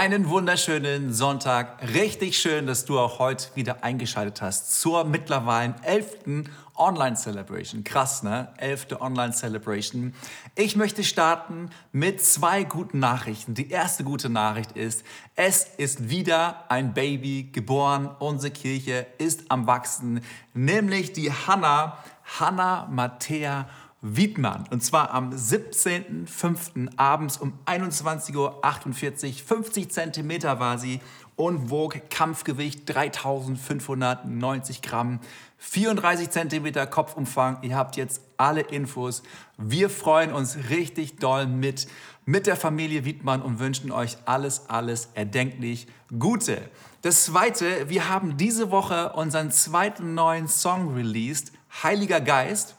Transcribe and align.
Einen 0.00 0.30
wunderschönen 0.30 1.12
Sonntag. 1.12 1.86
Richtig 1.92 2.38
schön, 2.38 2.66
dass 2.66 2.86
du 2.86 2.98
auch 2.98 3.18
heute 3.18 3.48
wieder 3.54 3.84
eingeschaltet 3.84 4.40
hast 4.40 4.80
zur 4.80 5.04
mittlerweile 5.04 5.74
elften 5.82 6.48
Online 6.74 7.16
Celebration. 7.16 7.84
Krass, 7.84 8.22
ne? 8.22 8.48
Elfte 8.56 9.02
Online 9.02 9.34
Celebration. 9.34 10.14
Ich 10.54 10.74
möchte 10.74 11.04
starten 11.04 11.68
mit 11.92 12.24
zwei 12.24 12.64
guten 12.64 12.98
Nachrichten. 12.98 13.52
Die 13.52 13.68
erste 13.68 14.02
gute 14.02 14.30
Nachricht 14.30 14.72
ist, 14.72 15.04
es 15.36 15.64
ist 15.76 16.08
wieder 16.08 16.64
ein 16.70 16.94
Baby 16.94 17.50
geboren. 17.52 18.08
Unsere 18.20 18.54
Kirche 18.54 19.06
ist 19.18 19.50
am 19.50 19.66
Wachsen, 19.66 20.22
nämlich 20.54 21.12
die 21.12 21.30
Hanna, 21.30 21.98
Hanna 22.38 22.88
Mattea 22.90 23.68
Wiedmann. 24.02 24.64
Und 24.70 24.82
zwar 24.82 25.12
am 25.12 25.30
17.05. 25.30 26.90
abends 26.96 27.36
um 27.36 27.52
21.48 27.66 28.34
Uhr. 28.36 29.32
50 29.46 29.90
Zentimeter 29.90 30.58
war 30.58 30.78
sie 30.78 31.00
und 31.36 31.70
wog 31.70 32.10
Kampfgewicht 32.10 32.82
3590 32.86 34.82
Gramm. 34.82 35.20
34 35.58 36.30
Zentimeter 36.30 36.86
Kopfumfang. 36.86 37.58
Ihr 37.62 37.76
habt 37.76 37.96
jetzt 37.96 38.22
alle 38.36 38.62
Infos. 38.62 39.22
Wir 39.58 39.90
freuen 39.90 40.32
uns 40.32 40.56
richtig 40.70 41.16
doll 41.16 41.46
mit, 41.46 41.86
mit 42.24 42.46
der 42.46 42.56
Familie 42.56 43.04
Wiedmann 43.04 43.42
und 43.42 43.58
wünschen 43.58 43.92
euch 43.92 44.16
alles, 44.24 44.68
alles 44.68 45.10
erdenklich 45.14 45.86
Gute. 46.18 46.70
Das 47.02 47.24
zweite, 47.24 47.88
wir 47.88 48.08
haben 48.08 48.36
diese 48.36 48.70
Woche 48.70 49.12
unseren 49.12 49.50
zweiten 49.50 50.14
neuen 50.14 50.48
Song 50.48 50.94
released, 50.94 51.52
Heiliger 51.82 52.20
Geist. 52.20 52.76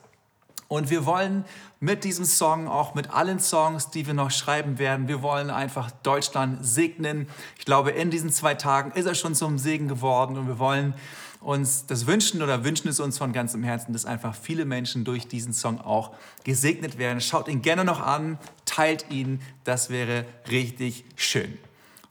Und 0.72 0.90
wir 0.90 1.06
wollen 1.06 1.44
mit 1.82 2.06
diesem 2.06 2.24
Song, 2.24 2.70
auch 2.70 2.96
mit 2.96 3.10
allen 3.10 3.42
Songs, 3.42 3.90
die 3.90 4.08
wir 4.08 4.14
noch 4.14 4.32
schreiben 4.32 4.80
werden, 4.80 5.10
wir 5.10 5.22
wollen 5.22 5.50
einfach 5.50 5.92
Deutschland 5.92 6.66
segnen. 6.66 7.28
Ich 7.60 7.66
glaube, 7.66 7.92
in 7.92 8.10
diesen 8.10 8.30
zwei 8.30 8.54
Tagen 8.54 8.92
ist 8.92 9.06
er 9.06 9.14
schon 9.14 9.36
zum 9.36 9.58
Segen 9.58 9.90
geworden 9.90 10.38
und 10.38 10.48
wir 10.48 10.60
wollen 10.60 10.94
uns 11.42 11.88
das 11.88 12.08
wünschen 12.08 12.42
oder 12.42 12.64
wünschen 12.64 12.88
es 12.88 13.02
uns 13.02 13.18
von 13.18 13.34
ganzem 13.34 13.64
Herzen, 13.64 13.92
dass 13.92 14.06
einfach 14.06 14.34
viele 14.34 14.64
Menschen 14.64 15.04
durch 15.04 15.28
diesen 15.28 15.52
Song 15.52 15.82
auch 15.82 16.12
gesegnet 16.46 16.98
werden. 16.98 17.20
Schaut 17.20 17.50
ihn 17.50 17.62
gerne 17.62 17.84
noch 17.84 18.00
an, 18.00 18.40
teilt 18.64 19.08
ihn, 19.10 19.42
das 19.66 19.90
wäre 19.90 20.24
richtig 20.50 21.04
schön. 21.18 21.58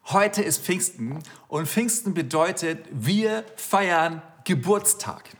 Heute 0.04 0.42
ist 0.42 0.62
Pfingsten 0.62 1.18
und 1.48 1.66
Pfingsten 1.66 2.12
bedeutet, 2.12 2.86
wir 2.92 3.42
feiern 3.56 4.20
Geburtstag. 4.44 5.30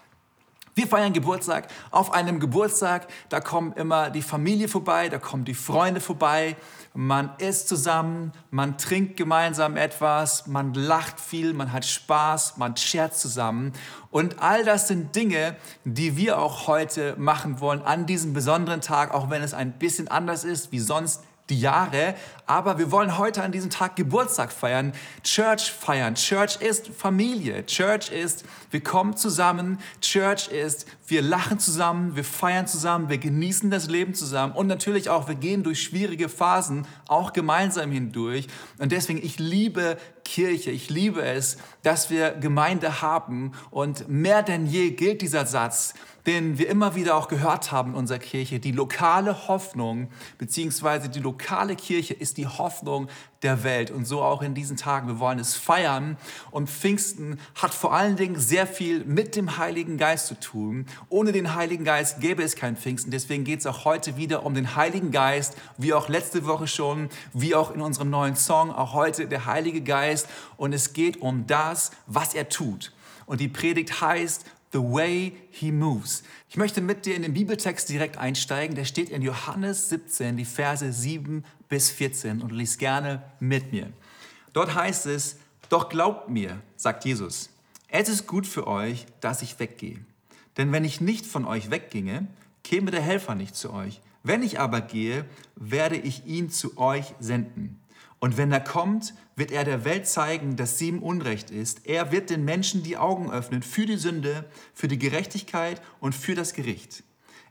Wir 0.75 0.87
feiern 0.87 1.13
Geburtstag. 1.13 1.69
Auf 1.91 2.13
einem 2.13 2.39
Geburtstag, 2.39 3.09
da 3.29 3.41
kommen 3.41 3.73
immer 3.73 4.11
die 4.11 4.23
Familie 4.23 4.69
vorbei, 4.69 5.09
da 5.09 5.19
kommen 5.19 5.45
die 5.45 5.55
Freunde 5.55 6.01
vorbei. 6.01 6.57
Man 6.95 7.31
isst 7.39 7.69
zusammen, 7.69 8.33
man 8.51 8.79
trinkt 8.79 9.17
gemeinsam 9.17 9.77
etwas, 9.77 10.47
man 10.47 10.75
lacht 10.75 11.21
viel, 11.21 11.55
man 11.55 11.73
hat 11.73 11.85
Spaß, 11.85 12.57
man 12.57 12.77
scherzt 12.77 13.21
zusammen. 13.21 13.73
Und 14.11 14.41
all 14.41 14.65
das 14.65 14.89
sind 14.89 15.15
Dinge, 15.15 15.57
die 15.85 16.17
wir 16.17 16.39
auch 16.39 16.67
heute 16.67 17.15
machen 17.17 17.61
wollen 17.61 17.83
an 17.83 18.07
diesem 18.07 18.33
besonderen 18.33 18.81
Tag, 18.81 19.13
auch 19.13 19.31
wenn 19.31 19.43
es 19.43 19.55
ein 19.55 19.73
bisschen 19.73 20.09
anders 20.09 20.45
ist 20.45 20.73
wie 20.73 20.81
sonst 20.81 21.23
die 21.51 21.61
Jahre, 21.61 22.15
aber 22.47 22.79
wir 22.79 22.91
wollen 22.91 23.19
heute 23.19 23.43
an 23.43 23.53
diesem 23.53 23.71
Tag 23.71 23.97
Geburtstag 23.97 24.51
feiern, 24.53 24.93
Church 25.23 25.71
feiern. 25.71 26.15
Church 26.15 26.57
ist 26.61 26.89
Familie. 26.89 27.65
Church 27.67 28.11
ist, 28.11 28.45
wir 28.71 28.83
kommen 28.83 29.17
zusammen. 29.17 29.79
Church 30.01 30.49
ist, 30.49 30.87
wir 31.07 31.23
lachen 31.23 31.59
zusammen, 31.59 32.17
wir 32.17 32.25
feiern 32.25 32.67
zusammen, 32.67 33.09
wir 33.09 33.19
genießen 33.19 33.71
das 33.71 33.89
Leben 33.89 34.15
zusammen 34.15 34.55
und 34.55 34.67
natürlich 34.67 35.11
auch, 35.11 35.29
wir 35.29 35.35
gehen 35.35 35.63
durch 35.63 35.83
schwierige 35.83 36.29
Phasen 36.29 36.87
auch 37.07 37.33
gemeinsam 37.33 37.91
hindurch. 37.91 38.47
Und 38.79 38.93
deswegen, 38.93 39.25
ich 39.25 39.39
liebe 39.39 39.97
Kirche. 40.31 40.71
Ich 40.71 40.91
liebe 40.91 41.23
es, 41.23 41.57
dass 41.83 42.09
wir 42.09 42.31
Gemeinde 42.31 43.03
haben 43.03 43.53
und 43.71 44.09
mehr 44.09 44.45
denn 44.45 44.65
je 44.67 44.91
gilt 44.91 45.23
dieser 45.23 45.45
Satz, 45.45 45.95
den 46.31 46.59
wir 46.59 46.69
immer 46.69 46.95
wieder 46.95 47.17
auch 47.17 47.27
gehört 47.27 47.73
haben 47.73 47.91
in 47.91 47.97
unserer 47.97 48.21
Kirche. 48.21 48.61
Die 48.61 48.71
lokale 48.71 49.49
Hoffnung 49.49 50.11
beziehungsweise 50.39 51.09
die 51.09 51.19
lokale 51.19 51.75
Kirche 51.75 52.15
ist 52.15 52.37
die 52.37 52.47
Hoffnung 52.47 53.09
der 53.43 53.65
Welt 53.65 53.91
und 53.91 54.05
so 54.05 54.23
auch 54.23 54.41
in 54.41 54.55
diesen 54.55 54.77
Tagen. 54.77 55.09
Wir 55.09 55.19
wollen 55.19 55.41
es 55.41 55.57
feiern 55.57 56.17
und 56.53 56.71
Pfingsten 56.71 57.41
hat 57.57 57.75
vor 57.75 57.93
allen 57.93 58.15
Dingen 58.15 58.39
sehr 58.39 58.69
viel 58.69 59.05
mit 59.05 59.35
dem 59.35 59.59
Heiligen 59.59 59.99
Geist 59.99 60.29
zu 60.29 60.39
tun. 60.39 60.87
Ohne 61.09 61.33
den 61.33 61.57
Heiligen 61.57 61.83
Geist 61.83 62.21
gäbe 62.21 62.45
es 62.45 62.55
kein 62.55 62.77
Pfingsten. 62.77 63.11
Deswegen 63.11 63.43
geht 63.43 63.59
es 63.59 63.67
auch 63.67 63.85
heute 63.85 64.17
wieder 64.17 64.47
um 64.47 64.55
den 64.55 64.77
Heiligen 64.77 65.11
Geist, 65.11 65.57
wie 65.79 65.95
auch 65.95 66.09
letzte 66.09 66.47
Woche 66.47 66.69
schon, 66.69 67.09
wie 67.33 67.57
auch 67.57 67.75
in 67.75 67.81
unserem 67.81 68.09
neuen 68.09 68.37
Song, 68.37 68.71
auch 68.71 68.95
heute 68.95 69.27
der 69.27 69.47
Heilige 69.47 69.81
Geist. 69.81 70.29
Und 70.57 70.75
es 70.75 70.93
geht 70.93 71.21
um 71.21 71.49
das, 71.49 71.91
was 72.07 72.35
er 72.35 72.49
tut. 72.49 72.93
Und 73.27 73.41
die 73.41 73.49
Predigt 73.49 74.01
heißt 74.01 74.45
The 74.73 74.79
way 74.79 75.33
he 75.51 75.73
moves. 75.73 76.23
Ich 76.49 76.57
möchte 76.57 76.81
mit 76.81 77.05
dir 77.05 77.17
in 77.17 77.23
den 77.23 77.35
Bibeltext 77.35 77.89
direkt 77.89 78.19
einsteigen. 78.19 78.77
Der 78.77 78.85
steht 78.85 79.11
in 79.11 79.23
Johannes 79.23 79.89
17, 79.89 80.37
die 80.37 80.45
Verse 80.45 80.93
7 80.93 81.45
bis 81.69 81.91
14 81.91 82.41
und 82.41 82.53
lies 82.53 82.79
gerne 82.79 83.23
mit 83.41 83.73
mir. 83.73 83.93
Dort 84.53 84.75
heißt 84.75 85.07
es, 85.07 85.37
doch 85.69 85.89
glaubt 85.89 86.29
mir, 86.29 86.61
sagt 86.77 87.05
Jesus, 87.05 87.51
es 87.89 88.09
ist 88.09 88.27
gut 88.27 88.47
für 88.47 88.67
euch, 88.67 89.07
dass 89.21 89.43
ich 89.43 89.59
weggehe. 89.59 89.99
Denn 90.57 90.73
wenn 90.73 90.85
ich 90.85 91.01
nicht 91.01 91.27
von 91.27 91.45
euch 91.45 91.71
wegginge, 91.71 92.29
käme 92.63 92.91
der 92.91 93.03
Helfer 93.03 93.35
nicht 93.35 93.57
zu 93.57 93.73
euch. 93.73 94.01
Wenn 94.23 94.43
ich 94.43 94.61
aber 94.61 94.81
gehe, 94.81 95.25
werde 95.57 95.97
ich 95.97 96.27
ihn 96.27 96.51
zu 96.51 96.77
euch 96.79 97.15
senden. 97.19 97.80
Und 98.21 98.37
wenn 98.37 98.53
er 98.53 98.61
kommt, 98.61 99.15
wird 99.35 99.51
er 99.51 99.65
der 99.65 99.87
Welt 99.87 100.07
zeigen, 100.07 100.57
dass 100.57 100.77
sie 100.77 100.91
im 100.91 101.03
Unrecht 101.03 101.51
ist. 101.51 101.87
Er 101.87 102.13
wird 102.13 102.29
den 102.29 102.45
Menschen 102.45 102.83
die 102.83 102.99
Augen 102.99 103.31
öffnen 103.31 103.63
für 103.63 103.87
die 103.87 103.97
Sünde, 103.97 104.45
für 104.75 104.89
die 104.89 104.99
Gerechtigkeit 104.99 105.81
und 106.01 106.15
für 106.15 106.35
das 106.35 106.53
Gericht. 106.53 107.03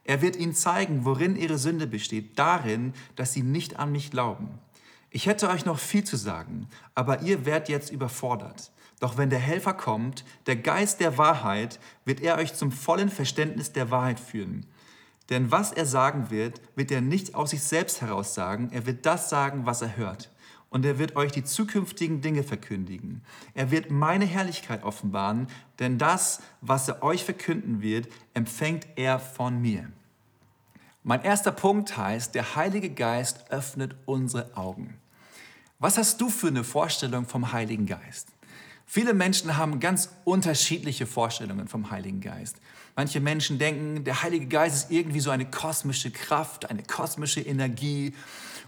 Er 0.03 0.22
wird 0.22 0.35
ihnen 0.35 0.53
zeigen, 0.53 1.06
worin 1.06 1.35
ihre 1.35 1.57
Sünde 1.57 1.88
besteht, 1.88 2.38
darin, 2.38 2.94
dass 3.16 3.34
sie 3.34 3.41
nicht 3.41 3.78
an 3.80 3.91
mich 3.91 4.12
glauben. 4.12 4.59
Ich 5.09 5.25
hätte 5.25 5.50
euch 5.50 5.66
noch 5.66 5.80
viel 5.80 6.03
zu 6.03 6.18
sagen, 6.18 6.68
aber 6.94 7.22
ihr 7.24 7.46
werdet 7.46 7.69
jetzt 7.69 7.91
überfordert. 7.91 8.72
Doch 9.00 9.18
wenn 9.18 9.31
der 9.31 9.40
Helfer 9.40 9.74
kommt, 9.74 10.24
der 10.46 10.57
Geist 10.57 11.00
der 11.00 11.18
Wahrheit, 11.18 11.80
wird 12.06 12.22
er 12.22 12.38
euch 12.38 12.53
zum 12.53 12.72
vollen 12.72 13.09
Verständnis 13.09 13.72
der 13.72 13.90
Wahrheit 13.90 14.19
führen. 14.19 14.68
Denn 15.30 15.51
was 15.51 15.72
er 15.72 15.88
sagen 15.88 16.30
wird, 16.30 16.62
wird 16.75 16.91
er 16.91 17.01
nicht 17.01 17.34
aus 17.34 17.51
sich 17.51 17.63
selbst 17.63 18.01
heraus 18.01 18.36
sagen, 18.36 18.69
er 18.72 18.86
wird 18.86 19.06
das 19.07 19.30
sagen, 19.30 19.66
was 19.66 19.81
er 19.81 19.97
hört 19.97 20.30
und 20.69 20.85
er 20.85 21.00
wird 21.00 21.16
euch 21.16 21.31
die 21.31 21.44
zukünftigen 21.44 22.22
Dinge 22.22 22.44
verkündigen. 22.44 23.24
Er 23.53 23.72
wird 23.72 23.91
meine 23.91 24.25
Herrlichkeit 24.25 24.84
offenbaren, 24.84 25.47
denn 25.80 25.97
das, 25.97 26.41
was 26.62 26.88
er 26.88 27.03
euch 27.03 27.24
verkünden 27.24 27.81
wird, 27.81 28.07
empfängt 28.34 28.88
er 28.96 29.19
von 29.19 29.62
mir. 29.62 29.91
Mein 31.03 31.24
erster 31.24 31.52
Punkt 31.52 31.97
heißt, 31.97 32.35
der 32.35 32.56
Heilige 32.56 32.90
Geist 32.90 33.50
öffnet 33.52 33.96
unsere 34.06 34.56
Augen. 34.56 34.97
Was 35.80 35.97
hast 35.97 36.19
du 36.19 36.30
für 36.30 36.47
eine 36.47 36.63
Vorstellung 36.63 37.25
vom 37.25 37.51
Heiligen 37.53 37.86
Geist? 37.86 38.28
Viele 38.92 39.14
Menschen 39.14 39.56
haben 39.56 39.80
ganz 39.80 40.10
unterschiedliche 40.24 41.06
Vorstellungen 41.06 41.68
vom 41.68 41.92
Heiligen 41.92 42.22
Geist. 42.22 42.56
Manche 42.96 43.20
Menschen 43.20 43.60
denken, 43.60 44.04
der 44.04 44.24
Heilige 44.24 44.48
Geist 44.48 44.76
ist 44.76 44.92
irgendwie 44.92 45.20
so 45.20 45.30
eine 45.30 45.46
kosmische 45.46 46.10
Kraft, 46.10 46.72
eine 46.72 46.82
kosmische 46.82 47.40
Energie 47.40 48.16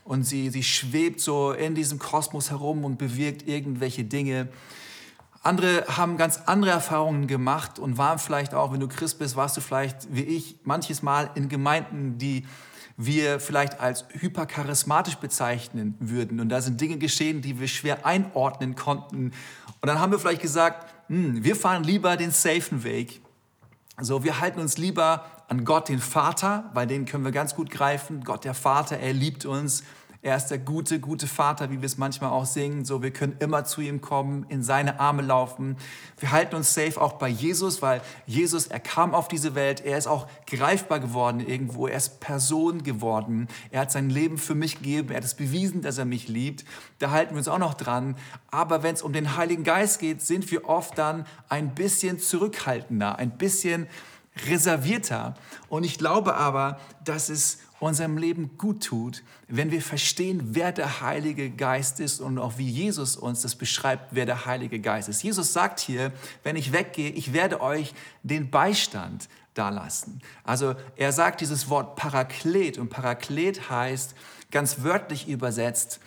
und 0.04 0.22
sie, 0.22 0.52
sie 0.52 0.62
schwebt 0.62 1.22
so 1.22 1.54
in 1.54 1.74
diesem 1.74 1.98
Kosmos 1.98 2.52
herum 2.52 2.86
und 2.86 3.00
bewirkt 3.00 3.48
irgendwelche 3.48 4.04
Dinge. 4.04 4.50
Andere 5.42 5.86
haben 5.88 6.18
ganz 6.18 6.38
andere 6.46 6.70
Erfahrungen 6.70 7.26
gemacht 7.26 7.80
und 7.80 7.98
waren 7.98 8.20
vielleicht 8.20 8.54
auch, 8.54 8.72
wenn 8.72 8.80
du 8.80 8.88
Christ 8.88 9.18
bist, 9.18 9.36
warst 9.36 9.58
du 9.58 9.62
vielleicht 9.62 10.14
wie 10.14 10.22
ich 10.22 10.60
manches 10.66 11.02
Mal 11.02 11.32
in 11.34 11.50
Gemeinden, 11.50 12.20
die 12.20 12.46
wir 13.06 13.40
vielleicht 13.40 13.80
als 13.80 14.06
hypercharismatisch 14.10 15.16
bezeichnen 15.16 15.96
würden. 16.00 16.40
Und 16.40 16.50
da 16.50 16.62
sind 16.62 16.80
Dinge 16.80 16.98
geschehen, 16.98 17.42
die 17.42 17.60
wir 17.60 17.68
schwer 17.68 18.06
einordnen 18.06 18.76
konnten. 18.76 19.32
Und 19.82 19.88
dann 19.88 20.00
haben 20.00 20.12
wir 20.12 20.20
vielleicht 20.20 20.42
gesagt, 20.42 20.94
hm, 21.08 21.44
wir 21.44 21.56
fahren 21.56 21.84
lieber 21.84 22.18
den 22.18 22.32
safen 22.32 22.84
Weg. 22.84 23.22
Also 23.96 24.24
wir 24.24 24.40
halten 24.40 24.60
uns 24.60 24.78
lieber 24.78 25.26
an 25.48 25.66
Gott, 25.66 25.90
den 25.90 26.00
Vater, 26.00 26.70
weil 26.74 26.88
den 26.88 27.06
können 27.06 27.26
wir 27.26 27.32
ganz 27.32 27.56
gut 27.56 27.70
greifen. 27.70 28.24
Gott, 28.24 28.46
der 28.46 28.54
Vater, 28.54 28.98
er 28.98 29.14
liebt 29.14 29.46
uns. 29.46 29.84
Er 30.24 30.36
ist 30.36 30.48
der 30.48 30.60
gute, 30.60 31.00
gute 31.00 31.26
Vater, 31.26 31.72
wie 31.72 31.82
wir 31.82 31.88
es 31.88 31.98
manchmal 31.98 32.30
auch 32.30 32.46
singen. 32.46 32.86
So, 32.86 33.02
wir 33.02 33.12
können 33.12 33.38
immer 33.40 33.66
zu 33.66 33.82
ihm 33.82 34.02
kommen, 34.02 34.46
in 34.50 34.62
seine 34.62 35.00
Arme 35.00 35.24
laufen. 35.24 35.78
Wir 36.20 36.32
halten 36.32 36.56
uns 36.56 36.76
safe 36.76 37.02
auch 37.02 37.14
bei 37.14 37.28
Jesus, 37.28 37.82
weil 37.82 38.02
Jesus, 38.28 38.68
er 38.68 38.80
kam 38.80 39.16
auf 39.16 39.28
diese 39.28 39.56
Welt. 39.56 39.84
Er 39.84 39.98
ist 39.98 40.06
auch 40.06 40.28
greifbar 40.46 41.00
geworden 41.00 41.40
irgendwo. 41.40 41.88
Er 41.88 41.98
ist 41.98 42.20
Person 42.20 42.84
geworden. 42.84 43.48
Er 43.72 43.82
hat 43.82 43.92
sein 43.92 44.12
Leben 44.12 44.38
für 44.38 44.54
mich 44.54 44.78
gegeben. 44.78 45.10
Er 45.10 45.18
hat 45.18 45.24
es 45.24 45.34
bewiesen, 45.34 45.82
dass 45.82 45.98
er 45.98 46.06
mich 46.06 46.28
liebt. 46.28 46.66
Da 47.00 47.10
halten 47.10 47.34
wir 47.34 47.40
uns 47.40 47.48
auch 47.48 47.58
noch 47.58 47.74
dran. 47.74 48.16
Aber 48.52 48.84
wenn 48.84 48.94
es 48.94 49.02
um 49.02 49.14
den 49.14 49.36
Heiligen 49.38 49.64
Geist 49.64 50.00
geht, 50.00 50.22
sind 50.22 50.52
wir 50.52 50.70
oft 50.70 51.00
dann 51.00 51.26
ein 51.50 51.74
bisschen 51.74 52.20
zurückhaltender, 52.20 53.18
ein 53.18 53.40
bisschen 53.40 53.88
reservierter. 54.48 55.34
Und 55.68 55.84
ich 55.84 55.98
glaube 55.98 56.36
aber, 56.36 56.80
dass 57.04 57.30
es 57.30 57.58
unserem 57.82 58.18
Leben 58.18 58.58
gut 58.58 58.84
tut, 58.84 59.24
wenn 59.48 59.72
wir 59.72 59.82
verstehen, 59.82 60.50
wer 60.52 60.72
der 60.72 61.02
Heilige 61.02 61.50
Geist 61.50 62.00
ist 62.00 62.22
und 62.22 62.38
auch 62.38 62.58
wie 62.58 62.70
Jesus 62.70 63.16
uns 63.16 63.42
das 63.42 63.56
beschreibt, 63.56 64.10
wer 64.12 64.28
der 64.28 64.46
Heilige 64.46 64.80
Geist 64.80 65.10
ist. 65.10 65.24
Jesus 65.24 65.52
sagt 65.52 65.80
hier, 65.80 66.12
wenn 66.44 66.56
ich 66.56 66.74
weggehe, 66.74 67.10
ich 67.10 67.34
werde 67.34 67.60
euch 67.60 67.94
den 68.22 68.52
Beistand 68.52 69.28
dalassen. 69.56 70.22
Also 70.44 70.76
er 70.96 71.12
sagt 71.12 71.42
dieses 71.42 71.70
Wort 71.70 71.96
Paraklet 71.96 72.78
und 72.78 72.90
Paraklet 72.90 73.70
heißt 73.70 74.14
ganz 74.52 74.84
wörtlich 74.84 75.28
übersetzt, 75.28 76.00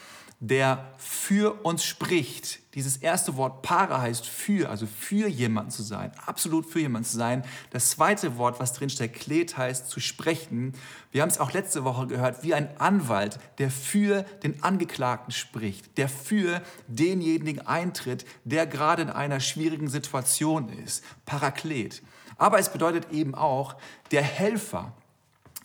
der 0.48 0.84
für 0.98 1.64
uns 1.64 1.84
spricht. 1.84 2.60
Dieses 2.74 2.98
erste 2.98 3.36
Wort 3.36 3.62
para 3.62 4.02
heißt 4.02 4.26
für, 4.26 4.68
also 4.68 4.86
für 4.86 5.26
jemanden 5.26 5.70
zu 5.70 5.82
sein, 5.82 6.12
absolut 6.26 6.66
für 6.66 6.80
jemanden 6.80 7.08
zu 7.08 7.16
sein. 7.16 7.44
Das 7.70 7.90
zweite 7.90 8.36
Wort, 8.36 8.60
was 8.60 8.74
drin 8.74 8.90
steht, 8.90 9.14
klet 9.14 9.56
heißt 9.56 9.88
zu 9.88 10.00
sprechen. 10.00 10.74
Wir 11.12 11.22
haben 11.22 11.30
es 11.30 11.38
auch 11.38 11.52
letzte 11.52 11.84
Woche 11.84 12.08
gehört, 12.08 12.42
wie 12.42 12.52
ein 12.52 12.68
Anwalt, 12.78 13.38
der 13.56 13.70
für 13.70 14.24
den 14.42 14.62
Angeklagten 14.62 15.32
spricht, 15.32 15.96
der 15.96 16.10
für 16.10 16.60
denjenigen 16.88 17.66
eintritt, 17.66 18.26
der 18.44 18.66
gerade 18.66 19.02
in 19.02 19.10
einer 19.10 19.40
schwierigen 19.40 19.88
Situation 19.88 20.68
ist. 20.68 21.02
Paraklet. 21.24 22.02
Aber 22.36 22.58
es 22.58 22.70
bedeutet 22.70 23.10
eben 23.12 23.34
auch 23.34 23.76
der 24.10 24.22
Helfer 24.22 24.92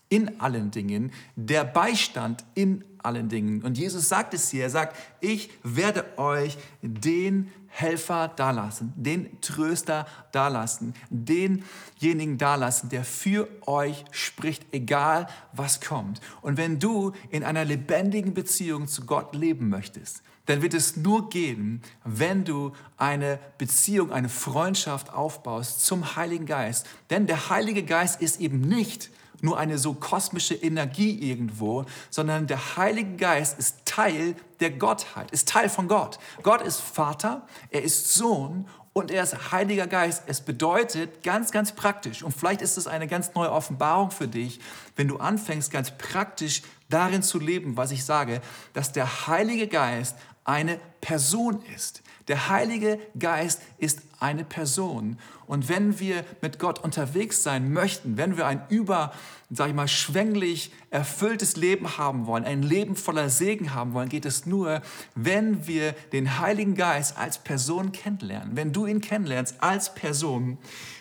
in 0.09 0.39
allen 0.39 0.71
Dingen, 0.71 1.11
der 1.35 1.63
Beistand 1.63 2.43
in 2.55 2.83
allen 3.03 3.29
Dingen. 3.29 3.61
Und 3.63 3.77
Jesus 3.77 4.09
sagt 4.09 4.33
es 4.33 4.49
hier, 4.49 4.63
er 4.63 4.69
sagt, 4.69 4.95
ich 5.19 5.49
werde 5.63 6.05
euch 6.17 6.57
den 6.81 7.51
Helfer 7.67 8.27
dalassen, 8.27 8.93
den 8.95 9.39
Tröster 9.41 10.07
dalassen, 10.31 10.93
denjenigen 11.09 12.37
dalassen, 12.37 12.89
der 12.89 13.03
für 13.03 13.47
euch 13.65 14.05
spricht, 14.11 14.65
egal 14.73 15.27
was 15.53 15.79
kommt. 15.79 16.19
Und 16.41 16.57
wenn 16.57 16.79
du 16.79 17.13
in 17.29 17.43
einer 17.43 17.65
lebendigen 17.65 18.33
Beziehung 18.33 18.87
zu 18.87 19.05
Gott 19.05 19.35
leben 19.35 19.69
möchtest, 19.69 20.23
dann 20.47 20.63
wird 20.63 20.73
es 20.73 20.97
nur 20.97 21.29
gehen, 21.29 21.83
wenn 22.03 22.43
du 22.43 22.73
eine 22.97 23.39
Beziehung, 23.59 24.11
eine 24.11 24.29
Freundschaft 24.29 25.13
aufbaust 25.13 25.85
zum 25.85 26.15
Heiligen 26.15 26.47
Geist. 26.47 26.87
Denn 27.11 27.27
der 27.27 27.51
Heilige 27.51 27.83
Geist 27.83 28.19
ist 28.19 28.39
eben 28.39 28.61
nicht 28.61 29.11
nur 29.43 29.57
eine 29.57 29.77
so 29.77 29.93
kosmische 29.93 30.55
Energie 30.55 31.17
irgendwo, 31.29 31.85
sondern 32.09 32.47
der 32.47 32.77
Heilige 32.77 33.15
Geist 33.15 33.57
ist 33.59 33.85
Teil 33.85 34.35
der 34.59 34.71
Gottheit, 34.71 35.31
ist 35.31 35.49
Teil 35.49 35.69
von 35.69 35.87
Gott. 35.87 36.19
Gott 36.43 36.61
ist 36.61 36.79
Vater, 36.79 37.47
er 37.69 37.83
ist 37.83 38.13
Sohn 38.13 38.67
und 38.93 39.11
er 39.11 39.23
ist 39.23 39.51
Heiliger 39.51 39.87
Geist. 39.87 40.23
Es 40.27 40.41
bedeutet 40.41 41.23
ganz, 41.23 41.51
ganz 41.51 41.71
praktisch, 41.71 42.23
und 42.23 42.35
vielleicht 42.35 42.61
ist 42.61 42.77
es 42.77 42.87
eine 42.87 43.07
ganz 43.07 43.33
neue 43.33 43.51
Offenbarung 43.51 44.11
für 44.11 44.27
dich, 44.27 44.59
wenn 44.95 45.07
du 45.07 45.17
anfängst, 45.17 45.71
ganz 45.71 45.91
praktisch 45.97 46.63
darin 46.89 47.23
zu 47.23 47.39
leben, 47.39 47.77
was 47.77 47.91
ich 47.91 48.03
sage, 48.03 48.41
dass 48.73 48.91
der 48.91 49.27
Heilige 49.27 49.67
Geist 49.67 50.15
eine 50.43 50.79
Person 51.01 51.61
ist. 51.75 52.01
Der 52.29 52.47
Heilige 52.47 52.99
Geist 53.17 53.61
ist 53.79 54.01
eine 54.19 54.43
Person. 54.43 55.17
Und 55.47 55.67
wenn 55.67 55.99
wir 55.99 56.23
mit 56.41 56.59
Gott 56.59 56.77
unterwegs 56.77 57.41
sein 57.41 57.73
möchten, 57.73 58.17
wenn 58.17 58.37
wir 58.37 58.45
ein 58.45 58.61
über, 58.69 59.11
sag 59.49 59.69
ich 59.69 59.73
mal, 59.73 59.87
schwänglich 59.87 60.71
erfülltes 60.91 61.55
Leben 61.55 61.97
haben 61.97 62.27
wollen, 62.27 62.45
ein 62.45 62.61
Leben 62.61 62.95
voller 62.95 63.29
Segen 63.29 63.73
haben 63.73 63.93
wollen, 63.93 64.09
geht 64.09 64.25
es 64.25 64.45
nur, 64.45 64.83
wenn 65.15 65.65
wir 65.65 65.93
den 66.13 66.39
Heiligen 66.39 66.75
Geist 66.75 67.17
als 67.17 67.39
Person 67.39 67.91
kennenlernen. 67.91 68.55
Wenn 68.55 68.73
du 68.73 68.85
ihn 68.85 69.01
kennenlernst 69.01 69.55
als 69.59 69.95
Person, 69.95 70.59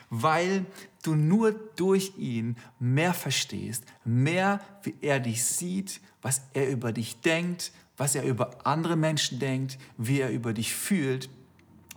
weil 0.08 0.64
du 1.02 1.14
nur 1.14 1.52
durch 1.52 2.12
ihn 2.16 2.56
mehr 2.78 3.12
verstehst, 3.12 3.84
mehr 4.02 4.60
wie 4.82 4.94
er 5.02 5.20
dich 5.20 5.44
sieht, 5.44 6.00
was 6.22 6.40
er 6.54 6.70
über 6.70 6.92
dich 6.92 7.20
denkt, 7.20 7.70
was 7.98 8.14
er 8.14 8.24
über 8.24 8.50
andere 8.64 8.96
Menschen 8.96 9.38
denkt, 9.38 9.78
wie 9.98 10.20
er 10.20 10.30
über 10.30 10.54
dich 10.54 10.74
fühlt, 10.74 11.28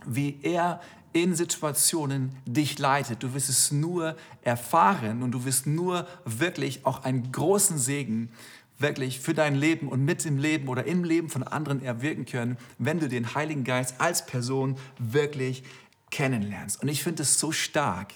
wie 0.04 0.38
er 0.42 0.80
in 1.12 1.34
Situationen 1.34 2.34
dich 2.46 2.78
leitet. 2.78 3.22
Du 3.22 3.34
wirst 3.34 3.48
es 3.48 3.70
nur 3.70 4.16
erfahren 4.42 5.22
und 5.22 5.32
du 5.32 5.44
wirst 5.44 5.66
nur 5.66 6.06
wirklich 6.24 6.84
auch 6.84 7.04
einen 7.04 7.32
großen 7.32 7.78
Segen 7.78 8.30
wirklich 8.78 9.20
für 9.20 9.32
dein 9.32 9.54
Leben 9.54 9.88
und 9.88 10.04
mit 10.04 10.24
dem 10.24 10.38
Leben 10.38 10.68
oder 10.68 10.84
im 10.84 11.04
Leben 11.04 11.30
von 11.30 11.42
anderen 11.42 11.82
erwirken 11.82 12.26
können, 12.26 12.58
wenn 12.78 12.98
du 12.98 13.08
den 13.08 13.34
Heiligen 13.34 13.64
Geist 13.64 14.00
als 14.00 14.26
Person 14.26 14.76
wirklich 14.98 15.62
kennenlernst. 16.10 16.82
Und 16.82 16.88
ich 16.88 17.02
finde 17.02 17.22
es 17.22 17.38
so 17.38 17.52
stark, 17.52 18.14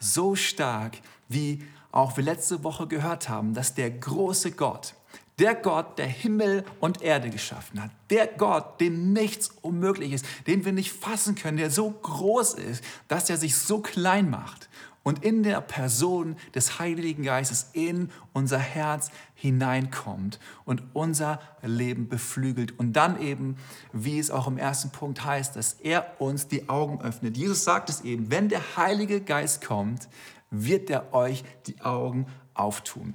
so 0.00 0.34
stark, 0.34 0.98
wie 1.28 1.62
auch 1.92 2.16
wir 2.16 2.24
letzte 2.24 2.64
Woche 2.64 2.86
gehört 2.86 3.28
haben, 3.28 3.54
dass 3.54 3.74
der 3.74 3.90
große 3.90 4.52
Gott, 4.52 4.94
der 5.38 5.54
Gott, 5.54 5.98
der 5.98 6.06
Himmel 6.06 6.64
und 6.80 7.02
Erde 7.02 7.30
geschaffen 7.30 7.82
hat. 7.82 7.90
Der 8.10 8.26
Gott, 8.26 8.80
dem 8.80 9.12
nichts 9.12 9.50
unmöglich 9.62 10.12
ist, 10.12 10.26
den 10.46 10.64
wir 10.64 10.72
nicht 10.72 10.92
fassen 10.92 11.34
können, 11.34 11.58
der 11.58 11.70
so 11.70 11.90
groß 11.90 12.54
ist, 12.54 12.82
dass 13.06 13.30
er 13.30 13.36
sich 13.36 13.56
so 13.56 13.80
klein 13.80 14.30
macht 14.30 14.68
und 15.08 15.24
in 15.24 15.42
der 15.42 15.62
Person 15.62 16.36
des 16.54 16.78
Heiligen 16.78 17.22
Geistes 17.22 17.70
in 17.72 18.10
unser 18.34 18.58
Herz 18.58 19.10
hineinkommt 19.34 20.38
und 20.66 20.82
unser 20.92 21.40
Leben 21.62 22.08
beflügelt. 22.08 22.78
Und 22.78 22.92
dann 22.92 23.18
eben, 23.20 23.56
wie 23.92 24.18
es 24.18 24.30
auch 24.30 24.46
im 24.46 24.58
ersten 24.58 24.90
Punkt 24.90 25.24
heißt, 25.24 25.56
dass 25.56 25.74
er 25.74 26.20
uns 26.20 26.48
die 26.48 26.68
Augen 26.68 27.00
öffnet. 27.00 27.38
Jesus 27.38 27.64
sagt 27.64 27.88
es 27.88 28.02
eben, 28.02 28.30
wenn 28.30 28.50
der 28.50 28.76
Heilige 28.76 29.22
Geist 29.22 29.64
kommt, 29.64 30.08
wird 30.50 30.90
er 30.90 31.14
euch 31.14 31.42
die 31.66 31.80
Augen 31.80 32.26
auftun. 32.52 33.14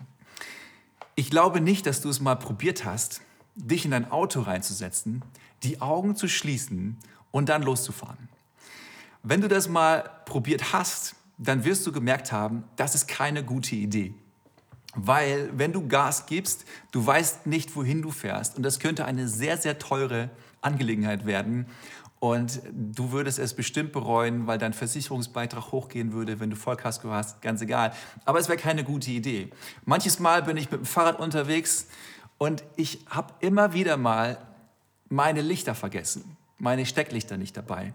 Ich 1.16 1.30
glaube 1.30 1.62
nicht, 1.62 1.86
dass 1.86 2.02
du 2.02 2.10
es 2.10 2.20
mal 2.20 2.36
probiert 2.36 2.86
hast, 2.86 3.22
dich 3.56 3.86
in 3.86 3.92
dein 3.92 4.10
Auto 4.10 4.42
reinzusetzen, 4.42 5.24
die 5.62 5.80
Augen 5.82 6.16
zu 6.16 6.28
schließen 6.28 6.98
und 7.32 7.50
dann 7.50 7.62
loszufahren. 7.62 8.30
Wenn 9.22 9.42
du 9.42 9.48
das 9.48 9.70
mal 9.70 10.10
probiert 10.26 10.74
hast, 10.74 11.16
dann 11.38 11.64
wirst 11.66 11.86
du 11.86 11.92
gemerkt 11.92 12.32
haben, 12.32 12.64
das 12.76 12.96
ist 12.96 13.08
keine 13.08 13.44
gute 13.44 13.76
Idee. 13.76 14.14
Weil 14.96 15.50
wenn 15.58 15.74
du 15.74 15.88
Gas 15.88 16.26
gibst, 16.26 16.66
du 16.92 17.06
weißt 17.06 17.48
nicht, 17.48 17.76
wohin 17.76 18.02
du 18.02 18.12
fährst. 18.12 18.58
Und 18.58 18.64
das 18.64 18.80
könnte 18.80 19.06
eine 19.06 19.28
sehr, 19.28 19.58
sehr 19.58 19.80
teure 19.80 20.30
Angelegenheit 20.62 21.26
werden. 21.26 21.68
Und 22.24 22.62
du 22.72 23.12
würdest 23.12 23.38
es 23.38 23.54
bestimmt 23.54 23.92
bereuen, 23.92 24.48
weil 24.48 24.58
dein 24.58 24.72
Versicherungsbeitrag 24.72 25.74
hochgehen 25.74 26.14
würde, 26.14 26.40
wenn 26.40 26.50
du 26.50 26.56
Vollkasko 26.56 27.10
hast, 27.10 27.42
ganz 27.42 27.62
egal. 27.62 27.92
Aber 28.24 28.40
es 28.40 28.48
wäre 28.48 28.58
keine 28.58 28.86
gute 28.86 29.12
Idee. 29.12 29.50
Manches 29.84 30.20
Mal 30.20 30.42
bin 30.44 30.56
ich 30.56 30.72
mit 30.72 30.80
dem 30.80 30.86
Fahrrad 30.86 31.20
unterwegs 31.20 31.88
und 32.38 32.64
ich 32.78 33.06
habe 33.10 33.34
immer 33.42 33.74
wieder 33.74 33.98
mal 33.98 34.38
meine 35.10 35.42
Lichter 35.42 35.76
vergessen, 35.76 36.38
meine 36.60 36.86
Stecklichter 36.86 37.36
nicht 37.36 37.58
dabei. 37.58 37.94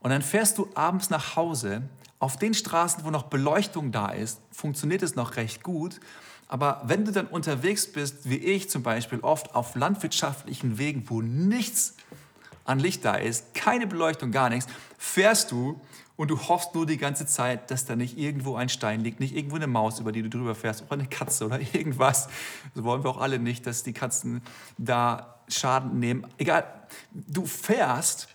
Und 0.00 0.10
dann 0.10 0.20
fährst 0.20 0.58
du 0.58 0.68
abends 0.74 1.08
nach 1.08 1.36
Hause. 1.36 1.80
Auf 2.18 2.36
den 2.36 2.52
Straßen, 2.52 3.02
wo 3.06 3.10
noch 3.10 3.30
Beleuchtung 3.30 3.92
da 3.92 4.10
ist, 4.10 4.42
funktioniert 4.52 5.02
es 5.02 5.16
noch 5.16 5.36
recht 5.36 5.62
gut. 5.62 6.00
Aber 6.48 6.82
wenn 6.84 7.06
du 7.06 7.12
dann 7.12 7.28
unterwegs 7.28 7.90
bist, 7.90 8.28
wie 8.28 8.36
ich 8.36 8.68
zum 8.68 8.82
Beispiel, 8.82 9.20
oft 9.20 9.54
auf 9.54 9.74
landwirtschaftlichen 9.74 10.76
Wegen, 10.76 11.08
wo 11.08 11.22
nichts 11.22 11.96
an 12.70 12.78
Licht 12.78 13.04
da 13.04 13.14
ist, 13.14 13.54
keine 13.54 13.86
Beleuchtung, 13.86 14.30
gar 14.30 14.48
nichts, 14.48 14.70
fährst 14.96 15.50
du 15.50 15.80
und 16.16 16.30
du 16.30 16.38
hoffst 16.38 16.74
nur 16.74 16.86
die 16.86 16.98
ganze 16.98 17.26
Zeit, 17.26 17.70
dass 17.70 17.86
da 17.86 17.96
nicht 17.96 18.18
irgendwo 18.18 18.54
ein 18.54 18.68
Stein 18.68 19.00
liegt, 19.00 19.20
nicht 19.20 19.34
irgendwo 19.34 19.56
eine 19.56 19.66
Maus, 19.66 20.00
über 20.00 20.12
die 20.12 20.22
du 20.22 20.28
drüber 20.28 20.54
fährst, 20.54 20.82
oder 20.82 20.92
eine 20.92 21.06
Katze 21.06 21.46
oder 21.46 21.60
irgendwas. 21.74 22.28
So 22.74 22.84
wollen 22.84 23.02
wir 23.02 23.10
auch 23.10 23.20
alle 23.20 23.38
nicht, 23.38 23.66
dass 23.66 23.82
die 23.82 23.92
Katzen 23.92 24.42
da 24.78 25.40
Schaden 25.48 25.98
nehmen. 25.98 26.26
Egal, 26.38 26.64
du 27.12 27.44
fährst 27.46 28.28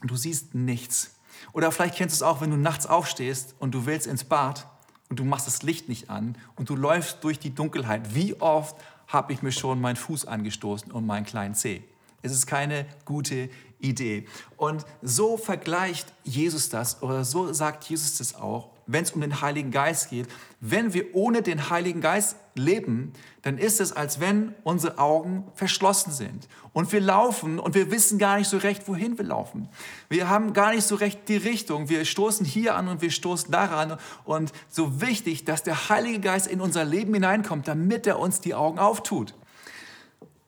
und 0.00 0.10
du 0.10 0.16
siehst 0.16 0.54
nichts. 0.54 1.14
Oder 1.52 1.72
vielleicht 1.72 1.94
kennst 1.94 2.20
du 2.20 2.24
es 2.24 2.28
auch, 2.28 2.40
wenn 2.40 2.50
du 2.50 2.56
nachts 2.56 2.86
aufstehst 2.86 3.54
und 3.58 3.72
du 3.72 3.86
willst 3.86 4.06
ins 4.06 4.24
Bad 4.24 4.66
und 5.08 5.18
du 5.18 5.24
machst 5.24 5.46
das 5.46 5.62
Licht 5.62 5.88
nicht 5.88 6.10
an 6.10 6.36
und 6.56 6.68
du 6.68 6.76
läufst 6.76 7.22
durch 7.24 7.38
die 7.38 7.54
Dunkelheit. 7.54 8.14
Wie 8.14 8.40
oft 8.40 8.76
habe 9.06 9.32
ich 9.32 9.42
mir 9.42 9.52
schon 9.52 9.80
meinen 9.80 9.96
Fuß 9.96 10.26
angestoßen 10.26 10.90
und 10.90 11.06
meinen 11.06 11.24
kleinen 11.24 11.54
Zeh? 11.54 11.84
Es 12.22 12.32
ist 12.32 12.46
keine 12.46 12.86
gute 13.04 13.50
Idee. 13.80 14.26
Und 14.56 14.86
so 15.02 15.36
vergleicht 15.36 16.12
Jesus 16.24 16.68
das 16.68 17.02
oder 17.02 17.24
so 17.24 17.52
sagt 17.52 17.84
Jesus 17.84 18.18
das 18.18 18.34
auch, 18.34 18.70
wenn 18.86 19.04
es 19.04 19.12
um 19.12 19.20
den 19.20 19.40
Heiligen 19.40 19.70
Geist 19.70 20.10
geht. 20.10 20.28
Wenn 20.60 20.94
wir 20.94 21.14
ohne 21.14 21.42
den 21.42 21.70
Heiligen 21.70 22.00
Geist 22.00 22.36
leben, 22.54 23.12
dann 23.42 23.58
ist 23.58 23.80
es, 23.80 23.92
als 23.92 24.20
wenn 24.20 24.54
unsere 24.62 24.98
Augen 24.98 25.44
verschlossen 25.54 26.12
sind. 26.12 26.48
Und 26.72 26.92
wir 26.92 27.00
laufen 27.00 27.58
und 27.58 27.74
wir 27.74 27.90
wissen 27.90 28.18
gar 28.18 28.38
nicht 28.38 28.48
so 28.48 28.58
recht, 28.58 28.86
wohin 28.88 29.18
wir 29.18 29.24
laufen. 29.24 29.68
Wir 30.08 30.28
haben 30.28 30.52
gar 30.52 30.72
nicht 30.74 30.86
so 30.86 30.94
recht 30.94 31.28
die 31.28 31.36
Richtung. 31.36 31.88
Wir 31.88 32.04
stoßen 32.04 32.46
hier 32.46 32.76
an 32.76 32.88
und 32.88 33.02
wir 33.02 33.10
stoßen 33.10 33.50
daran. 33.50 33.98
Und 34.24 34.52
so 34.68 35.00
wichtig, 35.00 35.44
dass 35.44 35.62
der 35.62 35.88
Heilige 35.88 36.20
Geist 36.20 36.46
in 36.46 36.60
unser 36.60 36.84
Leben 36.84 37.14
hineinkommt, 37.14 37.66
damit 37.66 38.06
er 38.06 38.18
uns 38.18 38.40
die 38.40 38.54
Augen 38.54 38.78
auftut. 38.78 39.34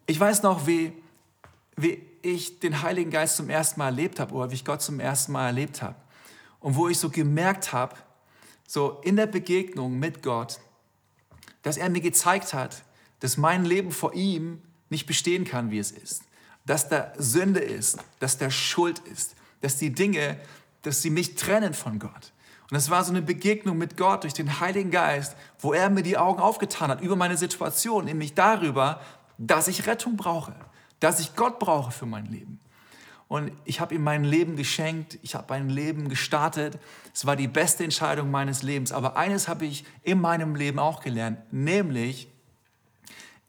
Ich 0.06 0.20
weiß 0.20 0.42
noch, 0.42 0.66
wie 0.66 0.92
wie 1.76 2.02
ich 2.22 2.60
den 2.60 2.82
Heiligen 2.82 3.10
Geist 3.10 3.36
zum 3.36 3.50
ersten 3.50 3.78
Mal 3.78 3.86
erlebt 3.86 4.20
habe 4.20 4.34
oder 4.34 4.50
wie 4.50 4.54
ich 4.54 4.64
Gott 4.64 4.82
zum 4.82 5.00
ersten 5.00 5.32
Mal 5.32 5.46
erlebt 5.46 5.82
habe. 5.82 5.96
Und 6.60 6.76
wo 6.76 6.88
ich 6.88 6.98
so 6.98 7.10
gemerkt 7.10 7.72
habe, 7.72 7.94
so 8.66 9.00
in 9.02 9.16
der 9.16 9.26
Begegnung 9.26 9.98
mit 9.98 10.22
Gott, 10.22 10.60
dass 11.62 11.76
er 11.76 11.90
mir 11.90 12.00
gezeigt 12.00 12.54
hat, 12.54 12.84
dass 13.20 13.36
mein 13.36 13.64
Leben 13.64 13.90
vor 13.90 14.14
ihm 14.14 14.62
nicht 14.88 15.06
bestehen 15.06 15.44
kann, 15.44 15.70
wie 15.70 15.78
es 15.78 15.90
ist. 15.90 16.22
Dass 16.66 16.88
da 16.88 17.12
Sünde 17.18 17.60
ist, 17.60 17.98
dass 18.20 18.38
da 18.38 18.50
Schuld 18.50 19.00
ist, 19.00 19.34
dass 19.60 19.76
die 19.76 19.92
Dinge, 19.92 20.38
dass 20.82 21.02
sie 21.02 21.10
mich 21.10 21.34
trennen 21.34 21.74
von 21.74 21.98
Gott. 21.98 22.32
Und 22.70 22.76
es 22.76 22.90
war 22.90 23.04
so 23.04 23.10
eine 23.10 23.22
Begegnung 23.22 23.76
mit 23.76 23.96
Gott 23.96 24.22
durch 24.22 24.32
den 24.32 24.60
Heiligen 24.60 24.90
Geist, 24.90 25.36
wo 25.58 25.72
er 25.72 25.90
mir 25.90 26.02
die 26.02 26.16
Augen 26.16 26.40
aufgetan 26.40 26.90
hat 26.90 27.00
über 27.02 27.16
meine 27.16 27.36
Situation, 27.36 28.06
nämlich 28.06 28.34
darüber, 28.34 29.00
dass 29.36 29.68
ich 29.68 29.86
Rettung 29.86 30.16
brauche, 30.16 30.54
dass 31.04 31.20
ich 31.20 31.36
Gott 31.36 31.58
brauche 31.58 31.90
für 31.90 32.06
mein 32.06 32.24
Leben. 32.26 32.58
Und 33.28 33.52
ich 33.66 33.80
habe 33.80 33.94
ihm 33.94 34.02
mein 34.02 34.24
Leben 34.24 34.56
geschenkt, 34.56 35.18
ich 35.20 35.34
habe 35.34 35.46
mein 35.50 35.68
Leben 35.68 36.08
gestartet. 36.08 36.78
Es 37.12 37.26
war 37.26 37.36
die 37.36 37.46
beste 37.46 37.84
Entscheidung 37.84 38.30
meines 38.30 38.62
Lebens. 38.62 38.90
Aber 38.90 39.16
eines 39.18 39.46
habe 39.46 39.66
ich 39.66 39.84
in 40.02 40.18
meinem 40.18 40.54
Leben 40.54 40.78
auch 40.78 41.02
gelernt, 41.02 41.38
nämlich 41.52 42.28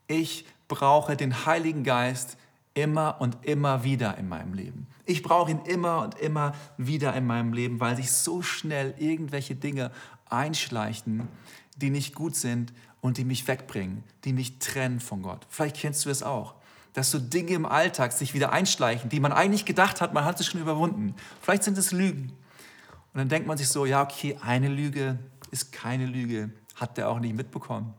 ich 0.08 0.46
brauche 0.68 1.16
den 1.16 1.46
Heiligen 1.46 1.86
Geist 1.86 2.38
immer 2.74 3.18
und 3.20 3.38
immer 3.44 3.86
wieder 3.86 4.18
in 4.18 4.28
meinem 4.28 4.54
Leben. 4.54 4.88
Ich 5.06 5.24
brauche 5.24 5.52
ihn 5.52 5.60
immer 5.66 6.02
und 6.02 6.20
immer 6.20 6.54
wieder 6.78 7.14
in 7.16 7.26
meinem 7.26 7.54
Leben, 7.54 7.80
weil 7.80 7.96
sich 7.96 8.12
so 8.12 8.42
schnell 8.42 8.96
irgendwelche 8.98 9.56
Dinge 9.56 9.92
einschleichen, 10.30 11.30
die 11.78 11.90
nicht 11.90 12.16
gut 12.16 12.36
sind 12.36 12.74
und 13.00 13.18
die 13.18 13.24
mich 13.24 13.48
wegbringen, 13.48 14.04
die 14.26 14.34
mich 14.34 14.60
trennen 14.60 15.00
von 15.00 15.22
Gott. 15.22 15.46
Vielleicht 15.50 15.78
kennst 15.78 16.06
du 16.06 16.10
es 16.10 16.22
auch, 16.22 16.55
dass 16.96 17.12
so 17.12 17.20
Dinge 17.20 17.52
im 17.52 17.66
Alltag 17.66 18.14
sich 18.14 18.34
wieder 18.34 18.54
einschleichen, 18.54 19.10
die 19.10 19.20
man 19.20 19.34
eigentlich 19.34 19.66
gedacht 19.66 20.00
hat, 20.00 20.14
man 20.14 20.24
hat 20.24 20.38
sie 20.38 20.46
schon 20.46 20.62
überwunden. 20.62 21.14
Vielleicht 21.42 21.64
sind 21.64 21.78
es 21.78 21.92
Lügen. 21.92 22.32
Und 23.14 23.20
dann 23.20 23.28
denkt 23.28 23.48
man 23.48 23.58
sich 23.58 23.68
so, 23.68 23.86
ja, 23.86 24.02
okay, 24.02 24.38
eine 24.42 24.70
Lüge 24.70 25.20
ist 25.52 25.74
keine 25.74 26.06
Lüge, 26.06 26.52
hat 26.75 26.98
der 26.98 27.10
auch 27.10 27.20
nicht 27.20 27.36
mitbekommen. 27.36 27.94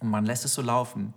Und 0.00 0.10
man 0.10 0.26
lässt 0.26 0.44
es 0.44 0.52
so 0.52 0.62
laufen. 0.62 1.14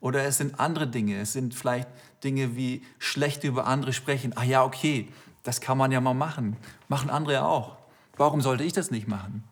Oder 0.00 0.24
es 0.24 0.36
sind 0.36 0.60
andere 0.60 0.86
Dinge, 0.86 1.18
es 1.18 1.32
sind 1.32 1.54
vielleicht 1.54 1.88
Dinge 2.22 2.54
wie 2.54 2.82
schlecht 2.98 3.44
über 3.44 3.66
andere 3.66 3.94
sprechen. 3.94 4.34
Ach 4.36 4.44
ja, 4.44 4.62
okay, 4.62 5.08
das 5.44 5.62
kann 5.62 5.78
man 5.78 5.90
ja 5.90 6.02
mal 6.02 6.12
machen. 6.12 6.58
Machen 6.88 7.08
andere 7.08 7.46
auch. 7.46 7.78
Warum 8.18 8.42
sollte 8.42 8.64
ich 8.64 8.74
das 8.74 8.90
nicht 8.90 9.08
machen? 9.08 9.42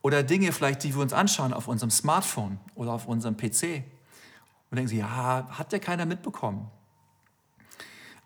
Oder 0.00 0.22
Dinge 0.22 0.50
vielleicht, 0.52 0.82
die 0.82 0.94
wir 0.94 1.02
uns 1.02 1.12
anschauen 1.12 1.52
auf 1.52 1.68
unserem 1.68 1.90
Smartphone 1.90 2.58
oder 2.74 2.92
auf 2.92 3.06
unserem 3.06 3.36
PC. 3.36 3.84
Und 4.70 4.76
denken 4.76 4.88
sie, 4.88 4.98
ja, 4.98 5.48
hat 5.50 5.72
ja 5.72 5.78
keiner 5.78 6.06
mitbekommen. 6.06 6.70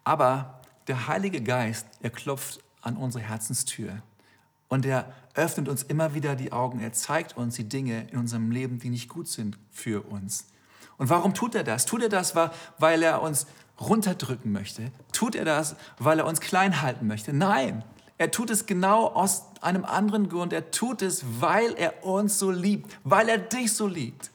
Aber 0.05 0.61
der 0.87 1.07
Heilige 1.07 1.43
Geist, 1.43 1.87
er 2.01 2.11
klopft 2.11 2.61
an 2.83 2.97
unsere 2.97 3.23
Herzenstür. 3.23 4.03
Und 4.69 4.87
er 4.87 5.13
öffnet 5.35 5.69
uns 5.69 5.83
immer 5.83 6.15
wieder 6.15 6.37
die 6.37 6.53
Augen. 6.53 6.81
Er 6.81 6.93
zeigt 6.93 7.37
uns 7.37 7.57
die 7.57 7.69
Dinge 7.69 8.09
in 8.11 8.19
unserem 8.19 8.51
Leben, 8.51 8.79
die 8.79 8.89
nicht 8.89 9.09
gut 9.09 9.29
sind 9.29 9.59
für 9.71 10.03
uns. 10.03 10.47
Und 10.97 11.11
warum 11.11 11.35
tut 11.35 11.55
er 11.55 11.65
das? 11.65 11.87
Tut 11.87 12.03
er 12.03 12.09
das, 12.09 12.35
weil 12.79 13.03
er 13.03 13.23
uns 13.23 13.47
runterdrücken 13.81 14.53
möchte? 14.53 14.93
Tut 15.13 15.35
er 15.35 15.45
das, 15.45 15.77
weil 15.99 16.19
er 16.19 16.27
uns 16.27 16.41
klein 16.41 16.83
halten 16.83 17.07
möchte? 17.07 17.33
Nein, 17.33 17.85
er 18.19 18.31
tut 18.31 18.51
es 18.51 18.67
genau 18.67 19.07
aus 19.07 19.45
einem 19.63 19.85
anderen 19.85 20.29
Grund. 20.29 20.53
Er 20.53 20.71
tut 20.71 21.03
es, 21.03 21.25
weil 21.41 21.73
er 21.75 22.05
uns 22.05 22.39
so 22.39 22.51
liebt, 22.51 22.99
weil 23.03 23.29
er 23.29 23.39
dich 23.39 23.73
so 23.73 23.87
liebt. 23.87 24.31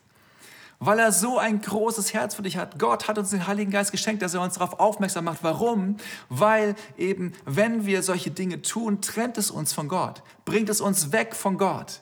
Weil 0.85 0.99
er 0.99 1.11
so 1.11 1.37
ein 1.37 1.61
großes 1.61 2.13
Herz 2.13 2.35
für 2.35 2.43
dich 2.43 2.57
hat. 2.57 2.77
Gott 2.79 3.07
hat 3.07 3.17
uns 3.17 3.31
den 3.31 3.47
Heiligen 3.47 3.71
Geist 3.71 3.91
geschenkt, 3.91 4.21
dass 4.21 4.33
er 4.33 4.41
uns 4.41 4.55
darauf 4.55 4.79
aufmerksam 4.79 5.25
macht. 5.25 5.39
Warum? 5.41 5.97
Weil 6.29 6.75
eben, 6.97 7.33
wenn 7.45 7.85
wir 7.85 8.03
solche 8.03 8.31
Dinge 8.31 8.61
tun, 8.61 9.01
trennt 9.01 9.37
es 9.37 9.51
uns 9.51 9.73
von 9.73 9.87
Gott, 9.87 10.21
bringt 10.45 10.69
es 10.69 10.81
uns 10.81 11.11
weg 11.11 11.35
von 11.35 11.57
Gott 11.57 12.01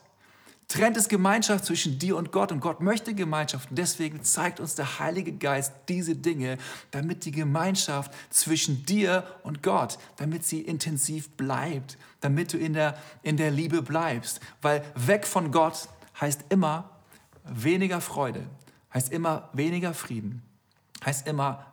trennt 0.74 0.98
es 0.98 1.08
Gemeinschaft 1.08 1.66
zwischen 1.66 2.00
dir 2.00 2.18
und 2.18 2.32
Gott 2.32 2.52
und 2.52 2.60
Gott 2.60 2.82
möchte 2.82 3.14
Gemeinschaft 3.14 3.70
und 3.70 3.78
deswegen 3.78 4.24
zeigt 4.24 4.60
uns 4.60 4.74
der 4.74 4.98
Heilige 4.98 5.32
Geist 5.32 5.72
diese 5.88 6.16
Dinge, 6.16 6.58
damit 6.90 7.26
die 7.26 7.32
Gemeinschaft 7.32 8.12
zwischen 8.32 8.84
dir 8.84 9.24
und 9.44 9.62
Gott, 9.62 10.00
damit 10.18 10.46
sie 10.46 10.62
intensiv 10.62 11.30
bleibt, 11.32 11.98
damit 12.22 12.54
du 12.54 12.58
in 12.58 12.74
der, 12.74 12.98
in 13.22 13.38
der 13.38 13.52
Liebe 13.52 13.84
bleibst, 13.84 14.40
weil 14.64 14.84
weg 14.96 15.28
von 15.28 15.52
Gott 15.52 15.90
heißt 16.20 16.46
immer 16.50 16.90
weniger 17.44 18.02
Freude, 18.02 18.44
heißt 18.94 19.12
immer 19.12 19.50
weniger 19.54 19.94
Frieden, 19.94 20.42
heißt 21.04 21.28
immer 21.28 21.66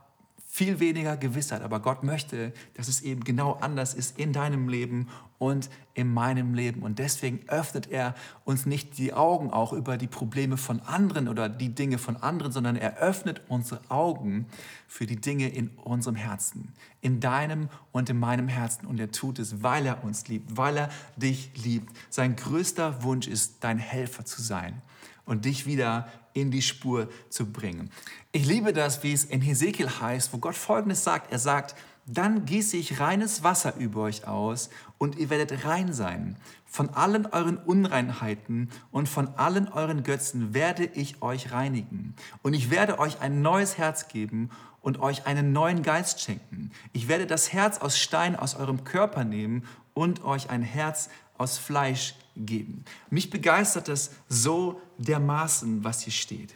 viel 0.53 0.81
weniger 0.81 1.17
Gewissheit. 1.17 1.63
Aber 1.63 1.79
Gott 1.79 2.03
möchte, 2.03 2.53
dass 2.75 2.89
es 2.89 3.03
eben 3.03 3.23
genau 3.23 3.53
anders 3.61 3.95
ist 3.95 4.19
in 4.19 4.33
deinem 4.33 4.69
Leben 4.69 5.09
und 5.39 5.71
in 5.95 6.13
meinem 6.13 6.55
Leben. 6.55 6.83
Und 6.83 6.99
deswegen 6.99 7.49
öffnet 7.49 7.89
er 7.89 8.17
uns 8.45 8.67
nicht 8.67 8.99
die 8.99 9.15
Augen 9.15 9.51
auch 9.51 9.73
über 9.73 9.97
die 9.97 10.09
Probleme 10.09 10.57
von 10.57 10.81
anderen 10.81 11.29
oder 11.29 11.49
die 11.49 11.73
Dinge 11.73 11.99
von 11.99 12.17
anderen, 12.17 12.51
sondern 12.51 12.75
er 12.75 12.99
öffnet 12.99 13.43
unsere 13.47 13.81
Augen 13.89 14.47
für 14.89 15.07
die 15.07 15.21
Dinge 15.21 15.49
in 15.49 15.69
unserem 15.85 16.17
Herzen, 16.17 16.73
in 17.01 17.21
deinem 17.21 17.69
und 17.93 18.11
in 18.11 18.19
meinem 18.19 18.49
Herzen. 18.49 18.87
Und 18.87 18.99
er 18.99 19.13
tut 19.13 19.39
es, 19.39 19.63
weil 19.63 19.87
er 19.87 20.03
uns 20.03 20.27
liebt, 20.27 20.57
weil 20.57 20.77
er 20.77 20.91
dich 21.17 21.53
liebt. 21.63 21.97
Sein 22.11 22.35
größter 22.35 23.05
Wunsch 23.05 23.29
ist, 23.29 23.59
dein 23.61 23.79
Helfer 23.79 24.25
zu 24.25 24.43
sein 24.43 24.83
und 25.31 25.45
dich 25.45 25.65
wieder 25.65 26.09
in 26.33 26.51
die 26.51 26.61
Spur 26.61 27.09
zu 27.29 27.53
bringen. 27.53 27.91
Ich 28.33 28.47
liebe 28.47 28.73
das, 28.73 29.05
wie 29.05 29.13
es 29.13 29.25
in 29.25 29.41
Hesekiel 29.41 29.89
heißt, 29.89 30.33
wo 30.33 30.39
Gott 30.39 30.57
Folgendes 30.57 31.05
sagt. 31.05 31.31
Er 31.31 31.39
sagt, 31.39 31.77
dann 32.05 32.45
gieße 32.47 32.77
ich 32.77 32.99
reines 32.99 33.45
Wasser 33.45 33.77
über 33.77 34.03
euch 34.03 34.27
aus 34.27 34.71
und 34.99 35.17
ihr 35.17 35.31
werdet 35.31 35.65
rein 35.65 35.93
sein. 35.93 36.37
Von 36.67 36.91
allen 36.91 37.27
euren 37.27 37.59
Unreinheiten 37.59 38.71
und 38.91 39.09
von 39.09 39.29
allen 39.37 39.69
euren 39.69 40.03
Götzen 40.03 40.53
werde 40.53 40.85
ich 40.85 41.23
euch 41.23 41.53
reinigen. 41.53 42.17
Und 42.43 42.55
ich 42.55 42.71
werde 42.71 42.99
euch 42.99 43.21
ein 43.21 43.41
neues 43.41 43.79
Herz 43.79 44.09
geben 44.09 44.51
und 44.81 44.99
euch 44.99 45.27
einen 45.27 45.53
neuen 45.53 45.83
Geist 45.85 46.21
schenken. 46.21 46.73
Ich 46.93 47.07
werde 47.07 47.27
das 47.29 47.53
Herz 47.53 47.79
aus 47.79 47.99
Stein 47.99 48.35
aus 48.35 48.57
eurem 48.57 48.83
Körper 48.83 49.23
nehmen 49.23 49.65
und 49.95 50.25
euch 50.25 50.51
ein 50.51 50.63
Herz 50.63 51.09
aus 51.41 51.57
Fleisch 51.57 52.15
geben. 52.37 52.85
Mich 53.09 53.31
begeistert 53.31 53.89
es 53.89 54.11
so 54.29 54.81
dermaßen, 54.99 55.83
was 55.83 56.03
hier 56.03 56.13
steht. 56.13 56.55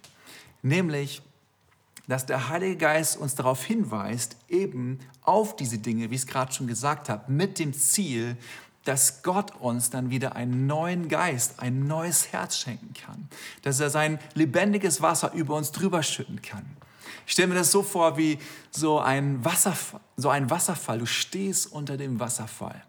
Nämlich, 0.62 1.22
dass 2.06 2.26
der 2.26 2.50
Heilige 2.50 2.76
Geist 2.76 3.16
uns 3.16 3.34
darauf 3.34 3.64
hinweist, 3.64 4.36
eben 4.48 5.00
auf 5.22 5.56
diese 5.56 5.78
Dinge, 5.78 6.10
wie 6.10 6.14
ich 6.14 6.22
es 6.22 6.26
gerade 6.26 6.52
schon 6.52 6.66
gesagt 6.66 7.08
habe, 7.08 7.32
mit 7.32 7.58
dem 7.58 7.72
Ziel, 7.72 8.36
dass 8.84 9.22
Gott 9.22 9.56
uns 9.58 9.88
dann 9.88 10.10
wieder 10.10 10.36
einen 10.36 10.66
neuen 10.66 11.08
Geist, 11.08 11.60
ein 11.60 11.86
neues 11.86 12.32
Herz 12.32 12.58
schenken 12.58 12.92
kann. 12.92 13.28
Dass 13.62 13.80
er 13.80 13.88
sein 13.88 14.18
lebendiges 14.34 15.00
Wasser 15.00 15.32
über 15.32 15.56
uns 15.56 15.72
drüber 15.72 16.02
schütten 16.02 16.42
kann. 16.42 16.66
Ich 17.26 17.32
stelle 17.32 17.48
mir 17.48 17.54
das 17.54 17.70
so 17.70 17.82
vor 17.82 18.18
wie 18.18 18.38
so 18.70 19.00
ein 19.00 19.42
Wasserfall. 19.42 20.02
So 20.18 20.28
ein 20.28 20.50
Wasserfall. 20.50 20.98
Du 20.98 21.06
stehst 21.06 21.72
unter 21.72 21.96
dem 21.96 22.20
Wasserfall 22.20 22.82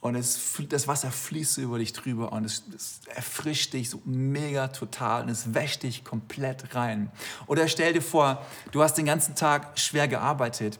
und 0.00 0.14
es, 0.14 0.38
das 0.68 0.86
Wasser 0.86 1.10
fließt 1.10 1.58
über 1.58 1.78
dich 1.78 1.92
drüber 1.92 2.32
und 2.32 2.44
es, 2.44 2.64
es, 2.74 3.00
erfrischt 3.14 3.72
dich 3.72 3.90
so 3.90 4.00
mega 4.04 4.68
total 4.68 5.22
und 5.22 5.28
es 5.30 5.54
wäscht 5.54 5.82
dich 5.82 6.04
komplett 6.04 6.74
rein. 6.74 7.10
Oder 7.46 7.66
stell 7.66 7.92
dir 7.92 8.02
vor, 8.02 8.44
du 8.72 8.82
hast 8.82 8.94
den 8.94 9.06
ganzen 9.06 9.34
Tag 9.34 9.78
schwer 9.78 10.06
gearbeitet 10.06 10.78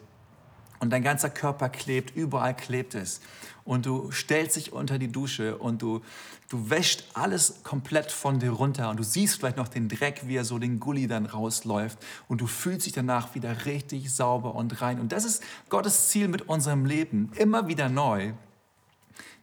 und 0.79 0.91
dein 0.91 1.03
ganzer 1.03 1.31
Körper 1.31 1.69
klebt, 1.69 2.15
überall 2.15 2.55
klebt 2.55 2.95
es. 2.95 3.21
Und 3.65 3.87
du 3.87 4.13
stellst 4.13 4.55
dich 4.55 4.73
unter 4.73 4.99
die 4.99 5.11
Dusche 5.11 5.59
und 5.59 5.83
du, 5.83 6.03
du 6.49 6.71
wäschst 6.71 7.05
alles 7.15 7.65
komplett 7.65 8.13
von 8.13 8.39
dir 8.39 8.51
runter 8.51 8.91
und 8.91 8.99
du 8.99 9.03
siehst 9.03 9.37
vielleicht 9.37 9.57
noch 9.57 9.67
den 9.67 9.89
Dreck, 9.89 10.23
wie 10.27 10.37
er 10.37 10.45
so 10.45 10.61
den 10.61 10.79
Gully 10.79 11.09
dann 11.09 11.27
rausläuft 11.27 11.99
und 12.29 12.41
du 12.41 12.47
fühlst 12.47 12.87
dich 12.87 12.93
danach 12.93 13.35
wieder 13.35 13.65
richtig 13.65 14.13
sauber 14.13 14.55
und 14.55 14.81
rein. 14.83 15.01
Und 15.01 15.11
das 15.11 15.25
ist 15.25 15.43
Gottes 15.69 16.11
Ziel 16.11 16.29
mit 16.29 16.43
unserem 16.43 16.87
Leben, 16.87 17.33
immer 17.35 17.67
wieder 17.67 17.89
neu 17.89 18.35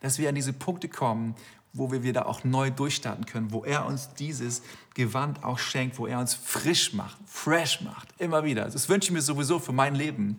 dass 0.03 0.19
wir 0.19 0.27
an 0.27 0.35
diese 0.35 0.51
Punkte 0.51 0.89
kommen, 0.89 1.33
wo 1.71 1.91
wir 1.91 2.03
wieder 2.03 2.27
auch 2.27 2.43
neu 2.43 2.69
durchstarten 2.69 3.25
können, 3.25 3.51
wo 3.51 3.63
er 3.63 3.85
uns 3.85 4.13
dieses 4.13 4.61
Gewand 4.93 5.43
auch 5.43 5.57
schenkt, 5.57 5.97
wo 5.97 6.05
er 6.05 6.19
uns 6.19 6.35
frisch 6.35 6.93
macht, 6.93 7.17
fresh 7.25 7.81
macht, 7.81 8.09
immer 8.19 8.43
wieder. 8.43 8.65
Das 8.65 8.89
wünsche 8.89 9.07
ich 9.07 9.13
mir 9.13 9.21
sowieso 9.21 9.59
für 9.59 9.71
mein 9.71 9.95
Leben. 9.95 10.37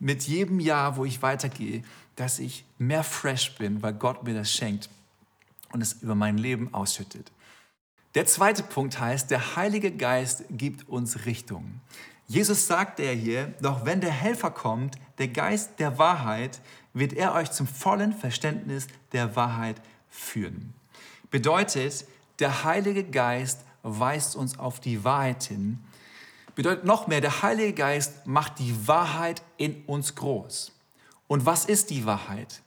Mit 0.00 0.22
jedem 0.22 0.58
Jahr, 0.58 0.96
wo 0.96 1.04
ich 1.04 1.20
weitergehe, 1.20 1.84
dass 2.16 2.38
ich 2.38 2.64
mehr 2.78 3.04
fresh 3.04 3.56
bin, 3.56 3.82
weil 3.82 3.92
Gott 3.92 4.24
mir 4.24 4.34
das 4.34 4.50
schenkt 4.50 4.88
und 5.72 5.82
es 5.82 5.92
über 6.02 6.14
mein 6.14 6.38
Leben 6.38 6.72
ausschüttet. 6.72 7.30
Der 8.14 8.24
zweite 8.24 8.62
Punkt 8.62 8.98
heißt, 8.98 9.30
der 9.30 9.54
Heilige 9.54 9.92
Geist 9.92 10.44
gibt 10.50 10.88
uns 10.88 11.26
Richtung. 11.26 11.80
Jesus 12.26 12.66
sagt 12.66 13.00
er 13.00 13.14
hier, 13.14 13.54
doch 13.60 13.84
wenn 13.84 14.00
der 14.00 14.10
Helfer 14.10 14.50
kommt, 14.50 14.96
der 15.18 15.28
Geist 15.28 15.78
der 15.78 15.98
Wahrheit, 15.98 16.60
wird 16.92 17.12
er 17.12 17.34
euch 17.34 17.50
zum 17.50 17.66
vollen 17.66 18.12
Verständnis 18.12 18.86
der 19.12 19.36
Wahrheit 19.36 19.80
führen. 20.08 20.74
Bedeutet, 21.30 22.06
der 22.38 22.64
Heilige 22.64 23.04
Geist 23.04 23.60
weist 23.82 24.36
uns 24.36 24.58
auf 24.58 24.80
die 24.80 25.04
Wahrheit 25.04 25.44
hin. 25.44 25.78
Bedeutet 26.54 26.84
noch 26.84 27.06
mehr, 27.06 27.20
der 27.20 27.42
Heilige 27.42 27.72
Geist 27.72 28.26
macht 28.26 28.58
die 28.58 28.88
Wahrheit 28.88 29.42
in 29.56 29.84
uns 29.84 30.14
groß. 30.14 30.72
Und 31.28 31.46
was 31.46 31.66
ist 31.66 31.90
die 31.90 32.04
Wahrheit? 32.06 32.62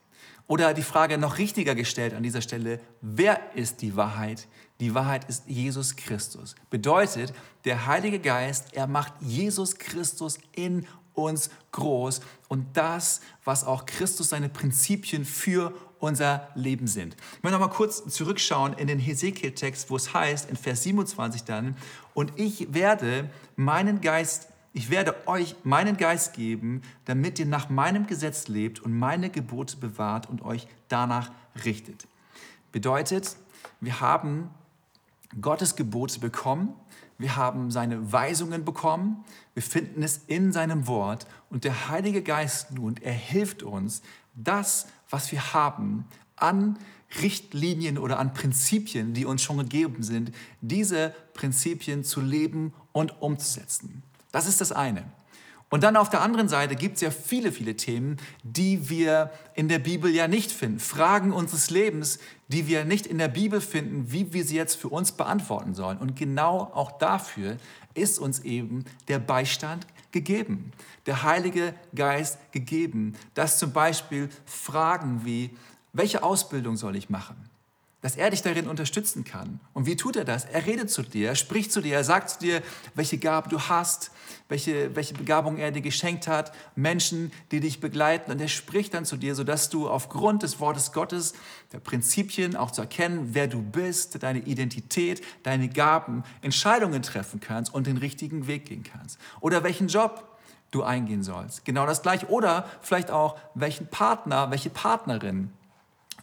Oder 0.47 0.73
die 0.73 0.83
Frage 0.83 1.17
noch 1.17 1.37
richtiger 1.37 1.75
gestellt 1.75 2.13
an 2.13 2.23
dieser 2.23 2.41
Stelle, 2.41 2.79
wer 3.01 3.39
ist 3.55 3.81
die 3.81 3.95
Wahrheit? 3.95 4.47
Die 4.81 4.93
Wahrheit 4.93 5.29
ist 5.29 5.43
Jesus 5.47 5.95
Christus. 5.95 6.55
Bedeutet, 6.69 7.33
der 7.65 7.85
Heilige 7.85 8.19
Geist, 8.19 8.73
er 8.73 8.87
macht 8.87 9.13
Jesus 9.21 9.77
Christus 9.77 10.39
in 10.53 10.85
uns 11.13 11.49
groß 11.71 12.21
und 12.47 12.65
das, 12.75 13.21
was 13.43 13.63
auch 13.63 13.85
Christus 13.85 14.29
seine 14.29 14.49
Prinzipien 14.49 15.25
für 15.25 15.73
unser 15.99 16.49
Leben 16.55 16.87
sind. 16.87 17.15
Ich 17.37 17.43
möchte 17.43 17.59
noch 17.59 17.67
mal 17.67 17.73
kurz 17.73 18.03
zurückschauen 18.07 18.73
in 18.73 18.87
den 18.87 18.99
Hesekiel-Text, 18.99 19.89
wo 19.89 19.95
es 19.95 20.13
heißt, 20.13 20.49
in 20.49 20.55
Vers 20.55 20.83
27 20.83 21.43
dann, 21.43 21.75
und 22.13 22.33
ich 22.37 22.73
werde 22.73 23.29
meinen 23.55 24.01
Geist, 24.01 24.47
ich 24.73 24.89
werde 24.89 25.27
euch 25.27 25.55
meinen 25.63 25.97
Geist 25.97 26.33
geben, 26.33 26.81
damit 27.05 27.39
ihr 27.39 27.45
nach 27.45 27.69
meinem 27.69 28.07
Gesetz 28.07 28.47
lebt 28.47 28.79
und 28.79 28.97
meine 28.97 29.29
Gebote 29.29 29.77
bewahrt 29.77 30.29
und 30.29 30.41
euch 30.41 30.67
danach 30.87 31.31
richtet. 31.65 32.07
Bedeutet, 32.71 33.35
wir 33.79 33.99
haben 33.99 34.49
Gottes 35.39 35.75
Gebote 35.75 36.19
bekommen, 36.19 36.73
wir 37.21 37.35
haben 37.35 37.71
seine 37.71 38.11
Weisungen 38.11 38.65
bekommen, 38.65 39.23
wir 39.53 39.63
finden 39.63 40.03
es 40.03 40.21
in 40.27 40.51
seinem 40.51 40.87
Wort 40.87 41.27
und 41.49 41.63
der 41.63 41.89
Heilige 41.89 42.21
Geist 42.21 42.71
nun, 42.71 42.97
er 42.97 43.13
hilft 43.13 43.63
uns, 43.63 44.01
das, 44.33 44.87
was 45.09 45.31
wir 45.31 45.53
haben, 45.53 46.05
an 46.35 46.77
Richtlinien 47.21 47.97
oder 47.97 48.19
an 48.19 48.33
Prinzipien, 48.33 49.13
die 49.13 49.25
uns 49.25 49.41
schon 49.41 49.57
gegeben 49.57 50.03
sind, 50.03 50.31
diese 50.61 51.13
Prinzipien 51.33 52.03
zu 52.03 52.21
leben 52.21 52.73
und 52.93 53.21
umzusetzen. 53.21 54.03
Das 54.31 54.47
ist 54.47 54.61
das 54.61 54.71
eine. 54.71 55.03
Und 55.71 55.83
dann 55.83 55.95
auf 55.95 56.09
der 56.09 56.21
anderen 56.21 56.49
Seite 56.49 56.75
gibt 56.75 56.95
es 56.95 57.01
ja 57.01 57.11
viele, 57.11 57.53
viele 57.53 57.77
Themen, 57.77 58.17
die 58.43 58.89
wir 58.89 59.31
in 59.53 59.69
der 59.69 59.79
Bibel 59.79 60.13
ja 60.13 60.27
nicht 60.27 60.51
finden. 60.51 60.81
Fragen 60.81 61.31
unseres 61.31 61.69
Lebens, 61.69 62.19
die 62.49 62.67
wir 62.67 62.83
nicht 62.83 63.07
in 63.07 63.17
der 63.17 63.29
Bibel 63.29 63.61
finden, 63.61 64.11
wie 64.11 64.33
wir 64.33 64.43
sie 64.43 64.57
jetzt 64.57 64.75
für 64.75 64.89
uns 64.89 65.13
beantworten 65.13 65.73
sollen. 65.73 65.97
Und 65.97 66.17
genau 66.17 66.69
auch 66.73 66.91
dafür 66.99 67.55
ist 67.93 68.19
uns 68.19 68.39
eben 68.39 68.83
der 69.07 69.19
Beistand 69.19 69.87
gegeben, 70.11 70.73
der 71.05 71.23
Heilige 71.23 71.73
Geist 71.95 72.37
gegeben, 72.51 73.15
dass 73.33 73.57
zum 73.57 73.71
Beispiel 73.71 74.27
Fragen 74.45 75.21
wie, 75.23 75.51
welche 75.93 76.21
Ausbildung 76.21 76.75
soll 76.75 76.97
ich 76.97 77.09
machen? 77.09 77.50
Dass 78.01 78.15
er 78.15 78.31
dich 78.31 78.41
darin 78.41 78.67
unterstützen 78.67 79.23
kann. 79.23 79.59
Und 79.73 79.85
wie 79.85 79.95
tut 79.95 80.15
er 80.15 80.25
das? 80.25 80.45
Er 80.45 80.65
redet 80.65 80.89
zu 80.89 81.03
dir, 81.03 81.29
er 81.29 81.35
spricht 81.35 81.71
zu 81.71 81.81
dir, 81.81 81.95
er 81.95 82.03
sagt 82.03 82.31
zu 82.31 82.39
dir, 82.39 82.61
welche 82.95 83.17
Gaben 83.19 83.49
du 83.49 83.59
hast, 83.59 84.11
welche, 84.49 84.95
welche 84.95 85.13
Begabung 85.13 85.57
er 85.57 85.71
dir 85.71 85.81
geschenkt 85.81 86.27
hat, 86.27 86.51
Menschen, 86.75 87.31
die 87.51 87.59
dich 87.59 87.79
begleiten. 87.79 88.31
Und 88.31 88.41
er 88.41 88.47
spricht 88.47 88.93
dann 88.93 89.05
zu 89.05 89.17
dir, 89.17 89.35
sodass 89.35 89.69
du 89.69 89.87
aufgrund 89.87 90.43
des 90.43 90.59
Wortes 90.59 90.91
Gottes, 90.91 91.33
der 91.71 91.79
Prinzipien 91.79 92.55
auch 92.55 92.71
zu 92.71 92.81
erkennen, 92.81 93.29
wer 93.33 93.47
du 93.47 93.61
bist, 93.61 94.21
deine 94.23 94.39
Identität, 94.39 95.23
deine 95.43 95.69
Gaben, 95.69 96.23
Entscheidungen 96.41 97.03
treffen 97.03 97.39
kannst 97.39 97.73
und 97.73 97.87
den 97.87 97.97
richtigen 97.97 98.47
Weg 98.47 98.65
gehen 98.65 98.83
kannst. 98.83 99.19
Oder 99.39 99.63
welchen 99.63 99.87
Job 99.87 100.27
du 100.71 100.83
eingehen 100.83 101.21
sollst. 101.21 101.65
Genau 101.65 101.85
das 101.85 102.01
gleiche. 102.01 102.27
Oder 102.29 102.65
vielleicht 102.81 103.11
auch, 103.11 103.37
welchen 103.53 103.87
Partner, 103.87 104.49
welche 104.51 104.69
Partnerin 104.69 105.51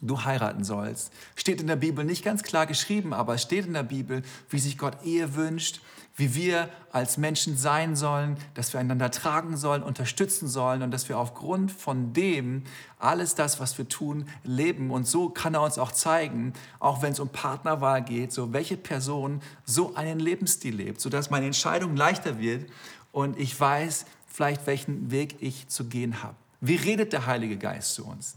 du 0.00 0.24
heiraten 0.24 0.64
sollst. 0.64 1.12
Steht 1.34 1.60
in 1.60 1.66
der 1.66 1.76
Bibel 1.76 2.04
nicht 2.04 2.24
ganz 2.24 2.42
klar 2.42 2.66
geschrieben, 2.66 3.12
aber 3.12 3.34
es 3.34 3.42
steht 3.42 3.66
in 3.66 3.74
der 3.74 3.82
Bibel, 3.82 4.22
wie 4.50 4.58
sich 4.58 4.78
Gott 4.78 5.04
Ehe 5.04 5.34
wünscht, 5.34 5.80
wie 6.18 6.34
wir 6.34 6.68
als 6.90 7.16
Menschen 7.16 7.56
sein 7.56 7.94
sollen, 7.94 8.36
dass 8.54 8.72
wir 8.72 8.80
einander 8.80 9.10
tragen 9.12 9.56
sollen, 9.56 9.84
unterstützen 9.84 10.48
sollen 10.48 10.82
und 10.82 10.90
dass 10.90 11.08
wir 11.08 11.16
aufgrund 11.16 11.70
von 11.70 12.12
dem 12.12 12.64
alles 12.98 13.36
das, 13.36 13.60
was 13.60 13.78
wir 13.78 13.88
tun, 13.88 14.28
leben. 14.42 14.90
Und 14.90 15.06
so 15.06 15.28
kann 15.28 15.54
er 15.54 15.62
uns 15.62 15.78
auch 15.78 15.92
zeigen, 15.92 16.54
auch 16.80 17.02
wenn 17.02 17.12
es 17.12 17.20
um 17.20 17.28
Partnerwahl 17.28 18.02
geht, 18.02 18.32
so 18.32 18.52
welche 18.52 18.76
Person 18.76 19.40
so 19.64 19.94
einen 19.94 20.18
Lebensstil 20.18 20.74
lebt, 20.74 21.00
sodass 21.00 21.30
meine 21.30 21.46
Entscheidung 21.46 21.94
leichter 21.94 22.40
wird 22.40 22.68
und 23.12 23.38
ich 23.38 23.58
weiß 23.58 24.04
vielleicht, 24.26 24.66
welchen 24.66 25.12
Weg 25.12 25.36
ich 25.40 25.68
zu 25.68 25.84
gehen 25.84 26.22
habe. 26.22 26.34
Wie 26.60 26.76
redet 26.76 27.12
der 27.12 27.26
Heilige 27.26 27.56
Geist 27.56 27.94
zu 27.94 28.04
uns? 28.04 28.36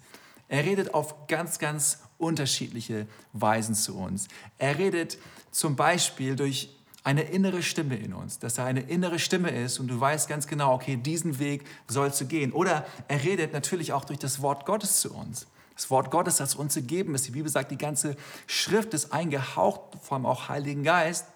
Er 0.52 0.66
redet 0.66 0.94
auf 0.94 1.28
ganz, 1.28 1.60
ganz 1.60 2.00
unterschiedliche 2.18 3.08
Weisen 3.32 3.74
zu 3.74 3.98
uns. 3.98 4.28
Er 4.58 4.78
redet 4.78 5.18
zum 5.50 5.78
Beispiel 5.78 6.36
durch 6.36 6.76
eine 7.06 7.22
innere 7.22 7.64
Stimme 7.64 7.96
in 7.96 8.14
uns, 8.14 8.38
dass 8.38 8.58
er 8.58 8.66
eine 8.66 8.82
innere 8.82 9.18
Stimme 9.18 9.50
ist 9.50 9.80
und 9.80 9.88
du 9.88 9.98
weißt 9.98 10.28
ganz 10.28 10.48
genau, 10.48 10.74
okay, 10.74 10.98
diesen 10.98 11.40
Weg 11.40 11.64
sollst 11.88 12.20
du 12.20 12.26
gehen. 12.26 12.52
Oder 12.52 12.86
er 13.08 13.24
redet 13.24 13.54
natürlich 13.54 13.94
auch 13.94 14.04
durch 14.04 14.20
das 14.20 14.42
Wort 14.42 14.66
Gottes 14.66 15.00
zu 15.00 15.14
uns. 15.14 15.48
Das 15.74 15.90
Wort 15.90 16.12
Gottes, 16.12 16.36
das 16.36 16.56
uns 16.56 16.76
gegeben 16.76 17.16
ist. 17.16 17.26
Die 17.26 17.32
Bibel 17.32 17.50
sagt, 17.50 17.72
die 17.72 17.78
ganze 17.78 18.18
Schrift 18.46 18.94
ist 18.94 19.14
eingehaucht 19.14 20.00
vom 20.02 20.26
auch 20.26 20.50
Heiligen 20.50 20.84
Geist 20.84 21.28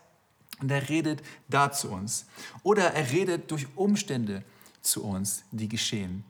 und 0.60 0.69
er 0.69 0.89
redet 0.89 1.23
da 1.47 1.71
zu 1.71 1.89
uns. 1.89 2.25
Oder 2.63 2.93
er 2.93 3.12
redet 3.12 3.49
durch 3.49 3.65
Umstände 3.78 4.43
zu 4.82 5.06
uns, 5.06 5.45
die 5.51 5.69
geschehen 5.69 6.25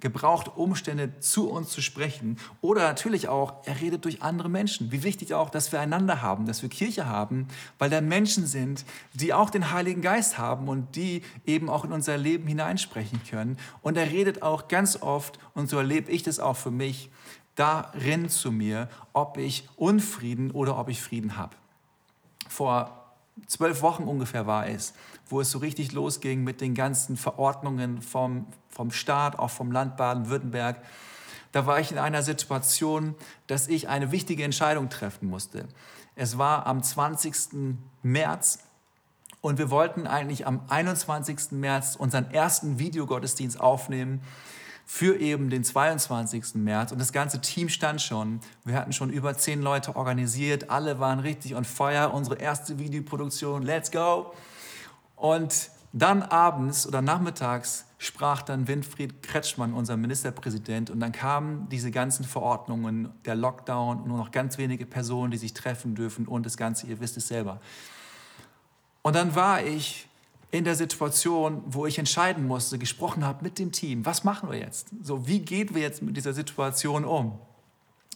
gebraucht, 0.00 0.50
Umstände 0.56 1.18
zu 1.20 1.50
uns 1.50 1.70
zu 1.70 1.80
sprechen. 1.80 2.38
Oder 2.60 2.82
natürlich 2.82 3.28
auch, 3.28 3.64
er 3.64 3.80
redet 3.80 4.04
durch 4.04 4.22
andere 4.22 4.48
Menschen. 4.48 4.92
Wie 4.92 5.02
wichtig 5.02 5.34
auch, 5.34 5.50
dass 5.50 5.72
wir 5.72 5.80
einander 5.80 6.22
haben, 6.22 6.46
dass 6.46 6.62
wir 6.62 6.68
Kirche 6.68 7.06
haben, 7.06 7.48
weil 7.78 7.90
da 7.90 8.00
Menschen 8.00 8.46
sind, 8.46 8.84
die 9.14 9.32
auch 9.32 9.50
den 9.50 9.72
Heiligen 9.72 10.02
Geist 10.02 10.38
haben 10.38 10.68
und 10.68 10.96
die 10.96 11.22
eben 11.46 11.68
auch 11.68 11.84
in 11.84 11.92
unser 11.92 12.16
Leben 12.16 12.46
hineinsprechen 12.46 13.20
können. 13.28 13.56
Und 13.82 13.96
er 13.96 14.10
redet 14.10 14.42
auch 14.42 14.68
ganz 14.68 15.00
oft, 15.02 15.38
und 15.54 15.68
so 15.68 15.78
erlebe 15.78 16.10
ich 16.10 16.22
das 16.22 16.40
auch 16.40 16.56
für 16.56 16.70
mich, 16.70 17.10
darin 17.54 18.28
zu 18.28 18.52
mir, 18.52 18.88
ob 19.12 19.36
ich 19.36 19.68
Unfrieden 19.76 20.52
oder 20.52 20.78
ob 20.78 20.88
ich 20.88 21.02
Frieden 21.02 21.36
habe. 21.36 21.56
Vor 22.48 22.97
zwölf 23.46 23.82
Wochen 23.82 24.04
ungefähr 24.04 24.46
war 24.46 24.66
es, 24.66 24.94
wo 25.28 25.40
es 25.40 25.50
so 25.50 25.58
richtig 25.58 25.92
losging 25.92 26.44
mit 26.44 26.60
den 26.60 26.74
ganzen 26.74 27.16
Verordnungen 27.16 28.02
vom, 28.02 28.46
vom 28.68 28.90
Staat, 28.90 29.38
auch 29.38 29.50
vom 29.50 29.72
Land 29.72 29.96
Baden-Württemberg. 29.96 30.82
Da 31.52 31.66
war 31.66 31.80
ich 31.80 31.92
in 31.92 31.98
einer 31.98 32.22
Situation, 32.22 33.14
dass 33.46 33.68
ich 33.68 33.88
eine 33.88 34.12
wichtige 34.12 34.44
Entscheidung 34.44 34.88
treffen 34.88 35.28
musste. 35.28 35.66
Es 36.14 36.36
war 36.36 36.66
am 36.66 36.82
20. 36.82 37.34
März 38.02 38.60
und 39.40 39.58
wir 39.58 39.70
wollten 39.70 40.06
eigentlich 40.06 40.46
am 40.46 40.62
21. 40.68 41.52
März 41.52 41.96
unseren 41.96 42.30
ersten 42.30 42.78
Videogottesdienst 42.78 43.60
aufnehmen 43.60 44.20
für 44.90 45.20
eben 45.20 45.50
den 45.50 45.64
22. 45.64 46.54
März. 46.54 46.92
Und 46.92 46.98
das 46.98 47.12
ganze 47.12 47.42
Team 47.42 47.68
stand 47.68 48.00
schon. 48.00 48.40
Wir 48.64 48.74
hatten 48.74 48.94
schon 48.94 49.10
über 49.10 49.36
zehn 49.36 49.60
Leute 49.60 49.94
organisiert. 49.96 50.70
Alle 50.70 50.98
waren 50.98 51.18
richtig 51.18 51.54
on 51.54 51.66
fire. 51.66 52.08
Unsere 52.08 52.36
erste 52.36 52.78
Videoproduktion. 52.78 53.62
Let's 53.62 53.90
go. 53.90 54.32
Und 55.14 55.70
dann 55.92 56.22
abends 56.22 56.86
oder 56.86 57.02
nachmittags 57.02 57.84
sprach 57.98 58.40
dann 58.40 58.66
Winfried 58.66 59.22
Kretschmann, 59.22 59.74
unser 59.74 59.98
Ministerpräsident, 59.98 60.88
und 60.88 61.00
dann 61.00 61.12
kamen 61.12 61.68
diese 61.68 61.90
ganzen 61.90 62.24
Verordnungen, 62.24 63.10
der 63.26 63.34
Lockdown 63.34 64.08
nur 64.08 64.16
noch 64.16 64.30
ganz 64.30 64.56
wenige 64.56 64.86
Personen, 64.86 65.30
die 65.32 65.38
sich 65.38 65.52
treffen 65.52 65.96
dürfen 65.96 66.26
und 66.26 66.46
das 66.46 66.56
Ganze, 66.56 66.86
ihr 66.86 67.00
wisst 67.00 67.18
es 67.18 67.28
selber. 67.28 67.60
Und 69.02 69.16
dann 69.16 69.34
war 69.34 69.62
ich 69.62 70.07
in 70.50 70.64
der 70.64 70.74
Situation, 70.74 71.62
wo 71.66 71.86
ich 71.86 71.98
entscheiden 71.98 72.46
musste, 72.46 72.78
gesprochen 72.78 73.24
habe 73.24 73.44
mit 73.44 73.58
dem 73.58 73.72
Team, 73.72 74.06
was 74.06 74.24
machen 74.24 74.50
wir 74.50 74.58
jetzt? 74.58 74.88
So, 75.02 75.26
wie 75.26 75.40
gehen 75.40 75.74
wir 75.74 75.82
jetzt 75.82 76.02
mit 76.02 76.16
dieser 76.16 76.32
Situation 76.32 77.04
um? 77.04 77.38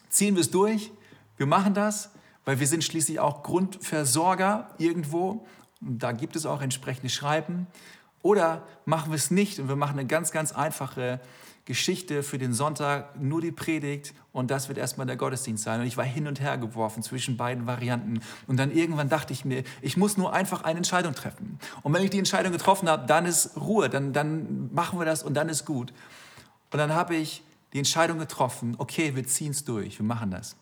Ziehen 0.09 0.35
wir 0.35 0.41
es 0.41 0.51
durch? 0.51 0.91
Wir 1.37 1.47
machen 1.47 1.75
das, 1.75 2.11
weil 2.45 2.59
wir 2.59 2.67
sind 2.67 2.85
schließlich 2.85 3.21
auch 3.21 3.43
Grundversorger 3.43 4.71
irgendwo. 4.79 5.47
Und 5.81 6.03
da 6.03 6.13
gibt 6.13 6.37
es 6.37 6.47
auch 6.47 6.63
entsprechende 6.63 7.11
Schreiben. 7.11 7.67
Oder 8.23 8.67
machen 8.87 9.11
wir 9.11 9.17
es 9.17 9.31
nicht 9.31 9.59
und 9.59 9.69
wir 9.69 9.77
machen 9.77 9.99
eine 9.99 10.07
ganz, 10.07 10.31
ganz 10.31 10.53
einfache 10.53 11.21
Geschichte 11.65 12.23
für 12.23 12.39
den 12.39 12.53
Sonntag, 12.53 13.21
nur 13.21 13.41
die 13.41 13.53
Predigt 13.53 14.15
und 14.33 14.51
das 14.51 14.69
wird 14.69 14.79
erstmal 14.79 15.07
der 15.07 15.17
Gottesdienst 15.17 15.63
sein. 15.63 15.81
Und 15.81 15.87
ich 15.87 15.97
war 15.97 16.05
hin 16.05 16.27
und 16.27 16.41
her 16.41 16.59
geworfen 16.59 17.03
zwischen 17.03 17.37
beiden 17.37 17.67
Varianten. 17.67 18.21
Und 18.49 18.57
dann 18.57 18.73
irgendwann 18.73 19.09
dachte 19.09 19.33
ich 19.33 19.45
mir, 19.45 19.63
ich 19.81 19.97
muss 19.97 20.17
nur 20.17 20.33
einfach 20.33 20.65
eine 20.65 20.79
Entscheidung 20.79 21.15
treffen. 21.15 21.61
Und 21.83 21.93
wenn 21.95 22.03
ich 22.03 22.11
die 22.11 22.19
Entscheidung 22.19 22.51
getroffen 22.51 22.89
habe, 22.89 23.07
dann 23.07 23.27
ist 23.27 23.57
Ruhe, 23.57 23.89
dann, 23.89 24.13
dann 24.13 24.73
machen 24.75 24.99
wir 24.99 25.05
das 25.05 25.23
und 25.23 25.35
dann 25.35 25.49
ist 25.49 25.65
gut. 25.65 25.93
Und 26.73 26.79
dann 26.79 26.95
habe 26.95 27.15
ich 27.15 27.45
die 27.73 27.79
Entscheidung 27.79 28.19
getroffen, 28.19 28.75
okay, 28.79 29.15
wir 29.15 29.25
ziehen 29.27 29.53
es 29.53 29.65
durch, 29.65 29.99
wir 29.99 30.07
machen 30.07 30.31
das. 30.31 30.57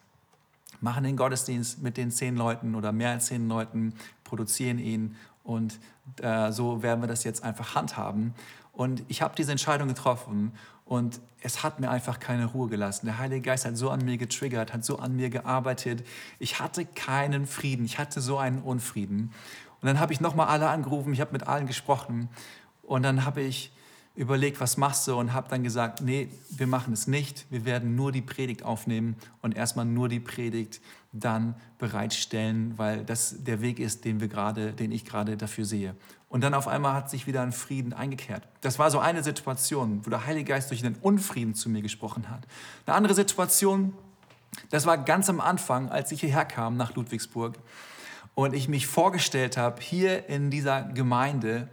Machen 0.80 1.04
den 1.04 1.16
Gottesdienst 1.16 1.82
mit 1.82 1.96
den 1.96 2.10
zehn 2.10 2.36
Leuten 2.36 2.74
oder 2.74 2.92
mehr 2.92 3.10
als 3.10 3.26
zehn 3.26 3.48
Leuten, 3.48 3.94
produzieren 4.24 4.78
ihn 4.78 5.16
und 5.44 5.78
äh, 6.22 6.52
so 6.52 6.82
werden 6.82 7.00
wir 7.00 7.08
das 7.08 7.24
jetzt 7.24 7.42
einfach 7.42 7.74
handhaben. 7.74 8.34
Und 8.72 9.02
ich 9.08 9.22
habe 9.22 9.34
diese 9.36 9.50
Entscheidung 9.50 9.88
getroffen 9.88 10.52
und 10.90 11.20
es 11.40 11.62
hat 11.62 11.78
mir 11.78 11.88
einfach 11.88 12.18
keine 12.18 12.46
Ruhe 12.46 12.68
gelassen. 12.68 13.06
Der 13.06 13.18
Heilige 13.18 13.42
Geist 13.42 13.64
hat 13.64 13.76
so 13.76 13.90
an 13.90 14.04
mir 14.04 14.18
getriggert, 14.18 14.72
hat 14.72 14.84
so 14.84 14.98
an 14.98 15.14
mir 15.14 15.30
gearbeitet. 15.30 16.04
Ich 16.40 16.58
hatte 16.58 16.84
keinen 16.84 17.46
Frieden, 17.46 17.84
ich 17.84 18.00
hatte 18.00 18.20
so 18.20 18.38
einen 18.38 18.60
Unfrieden. 18.60 19.32
Und 19.80 19.86
dann 19.86 20.00
habe 20.00 20.12
ich 20.12 20.20
nochmal 20.20 20.48
alle 20.48 20.68
angerufen, 20.68 21.12
ich 21.12 21.20
habe 21.20 21.30
mit 21.30 21.46
allen 21.46 21.68
gesprochen. 21.68 22.28
Und 22.82 23.04
dann 23.04 23.24
habe 23.24 23.40
ich 23.40 23.72
überlegt, 24.16 24.60
was 24.60 24.78
machst 24.78 25.06
du 25.06 25.14
und 25.16 25.32
habe 25.32 25.48
dann 25.48 25.62
gesagt, 25.62 26.00
nee, 26.00 26.28
wir 26.50 26.66
machen 26.66 26.92
es 26.92 27.06
nicht. 27.06 27.46
Wir 27.50 27.64
werden 27.64 27.94
nur 27.94 28.10
die 28.10 28.20
Predigt 28.20 28.64
aufnehmen 28.64 29.14
und 29.42 29.56
erstmal 29.56 29.84
nur 29.84 30.08
die 30.08 30.18
Predigt 30.18 30.80
dann 31.12 31.54
bereitstellen, 31.78 32.76
weil 32.78 33.04
das 33.04 33.44
der 33.44 33.60
Weg 33.60 33.78
ist, 33.78 34.04
den 34.04 34.20
wir 34.20 34.26
gerade, 34.26 34.72
den 34.72 34.90
ich 34.90 35.04
gerade 35.04 35.36
dafür 35.36 35.64
sehe. 35.64 35.94
Und 36.30 36.42
dann 36.42 36.54
auf 36.54 36.66
einmal 36.66 36.94
hat 36.94 37.10
sich 37.10 37.26
wieder 37.26 37.42
ein 37.42 37.52
Frieden 37.52 37.92
eingekehrt. 37.92 38.48
Das 38.62 38.78
war 38.78 38.90
so 38.90 38.98
eine 38.98 39.22
Situation, 39.22 40.00
wo 40.06 40.10
der 40.10 40.24
Heilige 40.24 40.52
Geist 40.52 40.70
durch 40.70 40.80
den 40.80 40.94
Unfrieden 40.94 41.54
zu 41.54 41.68
mir 41.68 41.82
gesprochen 41.82 42.30
hat. 42.30 42.46
Eine 42.86 42.96
andere 42.96 43.14
Situation, 43.14 43.92
das 44.70 44.86
war 44.86 44.96
ganz 44.96 45.28
am 45.28 45.40
Anfang, 45.40 45.90
als 45.90 46.10
ich 46.12 46.20
hierher 46.20 46.46
kam 46.46 46.78
nach 46.78 46.94
Ludwigsburg 46.94 47.58
und 48.34 48.54
ich 48.54 48.68
mich 48.68 48.86
vorgestellt 48.86 49.58
habe, 49.58 49.82
hier 49.82 50.28
in 50.28 50.50
dieser 50.50 50.84
Gemeinde, 50.84 51.68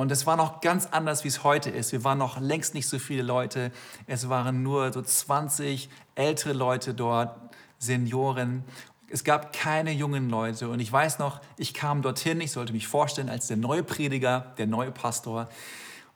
und 0.00 0.10
es 0.10 0.24
war 0.24 0.36
noch 0.36 0.62
ganz 0.62 0.86
anders, 0.86 1.24
wie 1.24 1.28
es 1.28 1.44
heute 1.44 1.68
ist. 1.68 1.92
Wir 1.92 2.04
waren 2.04 2.16
noch 2.16 2.40
längst 2.40 2.72
nicht 2.72 2.88
so 2.88 2.98
viele 2.98 3.22
Leute. 3.22 3.70
Es 4.06 4.30
waren 4.30 4.62
nur 4.62 4.94
so 4.94 5.02
20 5.02 5.90
ältere 6.14 6.54
Leute 6.54 6.94
dort, 6.94 7.38
Senioren. 7.78 8.64
Es 9.10 9.24
gab 9.24 9.52
keine 9.52 9.92
jungen 9.92 10.30
Leute. 10.30 10.68
Und 10.68 10.80
ich 10.80 10.90
weiß 10.90 11.18
noch, 11.18 11.40
ich 11.56 11.74
kam 11.74 12.00
dorthin, 12.02 12.40
ich 12.40 12.52
sollte 12.52 12.72
mich 12.72 12.86
vorstellen 12.86 13.28
als 13.28 13.48
der 13.48 13.56
neue 13.56 13.82
Prediger, 13.82 14.54
der 14.56 14.66
neue 14.66 14.92
Pastor. 14.92 15.48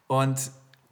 Und 0.06 0.50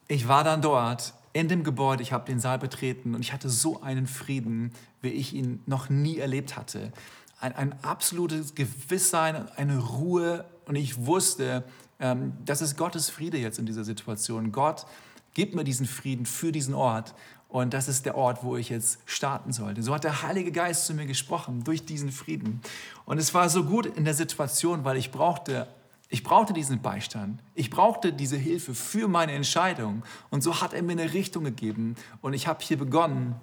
ich 0.08 0.28
war 0.28 0.44
dann 0.44 0.62
dort 0.62 1.14
in 1.32 1.48
dem 1.48 1.64
Gebäude, 1.64 2.02
ich 2.02 2.12
habe 2.12 2.26
den 2.26 2.40
Saal 2.40 2.58
betreten 2.58 3.14
und 3.14 3.22
ich 3.22 3.32
hatte 3.32 3.48
so 3.48 3.80
einen 3.82 4.06
Frieden, 4.06 4.72
wie 5.00 5.08
ich 5.08 5.32
ihn 5.32 5.62
noch 5.66 5.88
nie 5.88 6.18
erlebt 6.18 6.56
hatte. 6.56 6.92
Ein, 7.40 7.54
ein 7.54 7.84
absolutes 7.84 8.54
Gewisssein, 8.54 9.48
eine 9.56 9.78
Ruhe. 9.78 10.44
Und 10.66 10.76
ich 10.76 11.06
wusste, 11.06 11.64
ähm, 12.00 12.34
das 12.44 12.62
ist 12.62 12.76
Gottes 12.76 13.10
Friede 13.10 13.38
jetzt 13.38 13.58
in 13.58 13.66
dieser 13.66 13.84
Situation. 13.84 14.52
Gott 14.52 14.86
gibt 15.34 15.54
mir 15.54 15.64
diesen 15.64 15.86
Frieden 15.86 16.26
für 16.26 16.52
diesen 16.52 16.74
Ort. 16.74 17.14
Und 17.52 17.74
das 17.74 17.86
ist 17.86 18.06
der 18.06 18.16
Ort, 18.16 18.44
wo 18.44 18.56
ich 18.56 18.70
jetzt 18.70 18.98
starten 19.04 19.52
sollte. 19.52 19.82
So 19.82 19.94
hat 19.94 20.04
der 20.04 20.22
Heilige 20.22 20.52
Geist 20.52 20.86
zu 20.86 20.94
mir 20.94 21.04
gesprochen, 21.04 21.64
durch 21.64 21.84
diesen 21.84 22.10
Frieden. 22.10 22.62
Und 23.04 23.18
es 23.18 23.34
war 23.34 23.50
so 23.50 23.64
gut 23.64 23.84
in 23.84 24.06
der 24.06 24.14
Situation, 24.14 24.86
weil 24.86 24.96
ich 24.96 25.10
brauchte, 25.10 25.68
ich 26.08 26.22
brauchte 26.22 26.54
diesen 26.54 26.80
Beistand. 26.80 27.42
Ich 27.54 27.68
brauchte 27.68 28.14
diese 28.14 28.38
Hilfe 28.38 28.74
für 28.74 29.06
meine 29.06 29.32
Entscheidung. 29.32 30.02
Und 30.30 30.42
so 30.42 30.62
hat 30.62 30.72
er 30.72 30.82
mir 30.82 30.92
eine 30.92 31.12
Richtung 31.12 31.44
gegeben. 31.44 31.96
Und 32.22 32.32
ich 32.32 32.46
habe 32.46 32.64
hier 32.64 32.78
begonnen. 32.78 33.34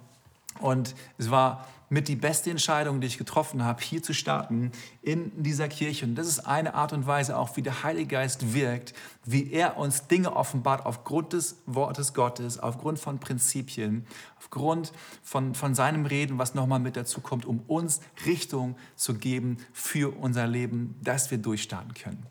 Und 0.58 0.94
es 1.16 1.30
war 1.30 1.66
mit 1.92 2.06
die 2.06 2.16
beste 2.16 2.50
Entscheidung, 2.50 3.00
die 3.00 3.08
ich 3.08 3.18
getroffen 3.18 3.64
habe, 3.64 3.82
hier 3.82 4.00
zu 4.00 4.14
starten 4.14 4.70
in 5.02 5.42
dieser 5.42 5.68
Kirche. 5.68 6.06
Und 6.06 6.14
das 6.14 6.28
ist 6.28 6.38
eine 6.40 6.74
Art 6.74 6.92
und 6.92 7.06
Weise 7.06 7.36
auch, 7.36 7.56
wie 7.56 7.62
der 7.62 7.82
Heilige 7.82 8.06
Geist 8.06 8.54
wirkt, 8.54 8.94
wie 9.24 9.50
er 9.50 9.76
uns 9.76 10.06
Dinge 10.06 10.36
offenbart 10.36 10.86
aufgrund 10.86 11.32
des 11.32 11.56
Wortes 11.66 12.14
Gottes, 12.14 12.60
aufgrund 12.60 13.00
von 13.00 13.18
Prinzipien, 13.18 14.06
aufgrund 14.38 14.92
von, 15.24 15.56
von 15.56 15.74
seinem 15.74 16.06
Reden, 16.06 16.38
was 16.38 16.54
nochmal 16.54 16.78
mit 16.78 16.96
dazu 16.96 17.20
kommt, 17.20 17.44
um 17.44 17.58
uns 17.66 18.00
Richtung 18.24 18.76
zu 18.94 19.14
geben 19.14 19.58
für 19.72 20.16
unser 20.16 20.46
Leben, 20.46 20.96
dass 21.02 21.32
wir 21.32 21.38
durchstarten 21.38 21.94
können. 21.94 22.24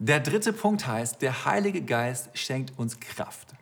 Der 0.00 0.18
dritte 0.18 0.52
Punkt 0.52 0.84
heißt, 0.84 1.22
der 1.22 1.44
Heilige 1.44 1.80
Geist 1.80 2.36
schenkt 2.36 2.76
uns 2.76 2.98
Kraft. 2.98 3.54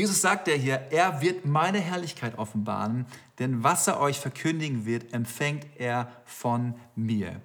Jesus 0.00 0.22
sagt 0.22 0.48
ja 0.48 0.54
hier, 0.54 0.86
er 0.92 1.20
wird 1.20 1.44
meine 1.44 1.78
Herrlichkeit 1.78 2.38
offenbaren, 2.38 3.04
denn 3.38 3.62
was 3.62 3.86
er 3.86 4.00
euch 4.00 4.18
verkündigen 4.18 4.86
wird, 4.86 5.12
empfängt 5.12 5.66
er 5.76 6.10
von 6.24 6.74
mir. 6.96 7.42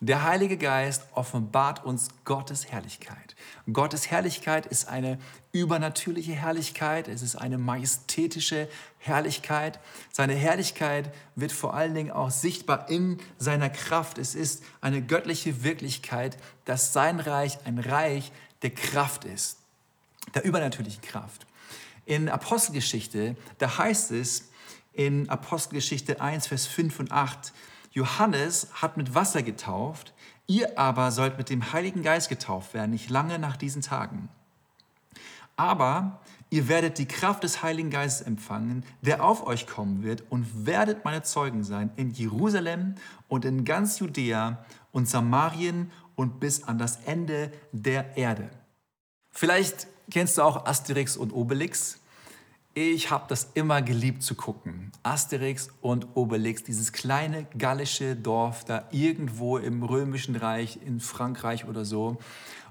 Der 0.00 0.22
Heilige 0.22 0.56
Geist 0.56 1.02
offenbart 1.12 1.84
uns 1.84 2.08
Gottes 2.24 2.72
Herrlichkeit. 2.72 3.36
Gottes 3.70 4.10
Herrlichkeit 4.10 4.64
ist 4.64 4.88
eine 4.88 5.18
übernatürliche 5.52 6.32
Herrlichkeit, 6.32 7.08
es 7.08 7.20
ist 7.20 7.36
eine 7.36 7.58
majestätische 7.58 8.70
Herrlichkeit. 8.96 9.78
Seine 10.10 10.32
Herrlichkeit 10.32 11.12
wird 11.34 11.52
vor 11.52 11.74
allen 11.74 11.94
Dingen 11.94 12.10
auch 12.10 12.30
sichtbar 12.30 12.88
in 12.88 13.18
seiner 13.36 13.68
Kraft. 13.68 14.16
Es 14.16 14.34
ist 14.34 14.64
eine 14.80 15.02
göttliche 15.02 15.62
Wirklichkeit, 15.62 16.38
dass 16.64 16.94
sein 16.94 17.20
Reich 17.20 17.58
ein 17.66 17.78
Reich 17.78 18.32
der 18.62 18.70
Kraft 18.70 19.26
ist, 19.26 19.58
der 20.34 20.46
übernatürlichen 20.46 21.02
Kraft. 21.02 21.47
In 22.08 22.30
Apostelgeschichte, 22.30 23.36
da 23.58 23.76
heißt 23.76 24.12
es 24.12 24.48
in 24.94 25.28
Apostelgeschichte 25.28 26.22
1, 26.22 26.46
Vers 26.46 26.66
5 26.66 27.00
und 27.00 27.12
8, 27.12 27.52
Johannes 27.92 28.68
hat 28.72 28.96
mit 28.96 29.14
Wasser 29.14 29.42
getauft, 29.42 30.14
ihr 30.46 30.78
aber 30.78 31.12
sollt 31.12 31.36
mit 31.36 31.50
dem 31.50 31.70
Heiligen 31.70 32.02
Geist 32.02 32.30
getauft 32.30 32.72
werden, 32.72 32.92
nicht 32.92 33.10
lange 33.10 33.38
nach 33.38 33.58
diesen 33.58 33.82
Tagen. 33.82 34.30
Aber 35.56 36.22
ihr 36.48 36.66
werdet 36.68 36.96
die 36.96 37.04
Kraft 37.04 37.44
des 37.44 37.62
Heiligen 37.62 37.90
Geistes 37.90 38.26
empfangen, 38.26 38.86
der 39.02 39.22
auf 39.22 39.46
euch 39.46 39.66
kommen 39.66 40.02
wird, 40.02 40.24
und 40.30 40.64
werdet 40.64 41.04
meine 41.04 41.24
Zeugen 41.24 41.62
sein 41.62 41.90
in 41.96 42.12
Jerusalem 42.12 42.94
und 43.28 43.44
in 43.44 43.66
ganz 43.66 43.98
Judäa 43.98 44.64
und 44.92 45.10
Samarien 45.10 45.90
und 46.16 46.40
bis 46.40 46.62
an 46.62 46.78
das 46.78 47.00
Ende 47.04 47.52
der 47.72 48.16
Erde. 48.16 48.48
Vielleicht 49.40 49.86
kennst 50.10 50.36
du 50.36 50.42
auch 50.42 50.66
Asterix 50.66 51.16
und 51.16 51.32
Obelix. 51.32 52.00
Ich 52.74 53.12
habe 53.12 53.26
das 53.28 53.50
immer 53.54 53.82
geliebt 53.82 54.24
zu 54.24 54.34
gucken. 54.34 54.90
Asterix 55.04 55.68
und 55.80 56.08
Obelix, 56.16 56.64
dieses 56.64 56.92
kleine 56.92 57.44
gallische 57.56 58.16
Dorf 58.16 58.64
da 58.64 58.88
irgendwo 58.90 59.56
im 59.56 59.84
Römischen 59.84 60.34
Reich, 60.34 60.80
in 60.84 60.98
Frankreich 60.98 61.66
oder 61.66 61.84
so. 61.84 62.18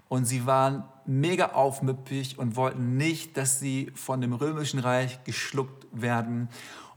Und 0.09 0.25
sie 0.25 0.45
waren 0.45 0.83
mega 1.05 1.53
aufmüppig 1.53 2.37
und 2.37 2.57
wollten 2.57 2.97
nicht, 2.97 3.37
dass 3.37 3.61
sie 3.61 3.89
von 3.95 4.19
dem 4.19 4.33
Römischen 4.33 4.79
Reich 4.79 5.23
geschluckt 5.23 5.87
werden. 5.93 6.49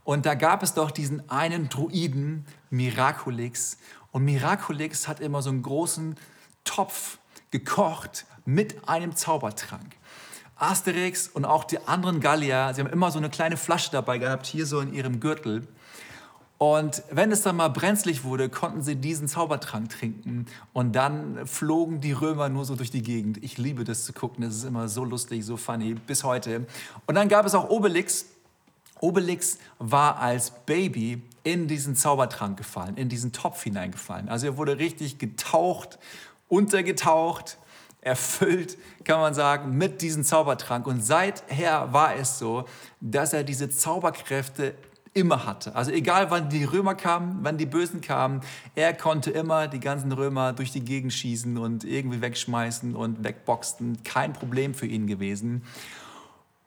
Und 0.03 0.25
da 0.25 0.35
gab 0.35 0.63
es 0.63 0.73
doch 0.73 0.91
diesen 0.91 1.29
einen 1.29 1.69
Druiden, 1.69 2.45
Miraculix. 2.71 3.77
Und 4.11 4.25
Miraculix 4.25 5.07
hat 5.07 5.21
immer 5.21 5.41
so 5.41 5.49
einen 5.49 5.61
großen 5.61 6.17
Topf 6.65 7.19
gekocht 7.51 8.25
mit 8.45 8.87
einem 8.87 9.15
Zaubertrank. 9.15 9.97
Asterix 10.55 11.27
und 11.27 11.45
auch 11.45 11.63
die 11.63 11.79
anderen 11.87 12.19
Gallier, 12.19 12.71
sie 12.73 12.81
haben 12.81 12.89
immer 12.89 13.11
so 13.11 13.17
eine 13.17 13.29
kleine 13.29 13.57
Flasche 13.57 13.91
dabei 13.91 14.19
gehabt, 14.19 14.45
hier 14.45 14.65
so 14.65 14.79
in 14.79 14.93
ihrem 14.93 15.19
Gürtel. 15.19 15.67
Und 16.59 17.01
wenn 17.09 17.31
es 17.31 17.41
dann 17.41 17.55
mal 17.55 17.69
brenzlig 17.69 18.23
wurde, 18.23 18.47
konnten 18.47 18.83
sie 18.83 18.95
diesen 18.95 19.27
Zaubertrank 19.27 19.89
trinken. 19.89 20.45
Und 20.73 20.95
dann 20.95 21.47
flogen 21.47 22.01
die 22.01 22.11
Römer 22.11 22.49
nur 22.49 22.65
so 22.65 22.75
durch 22.75 22.91
die 22.91 23.01
Gegend. 23.01 23.43
Ich 23.43 23.57
liebe 23.57 23.83
das 23.83 24.05
zu 24.05 24.13
gucken. 24.13 24.43
Das 24.43 24.55
ist 24.55 24.65
immer 24.65 24.87
so 24.87 25.03
lustig, 25.03 25.43
so 25.43 25.57
funny, 25.57 25.95
bis 25.95 26.23
heute. 26.23 26.67
Und 27.07 27.15
dann 27.15 27.29
gab 27.29 27.47
es 27.47 27.55
auch 27.55 27.67
Obelix. 27.71 28.27
Obelix 28.99 29.57
war 29.79 30.19
als 30.19 30.51
Baby 30.67 31.23
in 31.43 31.67
diesen 31.67 31.95
Zaubertrank 31.95 32.57
gefallen, 32.57 32.95
in 32.95 33.09
diesen 33.09 33.31
Topf 33.31 33.63
hineingefallen. 33.63 34.29
Also 34.29 34.45
er 34.45 34.57
wurde 34.57 34.77
richtig 34.77 35.17
getaucht, 35.17 35.97
untergetaucht 36.47 37.57
erfüllt, 38.01 38.77
kann 39.03 39.19
man 39.19 39.33
sagen, 39.33 39.77
mit 39.77 40.01
diesem 40.01 40.23
Zaubertrank. 40.23 40.87
Und 40.87 41.05
seither 41.05 41.93
war 41.93 42.15
es 42.15 42.39
so, 42.39 42.65
dass 42.99 43.33
er 43.33 43.43
diese 43.43 43.69
Zauberkräfte 43.69 44.75
immer 45.13 45.45
hatte. 45.45 45.75
Also 45.75 45.91
egal, 45.91 46.31
wann 46.31 46.49
die 46.49 46.63
Römer 46.63 46.95
kamen, 46.95 47.39
wann 47.41 47.57
die 47.57 47.65
Bösen 47.65 48.01
kamen, 48.01 48.41
er 48.75 48.93
konnte 48.93 49.29
immer 49.31 49.67
die 49.67 49.79
ganzen 49.79 50.11
Römer 50.11 50.53
durch 50.53 50.71
die 50.71 50.83
Gegend 50.83 51.13
schießen 51.13 51.57
und 51.57 51.83
irgendwie 51.83 52.21
wegschmeißen 52.21 52.95
und 52.95 53.23
wegboxen. 53.23 54.03
Kein 54.03 54.33
Problem 54.33 54.73
für 54.73 54.87
ihn 54.87 55.07
gewesen. 55.07 55.63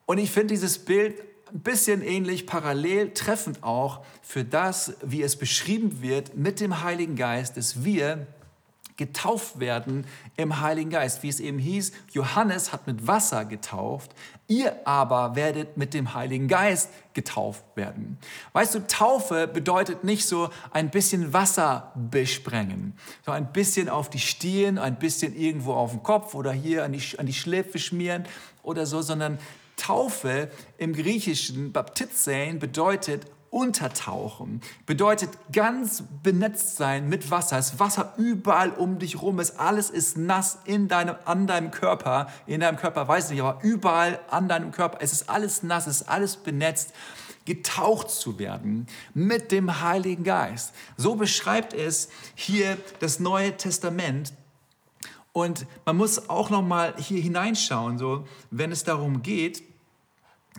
Und 0.05 0.19
ich 0.19 0.31
finde 0.31 0.53
dieses 0.53 0.77
Bild 0.77 1.15
ein 1.51 1.61
bisschen 1.61 2.01
ähnlich, 2.03 2.45
parallel 2.45 3.13
treffend 3.13 3.63
auch 3.63 4.05
für 4.21 4.43
das, 4.43 4.93
wie 5.03 5.23
es 5.23 5.35
beschrieben 5.35 6.01
wird 6.01 6.35
mit 6.37 6.59
dem 6.59 6.83
Heiligen 6.83 7.15
Geist, 7.15 7.57
dass 7.57 7.83
wir 7.83 8.27
getauft 8.97 9.59
werden 9.59 10.05
im 10.37 10.61
Heiligen 10.61 10.89
Geist. 10.89 11.23
Wie 11.23 11.29
es 11.29 11.39
eben 11.39 11.59
hieß, 11.59 11.91
Johannes 12.11 12.71
hat 12.71 12.87
mit 12.87 13.07
Wasser 13.07 13.45
getauft, 13.45 14.11
ihr 14.47 14.87
aber 14.87 15.35
werdet 15.35 15.77
mit 15.77 15.93
dem 15.93 16.13
Heiligen 16.13 16.47
Geist 16.47 16.89
getauft 17.13 17.63
werden. 17.75 18.17
Weißt 18.53 18.75
du, 18.75 18.87
Taufe 18.87 19.47
bedeutet 19.47 20.03
nicht 20.03 20.27
so 20.27 20.49
ein 20.71 20.89
bisschen 20.89 21.33
Wasser 21.33 21.91
besprengen, 21.95 22.93
so 23.25 23.31
ein 23.31 23.51
bisschen 23.51 23.89
auf 23.89 24.09
die 24.09 24.19
Stirn, 24.19 24.77
ein 24.77 24.97
bisschen 24.97 25.35
irgendwo 25.35 25.73
auf 25.73 25.91
den 25.91 26.03
Kopf 26.03 26.33
oder 26.33 26.51
hier 26.51 26.83
an 26.83 26.93
die, 26.93 27.01
an 27.17 27.25
die 27.25 27.33
Schläfe 27.33 27.79
schmieren 27.79 28.25
oder 28.63 28.85
so, 28.85 29.01
sondern 29.01 29.39
Taufe 29.77 30.49
im 30.77 30.93
Griechischen, 30.93 31.73
Baptizein, 31.73 32.59
bedeutet 32.59 33.25
Untertauchen 33.55 34.59
bedeutet 34.85 35.29
ganz 35.53 36.03
benetzt 36.21 36.75
sein 36.75 37.07
mit 37.07 37.31
Wasser. 37.31 37.55
Das 37.55 37.79
Wasser 37.79 38.13
überall 38.17 38.71
um 38.71 38.99
dich 38.99 39.21
rum 39.21 39.39
ist. 39.39 39.61
Alles 39.61 39.89
ist 39.89 40.17
nass 40.17 40.59
in 40.65 40.89
deinem, 40.89 41.15
an 41.23 41.47
deinem 41.47 41.71
Körper. 41.71 42.27
In 42.47 42.59
deinem 42.59 42.75
Körper 42.75 43.07
weiß 43.07 43.27
ich 43.27 43.31
nicht, 43.31 43.41
aber 43.41 43.63
überall 43.63 44.19
an 44.29 44.49
deinem 44.49 44.73
Körper. 44.73 44.97
Es 44.99 45.13
ist 45.13 45.29
alles 45.29 45.63
nass, 45.63 45.87
es 45.87 46.01
ist 46.01 46.09
alles 46.09 46.35
benetzt. 46.35 46.93
Getaucht 47.45 48.11
zu 48.11 48.39
werden 48.39 48.87
mit 49.13 49.53
dem 49.53 49.81
Heiligen 49.81 50.25
Geist. 50.25 50.73
So 50.97 51.15
beschreibt 51.15 51.73
es 51.73 52.09
hier 52.33 52.77
das 52.99 53.21
Neue 53.21 53.55
Testament. 53.55 54.33
Und 55.31 55.65
man 55.85 55.95
muss 55.95 56.29
auch 56.29 56.49
noch 56.49 56.61
mal 56.61 56.93
hier 56.97 57.21
hineinschauen, 57.21 57.97
so 57.99 58.27
wenn 58.51 58.73
es 58.73 58.83
darum 58.83 59.21
geht, 59.21 59.63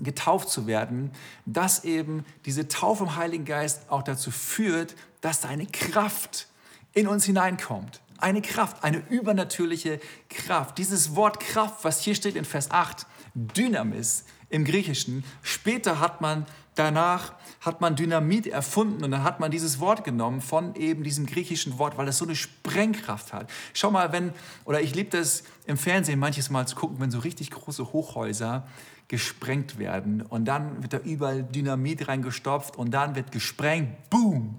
getauft 0.01 0.49
zu 0.49 0.67
werden, 0.67 1.11
dass 1.47 1.85
eben 1.85 2.25
diese 2.45 2.69
Taufe 2.69 3.05
im 3.05 3.17
Heiligen 3.17 3.45
Geist 3.45 3.91
auch 3.91 4.03
dazu 4.03 4.31
führt, 4.31 4.95
dass 5.21 5.41
da 5.41 5.49
eine 5.49 5.67
Kraft 5.67 6.49
in 6.93 7.09
uns 7.09 7.25
hineinkommt. 7.25 8.01
Eine 8.19 8.43
Kraft, 8.43 8.83
eine 8.85 9.03
übernatürliche 9.09 10.01
Kraft. 10.29 10.79
Dieses 10.79 11.17
Wort 11.17 11.41
Kraft, 11.41 11.85
was 11.85 12.01
hier 12.01 12.15
steht 12.15 12.37
in 12.37 12.45
Vers 12.45 12.71
8, 12.71 13.07
Dynamis 13.35 14.25
im 14.49 14.65
Griechischen. 14.65 15.25
Später 15.43 16.01
hat 16.01 16.21
man 16.21 16.47
danach 16.77 17.33
hat 17.61 17.81
man 17.81 17.97
Dynamit 17.97 18.47
erfunden 18.47 19.03
und 19.03 19.11
dann 19.11 19.25
hat 19.25 19.41
man 19.41 19.51
dieses 19.51 19.81
Wort 19.81 20.05
genommen 20.05 20.41
von 20.41 20.77
eben 20.77 21.03
diesem 21.03 21.27
griechischen 21.27 21.79
Wort, 21.79 21.99
weil 21.99 22.07
es 22.07 22.19
so 22.19 22.25
eine 22.25 22.37
Sprengkraft 22.37 23.33
hat. 23.33 23.51
Schau 23.75 23.91
mal, 23.91 24.13
wenn, 24.13 24.33
oder 24.65 24.81
ich 24.81 24.95
liebe 24.95 25.11
das 25.11 25.43
im 25.67 25.77
Fernsehen 25.77 26.21
manches 26.21 26.49
Mal 26.49 26.69
zu 26.69 26.77
gucken, 26.77 27.01
wenn 27.01 27.11
so 27.11 27.19
richtig 27.19 27.51
große 27.51 27.93
Hochhäuser 27.93 28.69
gesprengt 29.09 29.79
werden 29.79 30.23
und 30.23 30.47
dann 30.47 30.83
wird 30.83 30.93
da 30.93 30.99
überall 30.99 31.45
Dynamit 31.45 32.09
reingestopft 32.09 32.77
und 32.77 32.91
dann 32.93 33.15
wird 33.15 33.31
gesprengt, 33.33 34.11
boom. 34.11 34.59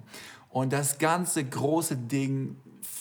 Und 0.50 0.74
das 0.74 0.98
ganze 0.98 1.44
große 1.44 1.98
Ding 1.98 2.56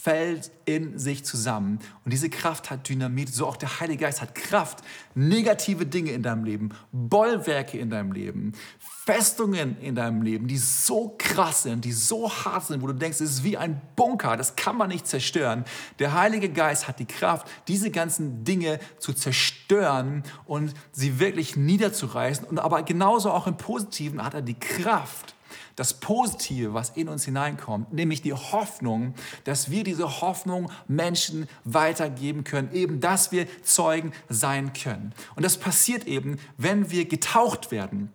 fällt 0.06 0.52
in 0.66 1.00
sich 1.00 1.24
zusammen. 1.24 1.80
Und 2.04 2.12
diese 2.12 2.30
Kraft 2.30 2.70
hat 2.70 2.88
Dynamit, 2.88 3.34
so 3.34 3.44
auch 3.44 3.56
der 3.56 3.80
Heilige 3.80 4.04
Geist 4.04 4.22
hat 4.22 4.36
Kraft, 4.36 4.84
negative 5.16 5.84
Dinge 5.84 6.12
in 6.12 6.22
deinem 6.22 6.44
Leben, 6.44 6.68
Bollwerke 6.92 7.76
in 7.76 7.90
deinem 7.90 8.12
Leben, 8.12 8.52
Festungen 8.78 9.76
in 9.80 9.96
deinem 9.96 10.22
Leben, 10.22 10.46
die 10.46 10.58
so 10.58 11.16
krass 11.18 11.64
sind, 11.64 11.84
die 11.84 11.90
so 11.90 12.30
hart 12.30 12.66
sind, 12.66 12.82
wo 12.82 12.86
du 12.86 12.92
denkst, 12.92 13.20
es 13.20 13.30
ist 13.30 13.44
wie 13.44 13.56
ein 13.56 13.80
Bunker, 13.96 14.36
das 14.36 14.54
kann 14.54 14.76
man 14.76 14.90
nicht 14.90 15.08
zerstören. 15.08 15.64
Der 15.98 16.14
Heilige 16.14 16.50
Geist 16.50 16.86
hat 16.86 17.00
die 17.00 17.06
Kraft, 17.06 17.48
diese 17.66 17.90
ganzen 17.90 18.44
Dinge 18.44 18.78
zu 19.00 19.12
zerstören 19.12 20.22
und 20.44 20.72
sie 20.92 21.18
wirklich 21.18 21.56
niederzureißen. 21.56 22.46
Und 22.46 22.60
aber 22.60 22.84
genauso 22.84 23.32
auch 23.32 23.48
im 23.48 23.56
Positiven 23.56 24.24
hat 24.24 24.34
er 24.34 24.42
die 24.42 24.58
Kraft, 24.58 25.35
das 25.74 25.94
Positive, 25.94 26.74
was 26.74 26.90
in 26.90 27.08
uns 27.08 27.24
hineinkommt, 27.24 27.92
nämlich 27.92 28.22
die 28.22 28.32
Hoffnung, 28.32 29.14
dass 29.44 29.70
wir 29.70 29.84
diese 29.84 30.20
Hoffnung 30.20 30.70
Menschen 30.88 31.48
weitergeben 31.64 32.44
können, 32.44 32.72
eben 32.72 33.00
dass 33.00 33.32
wir 33.32 33.46
Zeugen 33.62 34.12
sein 34.28 34.72
können. 34.72 35.12
Und 35.34 35.44
das 35.44 35.56
passiert 35.58 36.06
eben, 36.06 36.38
wenn 36.56 36.90
wir 36.90 37.06
getaucht 37.06 37.70
werden 37.70 38.12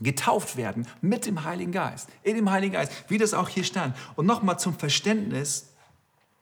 getauft 0.00 0.56
werden 0.56 0.86
mit 1.02 1.26
dem 1.26 1.44
Heiligen 1.44 1.72
Geist, 1.72 2.08
in 2.22 2.36
dem 2.36 2.50
Heiligen 2.50 2.72
Geist, 2.72 2.92
wie 3.08 3.18
das 3.18 3.34
auch 3.34 3.48
hier 3.48 3.64
stand. 3.64 3.94
Und 4.16 4.26
nochmal 4.26 4.58
zum 4.58 4.78
Verständnis, 4.78 5.69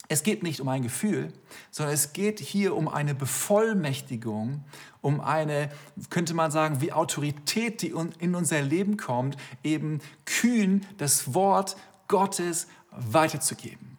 es 0.08 0.22
geht 0.22 0.42
nicht 0.42 0.60
um 0.60 0.68
ein 0.68 0.82
Gefühl, 0.82 1.32
sondern 1.70 1.94
es 1.94 2.14
geht 2.14 2.40
hier 2.40 2.74
um 2.74 2.88
eine 2.88 3.14
Bevollmächtigung, 3.14 4.64
um 5.02 5.20
eine, 5.20 5.70
könnte 6.08 6.32
man 6.32 6.50
sagen, 6.50 6.80
wie 6.80 6.92
Autorität, 6.92 7.82
die 7.82 7.94
in 8.18 8.34
unser 8.34 8.62
Leben 8.62 8.96
kommt, 8.96 9.36
eben 9.62 10.00
kühn 10.24 10.86
das 10.96 11.34
Wort 11.34 11.76
Gottes 12.08 12.68
weiterzugeben. 12.90 13.98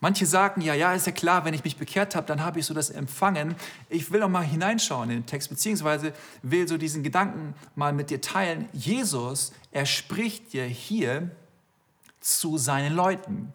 Manche 0.00 0.26
sagen, 0.26 0.60
ja, 0.60 0.74
ja, 0.74 0.92
ist 0.92 1.06
ja 1.06 1.12
klar, 1.12 1.46
wenn 1.46 1.54
ich 1.54 1.64
mich 1.64 1.78
bekehrt 1.78 2.14
habe, 2.14 2.26
dann 2.26 2.44
habe 2.44 2.60
ich 2.60 2.66
so 2.66 2.74
das 2.74 2.90
empfangen. 2.90 3.56
Ich 3.88 4.12
will 4.12 4.22
auch 4.22 4.28
mal 4.28 4.44
hineinschauen 4.44 5.08
in 5.08 5.20
den 5.20 5.26
Text, 5.26 5.48
beziehungsweise 5.48 6.12
will 6.42 6.68
so 6.68 6.76
diesen 6.76 7.02
Gedanken 7.02 7.54
mal 7.74 7.94
mit 7.94 8.10
dir 8.10 8.20
teilen. 8.20 8.68
Jesus, 8.74 9.52
er 9.72 9.86
spricht 9.86 10.52
ja 10.52 10.64
hier 10.64 11.30
zu 12.20 12.58
seinen 12.58 12.94
Leuten. 12.94 13.54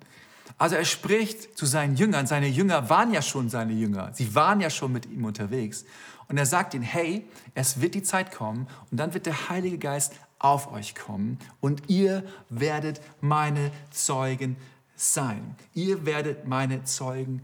Also 0.62 0.76
er 0.76 0.86
spricht 0.86 1.58
zu 1.58 1.66
seinen 1.66 1.96
Jüngern. 1.96 2.28
Seine 2.28 2.46
Jünger 2.46 2.88
waren 2.88 3.12
ja 3.12 3.24
schon 3.24 3.50
seine 3.50 3.74
Jünger. 3.74 4.12
Sie 4.14 4.36
waren 4.36 4.62
ja 4.62 4.70
schon 4.70 4.92
mit 4.92 5.08
ihm 5.08 5.26
unterwegs. 5.26 5.86
Und 6.28 6.38
er 6.38 6.46
sagt 6.46 6.76
ihnen, 6.76 6.84
hey, 6.84 7.26
es 7.56 7.82
wird 7.82 7.96
die 7.96 8.04
Zeit 8.04 8.32
kommen 8.32 8.68
und 8.92 9.00
dann 9.00 9.16
wird 9.16 9.26
der 9.26 9.50
Heilige 9.50 9.80
Geist 9.80 10.14
auf 10.38 10.72
euch 10.72 10.94
kommen 10.94 11.40
und 11.62 11.90
ihr 11.90 12.24
werdet 12.50 13.02
meine 13.22 13.72
Zeugen 13.90 14.56
sein. 14.96 15.56
Ihr 15.74 16.06
werdet 16.06 16.46
meine 16.46 16.84
Zeugen 16.84 17.42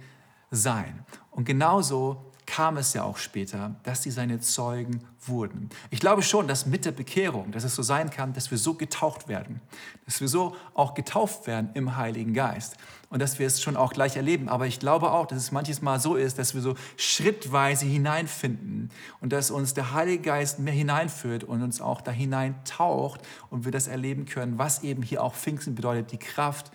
sein. 0.51 1.03
Und 1.31 1.45
genauso 1.45 2.23
kam 2.47 2.77
es 2.77 2.93
ja 2.93 3.03
auch 3.03 3.17
später, 3.17 3.75
dass 3.83 4.01
sie 4.01 4.09
seine 4.09 4.39
Zeugen 4.39 5.01
wurden. 5.25 5.69
Ich 5.91 5.99
glaube 5.99 6.23
schon, 6.23 6.47
dass 6.47 6.65
mit 6.65 6.85
der 6.85 6.93
Bekehrung, 6.93 7.51
dass 7.51 7.65
es 7.65 7.75
so 7.75 7.83
sein 7.83 8.09
kann, 8.09 8.33
dass 8.33 8.49
wir 8.49 8.57
so 8.57 8.73
getaucht 8.73 9.27
werden, 9.27 9.61
dass 10.05 10.21
wir 10.21 10.29
so 10.29 10.55
auch 10.73 10.93
getauft 10.93 11.45
werden 11.45 11.69
im 11.73 11.97
Heiligen 11.97 12.33
Geist 12.33 12.77
und 13.09 13.21
dass 13.21 13.37
wir 13.37 13.45
es 13.45 13.61
schon 13.61 13.75
auch 13.75 13.91
gleich 13.91 14.15
erleben. 14.15 14.47
Aber 14.49 14.65
ich 14.65 14.79
glaube 14.79 15.11
auch, 15.11 15.27
dass 15.27 15.37
es 15.37 15.51
manches 15.51 15.81
Mal 15.81 15.99
so 15.99 16.15
ist, 16.15 16.39
dass 16.39 16.55
wir 16.55 16.61
so 16.61 16.75
schrittweise 16.95 17.85
hineinfinden 17.85 18.91
und 19.19 19.33
dass 19.33 19.51
uns 19.51 19.73
der 19.73 19.91
Heilige 19.91 20.23
Geist 20.23 20.57
mehr 20.57 20.73
hineinführt 20.73 21.43
und 21.43 21.61
uns 21.61 21.81
auch 21.81 21.99
da 21.99 22.11
hineintaucht 22.11 23.21
und 23.49 23.65
wir 23.65 23.73
das 23.73 23.87
erleben 23.87 24.25
können, 24.25 24.57
was 24.57 24.83
eben 24.83 25.03
hier 25.03 25.21
auch 25.21 25.35
Pfingsten 25.35 25.75
bedeutet, 25.75 26.11
die 26.13 26.17
Kraft 26.17 26.71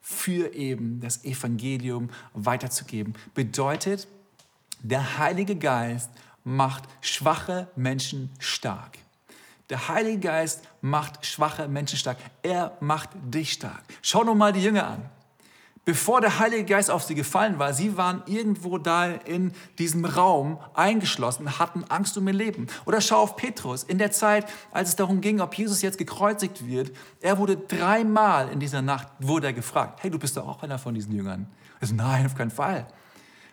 für 0.00 0.54
eben 0.54 1.00
das 1.00 1.24
Evangelium 1.24 2.08
weiterzugeben. 2.32 3.12
Bedeutet, 3.34 4.08
der 4.82 5.18
Heilige 5.18 5.56
Geist 5.56 6.10
macht 6.44 6.84
schwache 7.00 7.68
Menschen 7.76 8.30
stark. 8.38 8.98
Der 9.68 9.88
Heilige 9.88 10.18
Geist 10.18 10.62
macht 10.80 11.24
schwache 11.24 11.68
Menschen 11.68 11.98
stark. 11.98 12.18
Er 12.42 12.76
macht 12.80 13.10
dich 13.22 13.52
stark. 13.52 13.82
Schau 14.02 14.24
doch 14.24 14.34
mal 14.34 14.52
die 14.52 14.62
Jünger 14.62 14.86
an 14.86 15.10
bevor 15.90 16.20
der 16.20 16.38
Heilige 16.38 16.64
Geist 16.64 16.88
auf 16.88 17.02
sie 17.02 17.16
gefallen 17.16 17.58
war, 17.58 17.72
sie 17.72 17.96
waren 17.96 18.22
irgendwo 18.26 18.78
da 18.78 19.06
in 19.06 19.52
diesem 19.78 20.04
Raum 20.04 20.58
eingeschlossen, 20.74 21.58
hatten 21.58 21.82
Angst 21.88 22.16
um 22.16 22.28
ihr 22.28 22.34
Leben. 22.34 22.68
Oder 22.84 23.00
schau 23.00 23.22
auf 23.22 23.34
Petrus, 23.34 23.82
in 23.82 23.98
der 23.98 24.12
Zeit, 24.12 24.46
als 24.70 24.90
es 24.90 24.96
darum 24.96 25.20
ging, 25.20 25.40
ob 25.40 25.54
Jesus 25.54 25.82
jetzt 25.82 25.98
gekreuzigt 25.98 26.66
wird, 26.66 26.92
er 27.20 27.38
wurde 27.38 27.56
dreimal 27.56 28.50
in 28.50 28.60
dieser 28.60 28.82
Nacht, 28.82 29.08
wurde 29.18 29.48
er 29.48 29.52
gefragt, 29.52 30.00
hey, 30.02 30.10
du 30.10 30.18
bist 30.20 30.36
doch 30.36 30.46
auch 30.46 30.62
einer 30.62 30.78
von 30.78 30.94
diesen 30.94 31.12
Jüngern. 31.12 31.48
Also, 31.80 31.94
nein, 31.94 32.26
auf 32.26 32.36
keinen 32.36 32.52
Fall. 32.52 32.86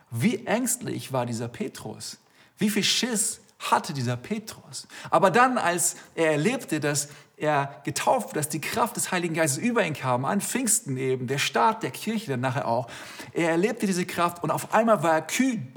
Wie 0.10 0.46
ängstlich 0.46 1.12
war 1.12 1.26
dieser 1.26 1.48
Petrus? 1.48 2.18
Wie 2.58 2.70
viel 2.70 2.84
Schiss 2.84 3.42
hatte 3.60 3.94
dieser 3.94 4.18
Petrus? 4.18 4.88
Aber 5.10 5.32
dann, 5.32 5.58
als 5.58 5.96
er 6.16 6.32
erlebte, 6.32 6.80
dass 6.80 7.10
er 7.38 7.82
getauft, 7.84 8.36
dass 8.36 8.50
die 8.50 8.62
Kraft 8.62 8.96
des 8.96 9.12
Heiligen 9.12 9.36
Geistes 9.36 9.60
über 9.60 9.86
ihn 9.86 9.94
kam, 9.94 10.26
an 10.26 10.42
Pfingsten 10.42 10.98
eben, 10.98 11.28
der 11.28 11.38
Start 11.38 11.84
der 11.84 11.92
Kirche 11.92 12.32
dann 12.32 12.40
nachher 12.40 12.68
auch. 12.68 12.88
Er 13.34 13.52
erlebte 13.52 13.86
diese 13.86 14.06
Kraft 14.06 14.44
und 14.44 14.50
auf 14.50 14.74
einmal 14.74 15.04
war 15.04 15.14
er 15.14 15.22
kühn. 15.22 15.72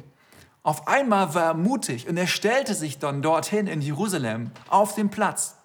Auf 0.62 0.88
einmal 0.88 1.34
war 1.34 1.44
er 1.44 1.54
mutig 1.54 2.08
und 2.08 2.16
er 2.16 2.26
stellte 2.26 2.74
sich 2.74 2.98
dann 2.98 3.22
dorthin 3.22 3.66
in 3.66 3.82
Jerusalem 3.82 4.50
auf 4.68 4.94
den 4.94 5.10
Platz. 5.10 5.56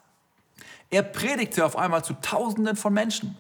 Er 0.90 1.04
predigte 1.04 1.66
auf 1.66 1.78
einmal 1.78 2.04
zu 2.04 2.14
Tausenden 2.14 2.76
von 2.76 2.94
Menschen. 2.94 3.38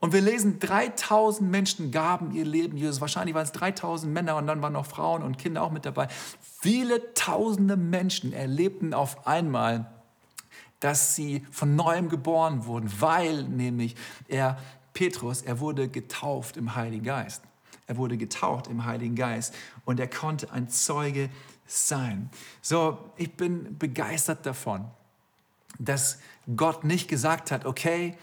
Und 0.00 0.12
wir 0.12 0.22
lesen, 0.22 0.58
3000 0.58 1.50
Menschen 1.50 1.90
gaben 1.90 2.32
ihr 2.32 2.44
Leben 2.44 2.76
Jesus. 2.76 3.00
Wahrscheinlich 3.00 3.34
waren 3.34 3.44
es 3.44 3.52
3000 3.52 4.12
Männer 4.12 4.36
und 4.36 4.46
dann 4.46 4.62
waren 4.62 4.72
noch 4.72 4.86
Frauen 4.86 5.22
und 5.22 5.38
Kinder 5.38 5.62
auch 5.62 5.70
mit 5.70 5.84
dabei. 5.84 6.08
Viele 6.40 7.12
tausende 7.14 7.76
Menschen 7.76 8.32
erlebten 8.32 8.94
auf 8.94 9.26
einmal 9.26 9.90
dass 10.80 11.14
sie 11.14 11.46
von 11.50 11.76
neuem 11.76 12.08
geboren 12.08 12.64
wurden, 12.64 12.90
weil 13.00 13.44
nämlich 13.44 13.94
er, 14.28 14.58
Petrus, 14.94 15.42
er 15.42 15.60
wurde 15.60 15.88
getauft 15.88 16.56
im 16.56 16.74
Heiligen 16.74 17.04
Geist. 17.04 17.42
Er 17.86 17.96
wurde 17.96 18.16
getaucht 18.16 18.66
im 18.66 18.84
Heiligen 18.84 19.14
Geist 19.14 19.54
und 19.84 20.00
er 20.00 20.08
konnte 20.08 20.50
ein 20.52 20.68
Zeuge 20.68 21.28
sein. 21.66 22.30
So, 22.62 22.98
ich 23.16 23.34
bin 23.34 23.78
begeistert 23.78 24.46
davon, 24.46 24.86
dass 25.78 26.18
Gott 26.56 26.84
nicht 26.84 27.08
gesagt 27.08 27.50
hat, 27.50 27.66
okay, 27.66 28.16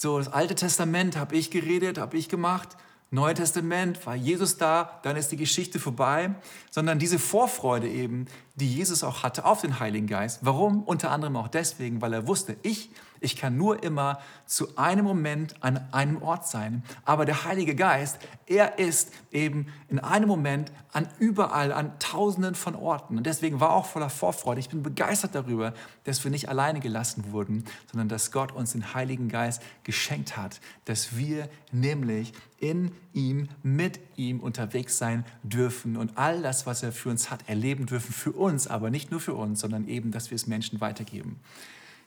so 0.00 0.16
das 0.16 0.32
Alte 0.32 0.54
Testament 0.54 1.18
habe 1.18 1.36
ich 1.36 1.50
geredet, 1.50 1.98
habe 1.98 2.16
ich 2.16 2.30
gemacht, 2.30 2.76
Neue 3.12 3.34
Testament, 3.34 4.06
war 4.06 4.14
Jesus 4.14 4.56
da, 4.56 5.00
dann 5.02 5.16
ist 5.16 5.32
die 5.32 5.36
Geschichte 5.36 5.80
vorbei, 5.80 6.36
sondern 6.70 7.00
diese 7.00 7.18
Vorfreude 7.18 7.88
eben, 7.88 8.26
die 8.54 8.72
Jesus 8.72 9.02
auch 9.02 9.24
hatte 9.24 9.44
auf 9.44 9.62
den 9.62 9.80
Heiligen 9.80 10.06
Geist. 10.06 10.38
Warum? 10.42 10.84
Unter 10.84 11.10
anderem 11.10 11.36
auch 11.36 11.48
deswegen, 11.48 12.00
weil 12.00 12.12
er 12.12 12.28
wusste, 12.28 12.56
ich 12.62 12.90
ich 13.20 13.36
kann 13.36 13.56
nur 13.56 13.82
immer 13.82 14.18
zu 14.46 14.76
einem 14.76 15.04
Moment 15.04 15.54
an 15.62 15.86
einem 15.92 16.22
Ort 16.22 16.48
sein. 16.48 16.82
Aber 17.04 17.26
der 17.26 17.44
Heilige 17.44 17.74
Geist, 17.74 18.18
er 18.46 18.78
ist 18.78 19.12
eben 19.30 19.66
in 19.88 19.98
einem 19.98 20.26
Moment 20.26 20.72
an 20.92 21.06
überall, 21.18 21.72
an 21.72 21.98
tausenden 21.98 22.54
von 22.54 22.74
Orten. 22.74 23.18
Und 23.18 23.26
deswegen 23.26 23.60
war 23.60 23.72
auch 23.72 23.86
voller 23.86 24.10
Vorfreude. 24.10 24.60
Ich 24.60 24.70
bin 24.70 24.82
begeistert 24.82 25.34
darüber, 25.34 25.74
dass 26.04 26.24
wir 26.24 26.30
nicht 26.30 26.48
alleine 26.48 26.80
gelassen 26.80 27.30
wurden, 27.30 27.64
sondern 27.90 28.08
dass 28.08 28.32
Gott 28.32 28.52
uns 28.52 28.72
den 28.72 28.94
Heiligen 28.94 29.28
Geist 29.28 29.62
geschenkt 29.84 30.36
hat. 30.36 30.60
Dass 30.86 31.16
wir 31.16 31.48
nämlich 31.72 32.32
in 32.58 32.92
ihm, 33.12 33.48
mit 33.62 34.00
ihm 34.16 34.40
unterwegs 34.40 34.98
sein 34.98 35.24
dürfen 35.42 35.96
und 35.96 36.16
all 36.16 36.42
das, 36.42 36.66
was 36.66 36.82
er 36.82 36.92
für 36.92 37.10
uns 37.10 37.30
hat, 37.30 37.48
erleben 37.48 37.86
dürfen. 37.86 38.12
Für 38.12 38.32
uns, 38.32 38.66
aber 38.66 38.90
nicht 38.90 39.10
nur 39.10 39.20
für 39.20 39.34
uns, 39.34 39.60
sondern 39.60 39.86
eben, 39.88 40.10
dass 40.10 40.30
wir 40.30 40.36
es 40.36 40.46
Menschen 40.46 40.80
weitergeben. 40.80 41.40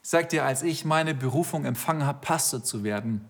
Ich 0.04 0.10
sag 0.10 0.28
dir, 0.28 0.44
als 0.44 0.64
ich 0.64 0.84
meine 0.84 1.16
Berufung 1.16 1.64
empfangen 1.64 2.06
habe, 2.06 2.20
Pastor 2.20 2.62
zu 2.62 2.84
werden, 2.84 3.30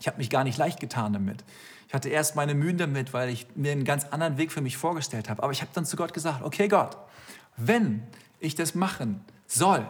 Ich 0.00 0.06
habe 0.06 0.18
mich 0.18 0.30
gar 0.30 0.44
nicht 0.44 0.56
leicht 0.56 0.80
getan 0.80 1.12
damit. 1.12 1.44
Ich 1.88 1.94
hatte 1.94 2.08
erst 2.08 2.36
meine 2.36 2.54
Mühen 2.54 2.78
damit, 2.78 3.12
weil 3.12 3.28
ich 3.28 3.46
mir 3.54 3.72
einen 3.72 3.84
ganz 3.84 4.04
anderen 4.04 4.38
Weg 4.38 4.52
für 4.52 4.60
mich 4.60 4.76
vorgestellt 4.76 5.28
habe. 5.28 5.42
Aber 5.42 5.52
ich 5.52 5.60
habe 5.60 5.70
dann 5.74 5.84
zu 5.84 5.96
Gott 5.96 6.14
gesagt, 6.14 6.42
okay 6.42 6.68
Gott, 6.68 6.96
wenn 7.56 8.02
ich 8.38 8.54
das 8.54 8.74
machen 8.74 9.22
soll, 9.46 9.86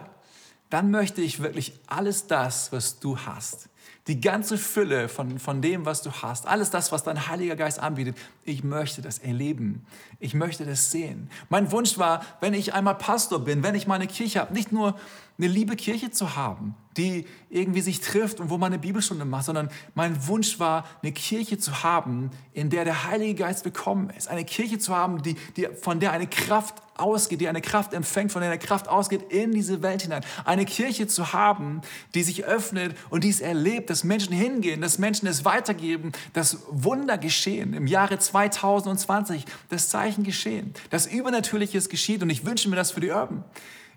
dann 0.69 0.89
möchte 0.89 1.21
ich 1.21 1.41
wirklich 1.41 1.79
alles 1.87 2.27
das, 2.27 2.71
was 2.71 2.99
du 2.99 3.17
hast, 3.19 3.69
die 4.07 4.19
ganze 4.19 4.57
Fülle 4.57 5.09
von, 5.09 5.37
von 5.37 5.61
dem, 5.61 5.85
was 5.85 6.01
du 6.01 6.11
hast, 6.11 6.47
alles 6.47 6.69
das, 6.71 6.91
was 6.91 7.03
dein 7.03 7.27
Heiliger 7.27 7.55
Geist 7.55 7.79
anbietet, 7.79 8.17
ich 8.43 8.63
möchte 8.63 9.01
das 9.01 9.19
erleben. 9.19 9.85
Ich 10.19 10.33
möchte 10.33 10.65
das 10.65 10.91
sehen. 10.91 11.29
Mein 11.49 11.71
Wunsch 11.71 11.97
war, 11.97 12.25
wenn 12.39 12.53
ich 12.53 12.73
einmal 12.73 12.95
Pastor 12.95 13.43
bin, 13.43 13.63
wenn 13.63 13.75
ich 13.75 13.85
meine 13.85 14.07
Kirche 14.07 14.39
habe, 14.39 14.53
nicht 14.53 14.71
nur 14.71 14.97
eine 15.41 15.51
liebe 15.51 15.75
Kirche 15.75 16.11
zu 16.11 16.35
haben, 16.35 16.75
die 16.97 17.25
irgendwie 17.49 17.81
sich 17.81 17.99
trifft 17.99 18.39
und 18.39 18.49
wo 18.51 18.57
man 18.57 18.71
eine 18.71 18.79
Bibelstunde 18.79 19.25
macht, 19.25 19.45
sondern 19.45 19.69
mein 19.95 20.27
Wunsch 20.27 20.59
war, 20.59 20.85
eine 21.01 21.11
Kirche 21.11 21.57
zu 21.57 21.83
haben, 21.83 22.29
in 22.53 22.69
der 22.69 22.85
der 22.85 23.05
Heilige 23.05 23.35
Geist 23.35 23.65
willkommen 23.65 24.11
ist. 24.11 24.27
Eine 24.27 24.45
Kirche 24.45 24.77
zu 24.77 24.95
haben, 24.95 25.23
die, 25.23 25.35
die, 25.57 25.67
von 25.81 25.99
der 25.99 26.11
eine 26.11 26.27
Kraft 26.27 26.75
ausgeht, 26.95 27.41
die 27.41 27.47
eine 27.47 27.61
Kraft 27.61 27.93
empfängt, 27.93 28.31
von 28.31 28.41
der 28.41 28.51
eine 28.51 28.59
Kraft 28.59 28.87
ausgeht 28.87 29.31
in 29.31 29.51
diese 29.51 29.81
Welt 29.81 30.03
hinein. 30.03 30.23
Eine 30.45 30.65
Kirche 30.65 31.07
zu 31.07 31.33
haben, 31.33 31.81
die 32.13 32.21
sich 32.21 32.45
öffnet 32.45 32.95
und 33.09 33.23
die 33.23 33.29
es 33.29 33.41
erlebt, 33.41 33.89
dass 33.89 34.03
Menschen 34.03 34.33
hingehen, 34.33 34.81
dass 34.81 34.99
Menschen 34.99 35.27
es 35.27 35.43
weitergeben, 35.43 36.11
dass 36.33 36.59
Wunder 36.69 37.17
geschehen. 37.17 37.73
Im 37.73 37.87
Jahre 37.87 38.19
2020 38.19 39.45
das 39.69 39.89
Zeichen 39.89 40.23
geschehen, 40.23 40.75
dass 40.91 41.07
Übernatürliches 41.07 41.89
geschieht 41.89 42.21
und 42.21 42.29
ich 42.29 42.45
wünsche 42.45 42.69
mir 42.69 42.75
das 42.75 42.91
für 42.91 42.99
die 42.99 43.09
Urban. 43.09 43.43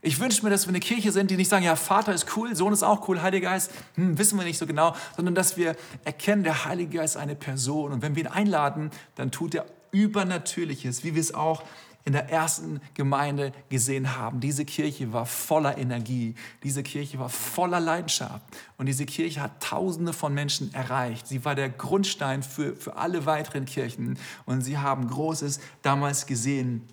Ich 0.07 0.21
wünsche 0.21 0.45
mir, 0.45 0.51
dass 0.51 0.67
wir 0.67 0.69
eine 0.69 0.81
Kirche 0.81 1.13
sind, 1.13 1.31
die 1.31 1.37
nicht 1.39 1.49
sagen, 1.49 1.65
ja, 1.65 1.77
Vater 1.77 2.13
ist 2.13 2.37
cool, 2.37 2.55
Sohn 2.55 2.75
ist 2.75 2.83
auch 2.83 3.09
cool, 3.09 3.23
Heiliger 3.23 3.49
Geist, 3.49 3.71
hm, 3.95 4.19
wissen 4.19 4.39
wir 4.39 4.45
nicht 4.45 4.59
so 4.59 4.67
genau, 4.67 4.95
sondern 5.17 5.35
dass 5.35 5.57
wir 5.57 5.77
erkennen, 6.05 6.45
der 6.45 6.67
Heilige 6.67 6.99
Geist 6.99 7.17
ist 7.17 7.23
eine 7.23 7.35
Person. 7.35 7.91
Und 7.91 8.03
wenn 8.03 8.15
wir 8.15 8.25
ihn 8.25 8.29
einladen, 8.29 8.91
dann 9.15 9.31
tut 9.31 9.55
er 9.55 9.65
Übernatürliches, 9.93 11.05
wie 11.05 11.15
wir 11.15 11.23
es 11.23 11.33
auch 11.33 11.63
in 12.05 12.13
der 12.13 12.29
ersten 12.29 12.83
Gemeinde 12.93 13.55
gesehen 13.71 14.15
haben. 14.15 14.41
Diese 14.41 14.67
Kirche 14.67 15.15
war 15.15 15.25
voller 15.25 15.79
Energie, 15.79 16.35
diese 16.63 16.83
Kirche 16.83 17.19
war 17.19 17.31
voller 17.31 17.81
Leidenschaft 17.81 18.43
und 18.77 18.85
diese 18.85 19.07
Kirche 19.07 19.41
hat 19.41 19.63
Tausende 19.63 20.13
von 20.13 20.35
Menschen 20.35 20.75
erreicht. 20.75 21.27
Sie 21.27 21.47
war 21.47 21.55
der 21.55 21.71
Grundstein 21.71 22.43
für, 22.43 22.77
für 22.77 22.97
alle 22.97 23.25
weiteren 23.25 23.65
Kirchen 23.65 24.19
und 24.45 24.61
sie 24.61 24.77
haben 24.77 25.09
Großes 25.09 25.61
damals 25.81 26.27
gesehen. 26.27 26.87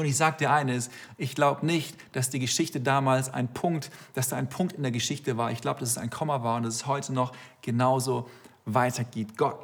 Und 0.00 0.06
ich 0.06 0.16
sage 0.16 0.38
dir 0.38 0.50
eines, 0.50 0.88
ich 1.18 1.34
glaube 1.34 1.66
nicht, 1.66 1.94
dass 2.12 2.30
die 2.30 2.38
Geschichte 2.38 2.80
damals 2.80 3.28
ein 3.28 3.52
Punkt, 3.52 3.90
dass 4.14 4.30
da 4.30 4.36
ein 4.36 4.48
Punkt 4.48 4.72
in 4.72 4.82
der 4.82 4.92
Geschichte 4.92 5.36
war. 5.36 5.52
Ich 5.52 5.60
glaube, 5.60 5.80
dass 5.80 5.90
es 5.90 5.98
ein 5.98 6.08
Komma 6.08 6.42
war 6.42 6.56
und 6.56 6.62
dass 6.62 6.76
es 6.76 6.86
heute 6.86 7.12
noch 7.12 7.34
genauso 7.60 8.26
weitergeht. 8.64 9.36
Gott 9.36 9.58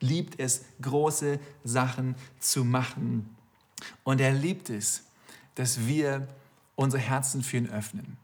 liebt 0.00 0.40
es, 0.40 0.64
große 0.82 1.38
Sachen 1.62 2.16
zu 2.40 2.64
machen. 2.64 3.36
Und 4.02 4.20
er 4.20 4.32
liebt 4.32 4.70
es, 4.70 5.04
dass 5.54 5.86
wir 5.86 6.26
unsere 6.74 7.00
Herzen 7.00 7.44
für 7.44 7.58
ihn 7.58 7.70
öffnen. 7.70 8.16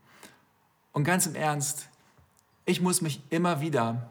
Und 0.90 1.04
ganz 1.04 1.26
im 1.26 1.36
Ernst, 1.36 1.86
ich 2.64 2.80
muss 2.80 3.02
mich 3.02 3.22
immer 3.30 3.60
wieder 3.60 4.08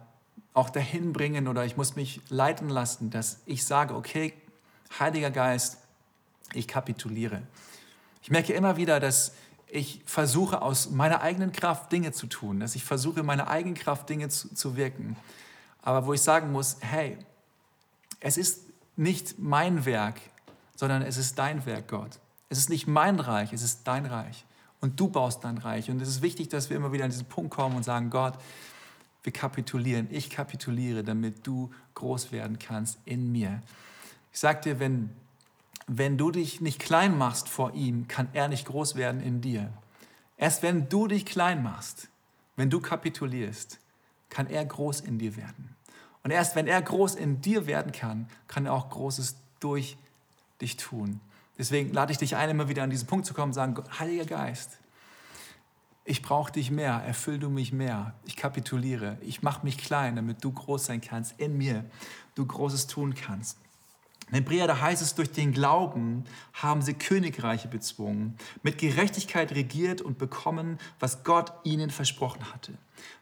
auch 0.54 0.70
dahin 0.70 1.12
bringen 1.12 1.50
oder 1.50 1.66
ich 1.66 1.76
muss 1.76 1.98
mich 1.98 2.22
leiten 2.30 2.70
lassen, 2.70 3.10
dass 3.10 3.42
ich 3.46 3.66
sage, 3.66 3.94
okay, 3.94 4.36
Heiliger 5.00 5.32
Geist, 5.32 5.81
ich 6.54 6.68
kapituliere. 6.68 7.42
Ich 8.22 8.30
merke 8.30 8.54
immer 8.54 8.78
wieder, 8.78 9.00
dass 9.00 9.34
ich 9.68 10.02
versuche 10.06 10.62
aus 10.62 10.90
meiner 10.90 11.22
eigenen 11.22 11.52
Kraft 11.52 11.92
Dinge 11.92 12.12
zu 12.12 12.28
tun, 12.28 12.60
dass 12.60 12.76
ich 12.76 12.84
versuche, 12.84 13.24
meine 13.24 13.48
eigenen 13.48 13.76
Kraft 13.76 14.10
Dinge 14.10 14.30
zu, 14.30 14.54
zu 14.54 14.76
wirken. 14.76 15.16
Aber 15.82 16.06
wo 16.06 16.14
ich 16.14 16.22
sagen 16.22 16.52
muss, 16.52 16.78
hey, 16.82 17.18
es 18.20 18.38
ist 18.38 18.64
nicht 18.96 19.40
mein 19.40 19.86
Werk, 19.86 20.20
sondern 20.76 21.02
es 21.02 21.18
ist 21.18 21.40
dein 21.40 21.66
Werk, 21.66 21.88
Gott. 21.88 22.20
Es 22.50 22.58
ist 22.58 22.70
nicht 22.70 22.86
mein 22.86 23.20
Reich, 23.20 23.54
es 23.54 23.62
ist 23.62 23.88
dein 23.88 24.06
Reich. 24.06 24.46
Und 24.82 25.00
du 25.00 25.08
baust 25.08 25.44
dein 25.44 25.58
Reich. 25.58 25.90
Und 25.90 26.02
es 26.02 26.10
ist 26.10 26.22
wichtig, 26.22 26.50
dass 26.50 26.70
wir 26.70 26.78
immer 26.78 26.92
wieder 26.92 27.06
an 27.06 27.12
diesen 27.12 27.28
Punkt 27.28 27.52
kommen 27.52 27.78
und 27.78 27.84
sagen, 27.84 28.10
Gott, 28.10 28.34
wir 29.24 29.32
kapitulieren. 29.32 30.08
Ich 30.10 30.30
kapituliere, 30.30 31.04
damit 31.04 31.46
du 31.46 31.72
groß 31.94 32.32
werden 32.32 32.60
kannst 32.60 33.00
in 33.06 33.32
mir. 33.32 33.62
Ich 34.34 34.40
sage 34.40 34.62
dir, 34.62 34.80
wenn 34.80 35.12
wenn 35.98 36.18
du 36.18 36.32
dich 36.32 36.62
nicht 36.62 36.80
klein 36.80 37.18
machst 37.18 37.50
vor 37.50 37.74
ihm, 37.74 38.08
kann 38.08 38.30
er 38.32 38.48
nicht 38.48 38.66
groß 38.66 38.96
werden 38.96 39.20
in 39.20 39.42
dir. 39.42 39.74
Erst 40.38 40.64
wenn 40.64 40.88
du 40.88 41.08
dich 41.08 41.26
klein 41.26 41.62
machst, 41.64 42.08
wenn 42.56 42.70
du 42.70 42.80
kapitulierst, 42.80 43.78
kann 44.30 44.48
er 44.48 44.64
groß 44.64 45.02
in 45.02 45.20
dir 45.20 45.36
werden. 45.36 45.76
Und 46.24 46.32
erst 46.32 46.56
wenn 46.56 46.68
er 46.68 46.82
groß 46.82 47.16
in 47.16 47.42
dir 47.42 47.68
werden 47.68 47.92
kann, 47.92 48.30
kann 48.48 48.68
er 48.68 48.74
auch 48.74 48.90
Großes 48.90 49.36
durch 49.60 49.98
dich 50.62 50.78
tun. 50.78 51.20
Deswegen 51.58 51.92
lade 51.92 52.12
ich 52.12 52.18
dich 52.18 52.38
ein, 52.38 52.50
immer 52.50 52.70
wieder 52.70 52.84
an 52.84 52.90
diesen 52.90 53.08
Punkt 53.08 53.26
zu 53.26 53.34
kommen 53.34 53.50
und 53.50 53.54
sagen, 53.54 53.76
Heiliger 54.00 54.26
Geist, 54.26 54.78
ich 56.06 56.22
brauche 56.22 56.52
dich 56.52 56.72
mehr, 56.72 56.94
erfüll 57.06 57.38
du 57.38 57.50
mich 57.50 57.74
mehr, 57.74 58.16
ich 58.26 58.36
kapituliere, 58.36 59.18
ich 59.22 59.44
mache 59.44 59.66
mich 59.66 59.78
klein, 59.78 60.16
damit 60.16 60.44
du 60.44 60.52
groß 60.52 60.86
sein 60.86 61.02
kannst 61.02 61.40
in 61.40 61.58
mir, 61.58 61.86
du 62.36 62.46
Großes 62.46 62.88
tun 62.88 63.14
kannst. 63.14 63.58
In 64.32 64.38
Hebräer, 64.38 64.66
da 64.66 64.80
heißt 64.80 65.02
es, 65.02 65.14
durch 65.14 65.32
den 65.32 65.52
Glauben 65.52 66.24
haben 66.54 66.82
sie 66.82 66.94
Königreiche 66.94 67.68
bezwungen, 67.68 68.38
mit 68.64 68.78
Gerechtigkeit 68.78 69.52
regiert 69.52 70.02
und 70.02 70.18
bekommen, 70.18 70.80
was 71.02 71.26
Gott 71.26 71.52
ihnen 71.66 71.90
versprochen 71.90 72.54
hatte. 72.54 72.72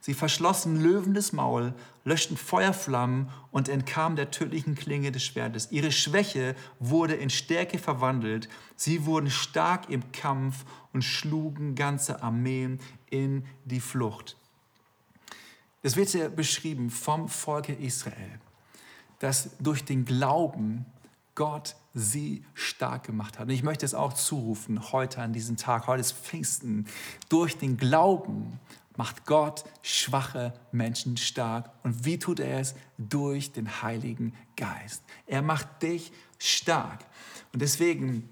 Sie 0.01 0.13
verschlossen 0.13 0.79
Löwen 0.79 1.15
des 1.15 1.33
Maul, 1.33 1.73
löschten 2.03 2.37
Feuerflammen 2.37 3.29
und 3.49 3.69
entkamen 3.69 4.17
der 4.17 4.29
tödlichen 4.29 4.75
Klinge 4.75 5.11
des 5.11 5.23
Schwertes. 5.23 5.71
Ihre 5.71 5.91
Schwäche 5.91 6.55
wurde 6.79 7.15
in 7.15 7.31
Stärke 7.31 7.79
verwandelt. 7.79 8.47
Sie 8.75 9.05
wurden 9.05 9.31
stark 9.31 9.89
im 9.89 10.11
Kampf 10.11 10.63
und 10.93 11.03
schlugen 11.03 11.73
ganze 11.73 12.21
Armeen 12.21 12.79
in 13.09 13.45
die 13.65 13.79
Flucht. 13.79 14.37
Das 15.81 15.95
wird 15.95 16.09
hier 16.09 16.29
beschrieben 16.29 16.91
vom 16.91 17.29
Volke 17.29 17.73
Israel, 17.73 18.39
dass 19.19 19.57
durch 19.59 19.83
den 19.85 20.05
Glauben 20.05 20.85
Gott 21.39 21.77
sie 21.93 22.43
stark 22.53 23.05
gemacht 23.05 23.39
hat. 23.39 23.47
Und 23.47 23.53
ich 23.53 23.63
möchte 23.63 23.85
es 23.85 23.93
auch 23.93 24.11
zurufen, 24.11 24.91
heute 24.91 25.21
an 25.21 25.31
diesem 25.31 25.55
Tag, 25.55 25.87
heute 25.87 26.01
ist 26.01 26.11
Pfingsten, 26.11 26.85
durch 27.29 27.57
den 27.57 27.77
Glauben 27.77 28.59
macht 28.97 29.25
Gott 29.25 29.63
schwache 29.81 30.53
Menschen 30.73 31.15
stark. 31.15 31.71
Und 31.83 32.03
wie 32.03 32.19
tut 32.19 32.41
er 32.41 32.59
es? 32.59 32.75
Durch 32.97 33.53
den 33.53 33.81
Heiligen 33.81 34.33
Geist. 34.57 35.01
Er 35.27 35.41
macht 35.41 35.81
dich 35.81 36.11
stark. 36.39 37.05
Und 37.53 37.61
deswegen 37.61 38.27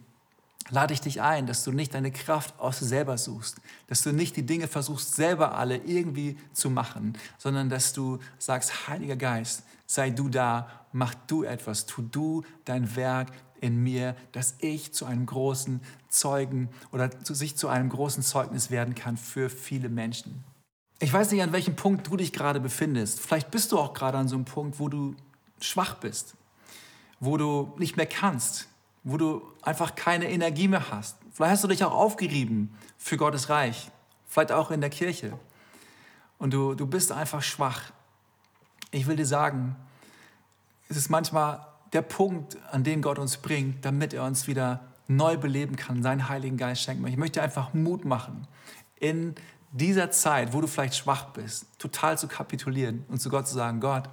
lade 0.70 0.94
ich 0.94 1.00
dich 1.00 1.22
ein, 1.22 1.48
dass 1.48 1.64
du 1.64 1.72
nicht 1.72 1.94
deine 1.94 2.12
Kraft 2.12 2.60
aus 2.60 2.80
dir 2.80 2.88
selber 2.88 3.18
suchst, 3.18 3.62
dass 3.88 4.02
du 4.02 4.12
nicht 4.12 4.36
die 4.36 4.46
Dinge 4.46 4.68
versuchst, 4.68 5.16
selber 5.16 5.56
alle 5.56 5.78
irgendwie 5.78 6.38
zu 6.52 6.70
machen, 6.70 7.18
sondern 7.38 7.70
dass 7.70 7.94
du 7.94 8.20
sagst, 8.38 8.90
Heiliger 8.90 9.16
Geist, 9.16 9.64
sei 9.86 10.10
du 10.10 10.28
da, 10.28 10.70
mach 10.98 11.14
du 11.14 11.44
etwas, 11.44 11.86
tu 11.86 12.02
du 12.02 12.44
dein 12.66 12.96
Werk 12.96 13.30
in 13.62 13.82
mir, 13.82 14.16
dass 14.32 14.56
ich 14.60 14.94
zu 14.94 15.06
einem 15.06 15.26
großen 15.26 15.82
Zeugen 16.10 16.70
oder 16.92 17.24
zu 17.24 17.34
sich 17.34 17.56
zu 17.56 17.68
einem 17.68 17.90
großen 17.90 18.24
Zeugnis 18.24 18.70
werden 18.72 18.96
kann 18.96 19.18
für 19.18 19.50
viele 19.50 19.90
Menschen. 19.90 20.44
Ich 21.00 21.14
weiß 21.14 21.32
nicht, 21.32 21.44
an 21.44 21.52
welchem 21.52 21.76
Punkt 21.76 22.08
du 22.08 22.18
dich 22.18 22.34
gerade 22.34 22.60
befindest. 22.60 23.20
Vielleicht 23.20 23.52
bist 23.52 23.72
du 23.72 23.80
auch 23.80 23.94
gerade 23.94 24.18
an 24.18 24.28
so 24.28 24.36
einem 24.36 24.46
Punkt, 24.46 24.80
wo 24.80 24.90
du 24.90 25.16
schwach 25.62 25.96
bist, 25.96 26.36
wo 27.20 27.38
du 27.38 27.74
nicht 27.78 27.98
mehr 27.98 28.08
kannst, 28.08 28.68
wo 29.04 29.18
du 29.18 29.42
einfach 29.62 29.96
keine 29.96 30.30
Energie 30.30 30.68
mehr 30.68 30.92
hast. 30.92 31.18
Vielleicht 31.32 31.52
hast 31.52 31.64
du 31.64 31.68
dich 31.68 31.84
auch 31.84 31.94
aufgerieben 31.94 32.76
für 32.98 33.18
Gottes 33.18 33.50
Reich, 33.50 33.92
vielleicht 34.26 34.52
auch 34.52 34.72
in 34.72 34.82
der 34.82 34.90
Kirche. 34.90 35.38
Und 36.40 36.54
du, 36.54 36.74
du 36.74 36.88
bist 36.88 37.12
einfach 37.12 37.44
schwach. 37.44 37.92
Ich 38.92 39.08
will 39.08 39.16
dir 39.16 39.26
sagen, 39.26 39.76
es 40.90 40.98
ist 40.98 41.10
manchmal 41.10 41.66
der 41.94 42.02
Punkt, 42.02 42.58
an 42.72 42.84
den 42.84 43.02
Gott 43.02 43.20
uns 43.20 43.38
bringt, 43.38 43.86
damit 43.86 44.14
er 44.14 44.24
uns 44.24 44.48
wieder 44.48 44.82
neu 45.08 45.38
beleben 45.38 45.76
kann, 45.76 46.04
seinen 46.04 46.28
Heiligen 46.30 46.58
Geist 46.58 46.82
schenken. 46.82 47.08
Ich 47.08 47.18
möchte 47.18 47.42
einfach 47.42 47.74
Mut 47.74 48.06
machen, 48.06 48.48
in 49.00 49.36
dieser 49.72 50.12
Zeit, 50.12 50.54
wo 50.54 50.62
du 50.62 50.68
vielleicht 50.68 50.96
schwach 50.96 51.26
bist, 51.28 51.68
total 51.80 52.18
zu 52.18 52.28
kapitulieren 52.28 53.06
und 53.10 53.22
zu 53.22 53.30
Gott 53.30 53.48
zu 53.48 53.54
sagen, 53.54 53.80
Gott, 53.80 54.10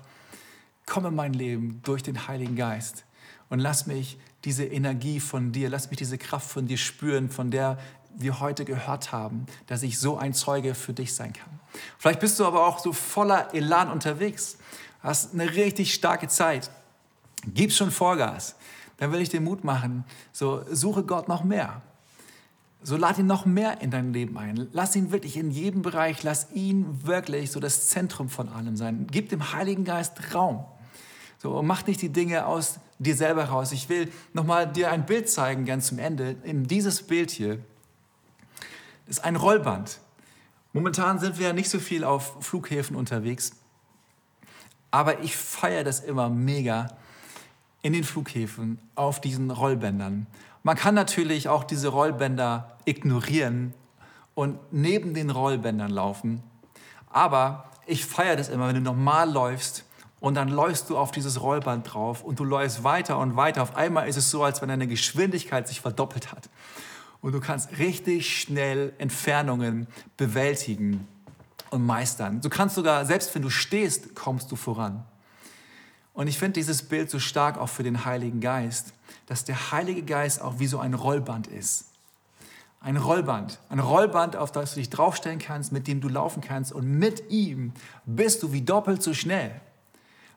komm 0.86 1.07
in 1.07 1.14
mein 1.14 1.32
Leben 1.32 1.80
durch 1.82 2.03
den 2.03 2.28
Heiligen 2.28 2.57
Geist 2.57 3.05
und 3.48 3.59
lass 3.59 3.86
mich 3.86 4.18
diese 4.44 4.64
Energie 4.64 5.20
von 5.20 5.53
dir, 5.53 5.70
lass 5.70 5.90
mich 5.90 5.98
diese 5.98 6.18
Kraft 6.18 6.51
von 6.51 6.66
dir 6.66 6.76
spüren, 6.76 7.30
von 7.30 7.51
der 7.51 7.78
wir 8.16 8.40
heute 8.40 8.64
gehört 8.64 9.11
haben, 9.11 9.46
dass 9.66 9.82
ich 9.82 9.98
so 9.98 10.18
ein 10.18 10.34
Zeuge 10.34 10.74
für 10.74 10.92
dich 10.92 11.14
sein 11.14 11.32
kann. 11.32 11.61
Vielleicht 11.98 12.20
bist 12.20 12.38
du 12.38 12.44
aber 12.44 12.66
auch 12.66 12.78
so 12.78 12.92
voller 12.92 13.53
Elan 13.55 13.90
unterwegs 13.90 14.59
hast 15.05 15.34
eine 15.34 15.55
richtig 15.55 15.94
starke 15.94 16.26
Zeit, 16.26 16.70
gib 17.46 17.70
schon 17.70 17.92
Vollgas, 17.92 18.57
dann 18.96 19.12
will 19.12 19.20
ich 19.20 19.28
dir 19.28 19.40
Mut 19.40 19.62
machen, 19.62 20.05
so 20.32 20.64
suche 20.70 21.05
Gott 21.05 21.28
noch 21.28 21.44
mehr. 21.44 21.82
so 22.82 22.96
lad 22.96 23.18
ihn 23.18 23.26
noch 23.26 23.46
mehr 23.46 23.80
in 23.80 23.90
dein 23.90 24.12
Leben 24.12 24.36
ein. 24.36 24.68
Lass 24.72 24.94
ihn 24.94 25.11
wirklich 25.11 25.36
in 25.36 25.50
jedem 25.50 25.82
Bereich, 25.82 26.22
lass 26.22 26.48
ihn 26.52 27.07
wirklich 27.07 27.50
so 27.50 27.61
das 27.61 27.88
Zentrum 27.88 28.28
von 28.28 28.48
allem 28.48 28.76
sein. 28.76 29.07
Gib 29.11 29.30
dem 29.30 29.52
Heiligen 29.52 29.84
Geist 29.84 30.34
Raum. 30.34 30.64
So, 31.38 31.62
mach 31.62 31.86
nicht 31.86 32.02
die 32.02 32.11
Dinge 32.11 32.46
aus 32.46 32.78
dir 32.98 33.16
selber 33.16 33.44
raus. 33.44 33.72
Ich 33.72 33.88
will 33.88 34.11
nochmal 34.32 34.70
dir 34.70 34.90
ein 34.90 35.07
Bild 35.07 35.30
zeigen, 35.30 35.64
ganz 35.64 35.88
zum 35.88 35.98
Ende. 35.98 36.36
In 36.42 36.64
dieses 36.66 37.02
Bild 37.02 37.30
hier 37.30 37.59
ist 39.07 39.24
ein 39.24 39.36
Rollband. 39.36 39.98
Momentan 40.72 41.18
sind 41.18 41.38
wir 41.38 41.48
ja 41.48 41.52
nicht 41.52 41.70
so 41.70 41.78
viel 41.78 42.05
auf 42.05 42.36
Flughäfen 42.40 42.96
unterwegs, 42.96 43.52
aber 44.95 45.24
ich 45.24 45.36
feiere 45.36 45.82
das 45.82 45.99
immer 45.99 46.28
mega 46.28 46.86
in 47.82 47.92
den 47.92 48.05
Flughäfen 48.05 48.78
auf 48.95 49.20
diesen 49.20 49.51
Rollbändern. 49.51 50.28
Man 50.62 50.76
kann 50.76 50.95
natürlich 50.95 51.49
auch 51.49 51.64
diese 51.64 51.88
Rollbänder 51.88 52.78
ignorieren 52.84 53.74
und 54.36 54.57
neben 54.70 55.12
den 55.12 55.30
Rollbändern 55.30 55.90
laufen, 55.90 56.45
aber 57.11 57.64
ich 57.86 58.07
feiere 58.07 58.36
das 58.36 58.49
immer, 58.49 58.68
wenn 58.68 58.76
du 58.76 58.82
normal 58.82 59.32
läufst 59.32 59.84
und 60.20 60.34
dann 60.34 60.49
läufst 60.49 60.88
du 60.90 60.97
auf 60.97 61.11
dieses 61.11 61.42
Rollband 61.42 61.92
drauf 61.92 62.22
und 62.22 62.38
du 62.38 62.45
läufst 62.45 62.84
weiter 62.84 63.18
und 63.18 63.34
weiter. 63.34 63.64
Auf 63.64 63.74
einmal 63.74 64.09
ist 64.09 64.16
es 64.16 64.30
so, 64.30 64.45
als 64.45 64.62
wenn 64.62 64.68
deine 64.68 64.86
Geschwindigkeit 64.86 65.66
sich 65.66 65.80
verdoppelt 65.80 66.30
hat. 66.30 66.49
Und 67.20 67.32
du 67.32 67.40
kannst 67.40 67.78
richtig 67.78 68.40
schnell 68.40 68.92
Entfernungen 68.99 69.88
bewältigen 70.16 71.09
und 71.74 71.84
meistern. 71.84 72.40
Du 72.40 72.48
kannst 72.48 72.74
sogar, 72.74 73.04
selbst 73.04 73.34
wenn 73.34 73.42
du 73.42 73.50
stehst, 73.50 74.14
kommst 74.14 74.50
du 74.50 74.56
voran. 74.56 75.04
Und 76.14 76.28
ich 76.28 76.38
finde 76.38 76.54
dieses 76.54 76.82
Bild 76.82 77.10
so 77.10 77.18
stark 77.18 77.58
auch 77.58 77.68
für 77.68 77.82
den 77.82 78.04
Heiligen 78.04 78.40
Geist, 78.40 78.94
dass 79.26 79.44
der 79.44 79.72
Heilige 79.72 80.02
Geist 80.02 80.40
auch 80.40 80.58
wie 80.58 80.66
so 80.66 80.78
ein 80.78 80.94
Rollband 80.94 81.48
ist. 81.48 81.86
Ein 82.80 82.96
Rollband, 82.96 83.58
ein 83.68 83.80
Rollband, 83.80 84.36
auf 84.36 84.52
das 84.52 84.74
du 84.74 84.80
dich 84.80 84.90
draufstellen 84.90 85.38
kannst, 85.38 85.72
mit 85.72 85.88
dem 85.88 86.00
du 86.00 86.08
laufen 86.08 86.40
kannst 86.40 86.72
und 86.72 86.86
mit 86.86 87.30
ihm 87.30 87.72
bist 88.04 88.42
du 88.42 88.52
wie 88.52 88.62
doppelt 88.62 89.02
so 89.02 89.14
schnell. 89.14 89.60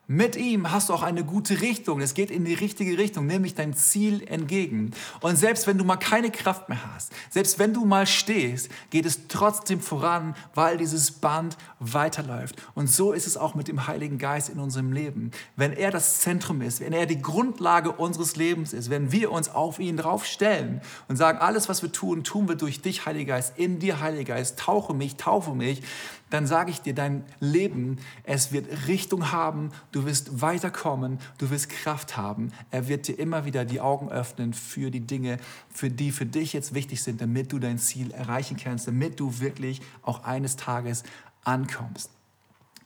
Mit 0.10 0.38
ihm 0.38 0.72
hast 0.72 0.88
du 0.88 0.93
auch 0.93 1.03
eine 1.03 1.26
gute 1.26 1.60
Richtung. 1.60 1.99
Es 1.99 2.14
geht 2.14 2.32
in 2.32 2.45
die 2.45 2.53
richtige 2.53 2.97
Richtung, 2.97 3.26
nämlich 3.26 3.55
dein 3.55 3.74
Ziel 3.74 4.26
entgegen. 4.26 4.91
Und 5.20 5.36
selbst 5.36 5.68
wenn 5.68 5.78
du 5.78 5.84
mal 5.84 5.97
keine 5.97 6.32
Kraft 6.32 6.70
mehr 6.70 6.80
hast, 6.95 7.12
selbst 7.30 7.60
wenn 7.60 7.74
du 7.74 7.84
mal 7.84 8.08
stehst, 8.08 8.70
geht 8.89 9.05
es 9.05 9.28
trotzdem 9.28 9.82
voran, 9.82 10.34
weil 10.55 10.78
dieses 10.78 11.12
Band 11.12 11.58
weiterläuft. 11.82 12.55
Und 12.74 12.89
so 12.89 13.12
ist 13.12 13.28
es 13.28 13.36
auch 13.36 13.53
mit 13.53 13.68
dem 13.68 13.86
Heiligen 13.86 14.18
Geist 14.18 14.47
in 14.47 14.60
unserem 14.60 14.93
Leben. 14.93 15.32
Wenn 15.58 15.74
er 15.74 15.91
das 15.91 16.22
Zentrum 16.22 16.62
ist, 16.62 16.80
wenn 16.80 16.93
er 16.93 17.05
die 17.05 17.22
Grundlage 17.22 17.91
unseres 17.91 18.38
Lebens 18.38 18.72
ist, 18.72 18.89
wenn 18.89 19.12
wir 19.12 19.30
uns 19.30 19.49
auf 19.49 19.78
ihn 19.78 19.97
draufstellen 19.97 20.80
und 21.10 21.18
sagen, 21.18 21.39
alles, 21.39 21.68
was 21.68 21.82
wir 21.82 21.91
tun, 21.91 22.24
tun 22.24 22.47
wir 22.47 22.55
durch 22.55 22.82
dich, 22.82 23.05
Heiliger 23.05 23.36
Geist, 23.36 23.58
in 23.58 23.80
dir, 23.80 23.99
Heiliger 23.99 24.36
Geist, 24.36 24.58
tauche 24.58 24.93
mich, 24.93 25.18
taufe 25.18 25.53
mich, 25.53 25.82
dann 26.30 26.45
sage 26.45 26.71
ich 26.71 26.82
dir, 26.82 26.93
dein 26.93 27.23
Leben, 27.39 27.99
es 28.23 28.51
wird 28.51 28.88
Richtung 28.88 29.32
haben, 29.32 29.71
du 29.91 30.05
wirst 30.05 30.41
weiterkommen, 30.41 31.19
du 31.38 31.49
wirst 31.49 31.69
Kraft 31.69 32.17
haben. 32.17 32.51
Er 32.69 32.88
wird 32.88 33.07
dir 33.07 33.17
immer 33.17 33.45
wieder 33.45 33.63
die 33.65 33.80
Augen 33.80 34.09
öffnen 34.09 34.53
für 34.53 34.91
die 34.91 35.01
Dinge, 35.01 35.38
für 35.69 35.89
die 35.89 36.11
für 36.11 36.25
dich 36.25 36.53
jetzt 36.53 36.73
wichtig 36.73 37.01
sind, 37.01 37.21
damit 37.21 37.51
du 37.53 37.59
dein 37.59 37.78
Ziel 37.78 38.11
erreichen 38.11 38.57
kannst, 38.57 38.88
damit 38.88 39.19
du 39.19 39.39
wirklich 39.39 39.82
auch 40.01 40.23
eines 40.23 40.57
Tages 40.57 41.03
ankommst. 41.43 42.11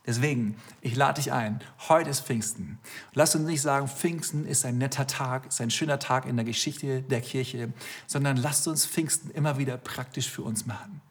Deswegen, 0.05 0.55
ich 0.81 0.95
lade 0.95 1.21
dich 1.21 1.31
ein. 1.31 1.61
Heute 1.87 2.09
ist 2.09 2.21
Pfingsten. 2.21 2.79
Lass 3.13 3.35
uns 3.35 3.45
nicht 3.45 3.61
sagen, 3.61 3.87
Pfingsten 3.87 4.45
ist 4.45 4.65
ein 4.65 4.79
netter 4.79 5.05
Tag, 5.05 5.47
ist 5.47 5.61
ein 5.61 5.69
schöner 5.69 5.99
Tag 5.99 6.25
in 6.25 6.35
der 6.37 6.45
Geschichte 6.45 7.03
der 7.03 7.21
Kirche, 7.21 7.71
sondern 8.07 8.37
lasst 8.37 8.67
uns 8.67 8.85
Pfingsten 8.85 9.29
immer 9.29 9.59
wieder 9.59 9.77
praktisch 9.77 10.27
für 10.27 10.41
uns 10.41 10.65
machen. 10.65 11.01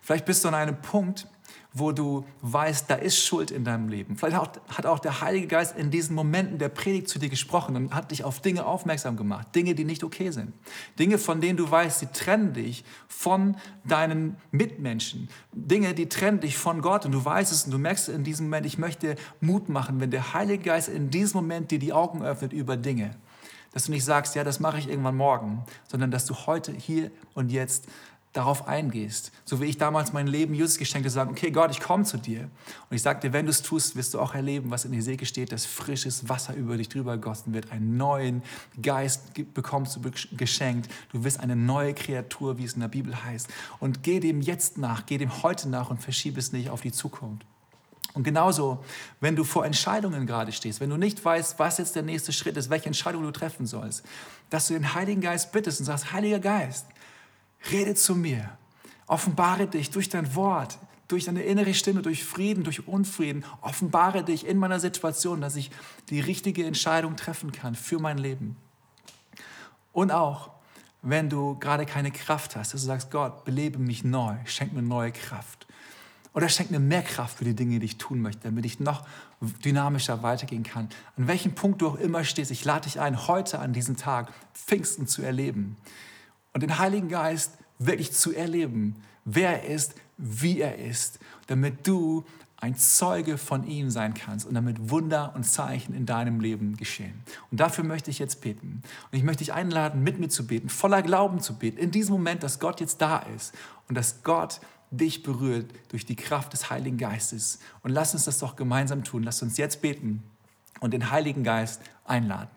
Vielleicht 0.00 0.24
bist 0.24 0.44
du 0.44 0.48
an 0.48 0.54
einem 0.54 0.82
Punkt, 0.82 1.28
wo 1.74 1.92
du 1.92 2.24
weißt, 2.42 2.90
da 2.90 2.94
ist 2.96 3.18
Schuld 3.18 3.50
in 3.50 3.64
deinem 3.64 3.88
Leben. 3.88 4.16
Vielleicht 4.16 4.36
hat 4.36 4.86
auch 4.86 4.98
der 4.98 5.20
Heilige 5.22 5.46
Geist 5.46 5.76
in 5.76 5.90
diesen 5.90 6.14
Momenten 6.14 6.58
der 6.58 6.68
Predigt 6.68 7.08
zu 7.08 7.18
dir 7.18 7.30
gesprochen 7.30 7.76
und 7.76 7.94
hat 7.94 8.10
dich 8.10 8.24
auf 8.24 8.40
Dinge 8.40 8.66
aufmerksam 8.66 9.16
gemacht. 9.16 9.54
Dinge, 9.54 9.74
die 9.74 9.84
nicht 9.84 10.04
okay 10.04 10.30
sind. 10.30 10.52
Dinge, 10.98 11.18
von 11.18 11.40
denen 11.40 11.56
du 11.56 11.70
weißt, 11.70 12.00
sie 12.00 12.06
trennen 12.06 12.52
dich 12.52 12.84
von 13.08 13.56
deinen 13.84 14.36
Mitmenschen. 14.50 15.28
Dinge, 15.52 15.94
die 15.94 16.08
trennen 16.08 16.40
dich 16.40 16.58
von 16.58 16.82
Gott 16.82 17.06
und 17.06 17.12
du 17.12 17.24
weißt 17.24 17.52
es 17.52 17.64
und 17.64 17.70
du 17.70 17.78
merkst 17.78 18.08
in 18.10 18.24
diesem 18.24 18.46
Moment, 18.46 18.66
ich 18.66 18.78
möchte 18.78 19.16
Mut 19.40 19.68
machen, 19.68 20.00
wenn 20.00 20.10
der 20.10 20.34
Heilige 20.34 20.64
Geist 20.64 20.88
in 20.88 21.10
diesem 21.10 21.40
Moment 21.40 21.70
dir 21.70 21.78
die 21.78 21.92
Augen 21.92 22.22
öffnet 22.22 22.52
über 22.52 22.76
Dinge. 22.76 23.16
Dass 23.72 23.84
du 23.86 23.92
nicht 23.92 24.04
sagst, 24.04 24.34
ja, 24.34 24.44
das 24.44 24.60
mache 24.60 24.78
ich 24.78 24.88
irgendwann 24.88 25.16
morgen, 25.16 25.64
sondern 25.88 26.10
dass 26.10 26.26
du 26.26 26.34
heute, 26.34 26.72
hier 26.72 27.10
und 27.32 27.50
jetzt 27.50 27.86
darauf 28.32 28.66
eingehst. 28.66 29.30
So 29.44 29.60
wie 29.60 29.66
ich 29.66 29.76
damals 29.76 30.12
mein 30.12 30.26
Leben 30.26 30.54
Jesus 30.54 30.78
geschenkt 30.78 31.04
habe, 31.04 31.10
sagen, 31.10 31.30
okay 31.32 31.50
Gott, 31.50 31.70
ich 31.70 31.80
komme 31.80 32.04
zu 32.04 32.16
dir. 32.16 32.42
Und 32.88 32.96
ich 32.96 33.02
sage 33.02 33.20
dir, 33.20 33.32
wenn 33.32 33.44
du 33.44 33.50
es 33.50 33.62
tust, 33.62 33.94
wirst 33.94 34.14
du 34.14 34.20
auch 34.20 34.34
erleben, 34.34 34.70
was 34.70 34.84
in 34.84 34.92
Hesekiel 34.92 35.26
steht, 35.26 35.52
dass 35.52 35.66
frisches 35.66 36.28
Wasser 36.28 36.54
über 36.54 36.76
dich 36.76 36.88
drüber 36.88 37.18
gossen 37.18 37.52
wird. 37.52 37.70
Einen 37.70 37.96
neuen 37.96 38.42
Geist 38.80 39.32
bekommst 39.52 39.96
du 39.96 40.10
geschenkt. 40.36 40.90
Du 41.12 41.24
wirst 41.24 41.40
eine 41.40 41.56
neue 41.56 41.92
Kreatur, 41.92 42.56
wie 42.56 42.64
es 42.64 42.72
in 42.72 42.80
der 42.80 42.88
Bibel 42.88 43.22
heißt. 43.22 43.48
Und 43.80 44.02
geh 44.02 44.18
dem 44.18 44.40
jetzt 44.40 44.78
nach, 44.78 45.04
geh 45.04 45.18
dem 45.18 45.42
heute 45.42 45.68
nach 45.68 45.90
und 45.90 46.00
verschiebe 46.00 46.38
es 46.38 46.52
nicht 46.52 46.70
auf 46.70 46.80
die 46.80 46.92
Zukunft. 46.92 47.44
Und 48.14 48.24
genauso, 48.24 48.84
wenn 49.20 49.36
du 49.36 49.44
vor 49.44 49.64
Entscheidungen 49.64 50.26
gerade 50.26 50.52
stehst, 50.52 50.80
wenn 50.80 50.90
du 50.90 50.96
nicht 50.96 51.22
weißt, 51.24 51.58
was 51.58 51.78
jetzt 51.78 51.96
der 51.96 52.02
nächste 52.02 52.32
Schritt 52.32 52.56
ist, 52.56 52.68
welche 52.68 52.86
Entscheidung 52.86 53.22
du 53.22 53.30
treffen 53.30 53.66
sollst, 53.66 54.04
dass 54.50 54.68
du 54.68 54.74
den 54.74 54.94
Heiligen 54.94 55.22
Geist 55.22 55.52
bittest 55.52 55.80
und 55.80 55.86
sagst, 55.86 56.12
Heiliger 56.12 56.38
Geist, 56.38 56.86
Rede 57.70 57.94
zu 57.94 58.14
mir. 58.14 58.56
Offenbare 59.06 59.66
dich 59.66 59.90
durch 59.90 60.08
dein 60.08 60.34
Wort, 60.34 60.78
durch 61.08 61.24
deine 61.24 61.42
innere 61.42 61.74
Stimme, 61.74 62.02
durch 62.02 62.24
Frieden, 62.24 62.64
durch 62.64 62.88
Unfrieden. 62.88 63.44
Offenbare 63.60 64.24
dich 64.24 64.46
in 64.46 64.58
meiner 64.58 64.80
Situation, 64.80 65.40
dass 65.40 65.56
ich 65.56 65.70
die 66.08 66.20
richtige 66.20 66.64
Entscheidung 66.64 67.16
treffen 67.16 67.52
kann 67.52 67.74
für 67.74 67.98
mein 67.98 68.18
Leben. 68.18 68.56
Und 69.92 70.10
auch, 70.10 70.50
wenn 71.02 71.28
du 71.28 71.58
gerade 71.58 71.84
keine 71.84 72.10
Kraft 72.10 72.56
hast, 72.56 72.72
dass 72.72 72.80
du 72.80 72.86
sagst, 72.86 73.10
Gott, 73.10 73.44
belebe 73.44 73.78
mich 73.78 74.04
neu, 74.04 74.36
schenk 74.44 74.72
mir 74.72 74.82
neue 74.82 75.12
Kraft. 75.12 75.66
Oder 76.34 76.48
schenk 76.48 76.70
mir 76.70 76.80
mehr 76.80 77.02
Kraft 77.02 77.36
für 77.36 77.44
die 77.44 77.54
Dinge, 77.54 77.78
die 77.78 77.84
ich 77.84 77.98
tun 77.98 78.22
möchte, 78.22 78.44
damit 78.44 78.64
ich 78.64 78.80
noch 78.80 79.04
dynamischer 79.64 80.22
weitergehen 80.22 80.62
kann. 80.62 80.88
An 81.18 81.28
welchem 81.28 81.54
Punkt 81.54 81.82
du 81.82 81.88
auch 81.88 81.96
immer 81.96 82.24
stehst, 82.24 82.50
ich 82.50 82.64
lade 82.64 82.84
dich 82.84 83.00
ein, 83.00 83.26
heute 83.28 83.58
an 83.58 83.74
diesem 83.74 83.98
Tag 83.98 84.32
Pfingsten 84.54 85.06
zu 85.06 85.20
erleben 85.20 85.76
und 86.52 86.62
den 86.62 86.78
Heiligen 86.78 87.08
Geist 87.08 87.58
wirklich 87.78 88.12
zu 88.12 88.32
erleben, 88.32 88.96
wer 89.24 89.62
er 89.62 89.74
ist, 89.74 89.94
wie 90.16 90.60
er 90.60 90.78
ist, 90.78 91.18
damit 91.46 91.86
du 91.86 92.24
ein 92.62 92.76
Zeuge 92.76 93.38
von 93.38 93.66
ihm 93.66 93.90
sein 93.90 94.14
kannst 94.14 94.46
und 94.46 94.54
damit 94.54 94.88
Wunder 94.88 95.32
und 95.34 95.42
Zeichen 95.42 95.94
in 95.94 96.06
deinem 96.06 96.38
Leben 96.38 96.76
geschehen. 96.76 97.20
Und 97.50 97.58
dafür 97.58 97.82
möchte 97.82 98.10
ich 98.10 98.20
jetzt 98.20 98.40
beten. 98.40 98.82
Und 99.10 99.18
ich 99.18 99.24
möchte 99.24 99.42
dich 99.42 99.52
einladen, 99.52 100.04
mit 100.04 100.20
mir 100.20 100.28
zu 100.28 100.46
beten, 100.46 100.68
voller 100.68 101.02
Glauben 101.02 101.40
zu 101.40 101.58
beten, 101.58 101.78
in 101.78 101.90
diesem 101.90 102.12
Moment, 102.12 102.44
dass 102.44 102.60
Gott 102.60 102.80
jetzt 102.80 103.00
da 103.00 103.18
ist 103.18 103.52
und 103.88 103.96
dass 103.96 104.22
Gott 104.22 104.60
dich 104.92 105.24
berührt 105.24 105.72
durch 105.88 106.06
die 106.06 106.14
Kraft 106.14 106.52
des 106.52 106.70
Heiligen 106.70 106.98
Geistes. 106.98 107.58
Und 107.82 107.90
lass 107.90 108.14
uns 108.14 108.26
das 108.26 108.38
doch 108.38 108.54
gemeinsam 108.54 109.02
tun. 109.02 109.24
Lass 109.24 109.42
uns 109.42 109.56
jetzt 109.56 109.82
beten 109.82 110.22
und 110.78 110.92
den 110.92 111.10
Heiligen 111.10 111.42
Geist 111.42 111.80
einladen. 112.04 112.50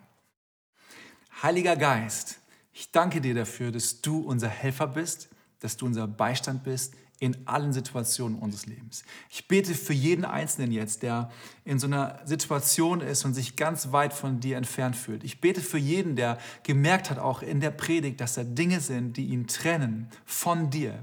Heiliger 1.41 1.75
Geist, 1.75 2.39
ich 2.75 2.91
danke 2.91 3.21
dir 3.21 3.33
dafür, 3.33 3.71
dass 3.71 4.01
du 4.01 4.19
unser 4.19 4.49
Helfer 4.49 4.87
bist, 4.87 5.29
dass 5.61 5.77
du 5.77 5.85
unser 5.85 6.07
Beistand 6.07 6.65
bist 6.65 6.93
in 7.19 7.47
allen 7.47 7.71
Situationen 7.71 8.37
unseres 8.37 8.65
Lebens. 8.65 9.05
Ich 9.29 9.47
bete 9.47 9.73
für 9.73 9.93
jeden 9.93 10.25
Einzelnen 10.25 10.73
jetzt, 10.73 11.01
der 11.01 11.31
in 11.63 11.79
so 11.79 11.87
einer 11.87 12.19
Situation 12.25 12.99
ist 12.99 13.23
und 13.23 13.33
sich 13.33 13.55
ganz 13.55 13.93
weit 13.93 14.13
von 14.13 14.41
dir 14.41 14.57
entfernt 14.57 14.97
fühlt. 14.97 15.23
Ich 15.23 15.39
bete 15.39 15.61
für 15.61 15.77
jeden, 15.77 16.17
der 16.17 16.37
gemerkt 16.63 17.09
hat, 17.09 17.17
auch 17.17 17.41
in 17.41 17.61
der 17.61 17.71
Predigt, 17.71 18.19
dass 18.19 18.33
da 18.33 18.43
Dinge 18.43 18.81
sind, 18.81 19.15
die 19.15 19.27
ihn 19.27 19.47
trennen 19.47 20.09
von 20.25 20.69
dir. 20.69 20.99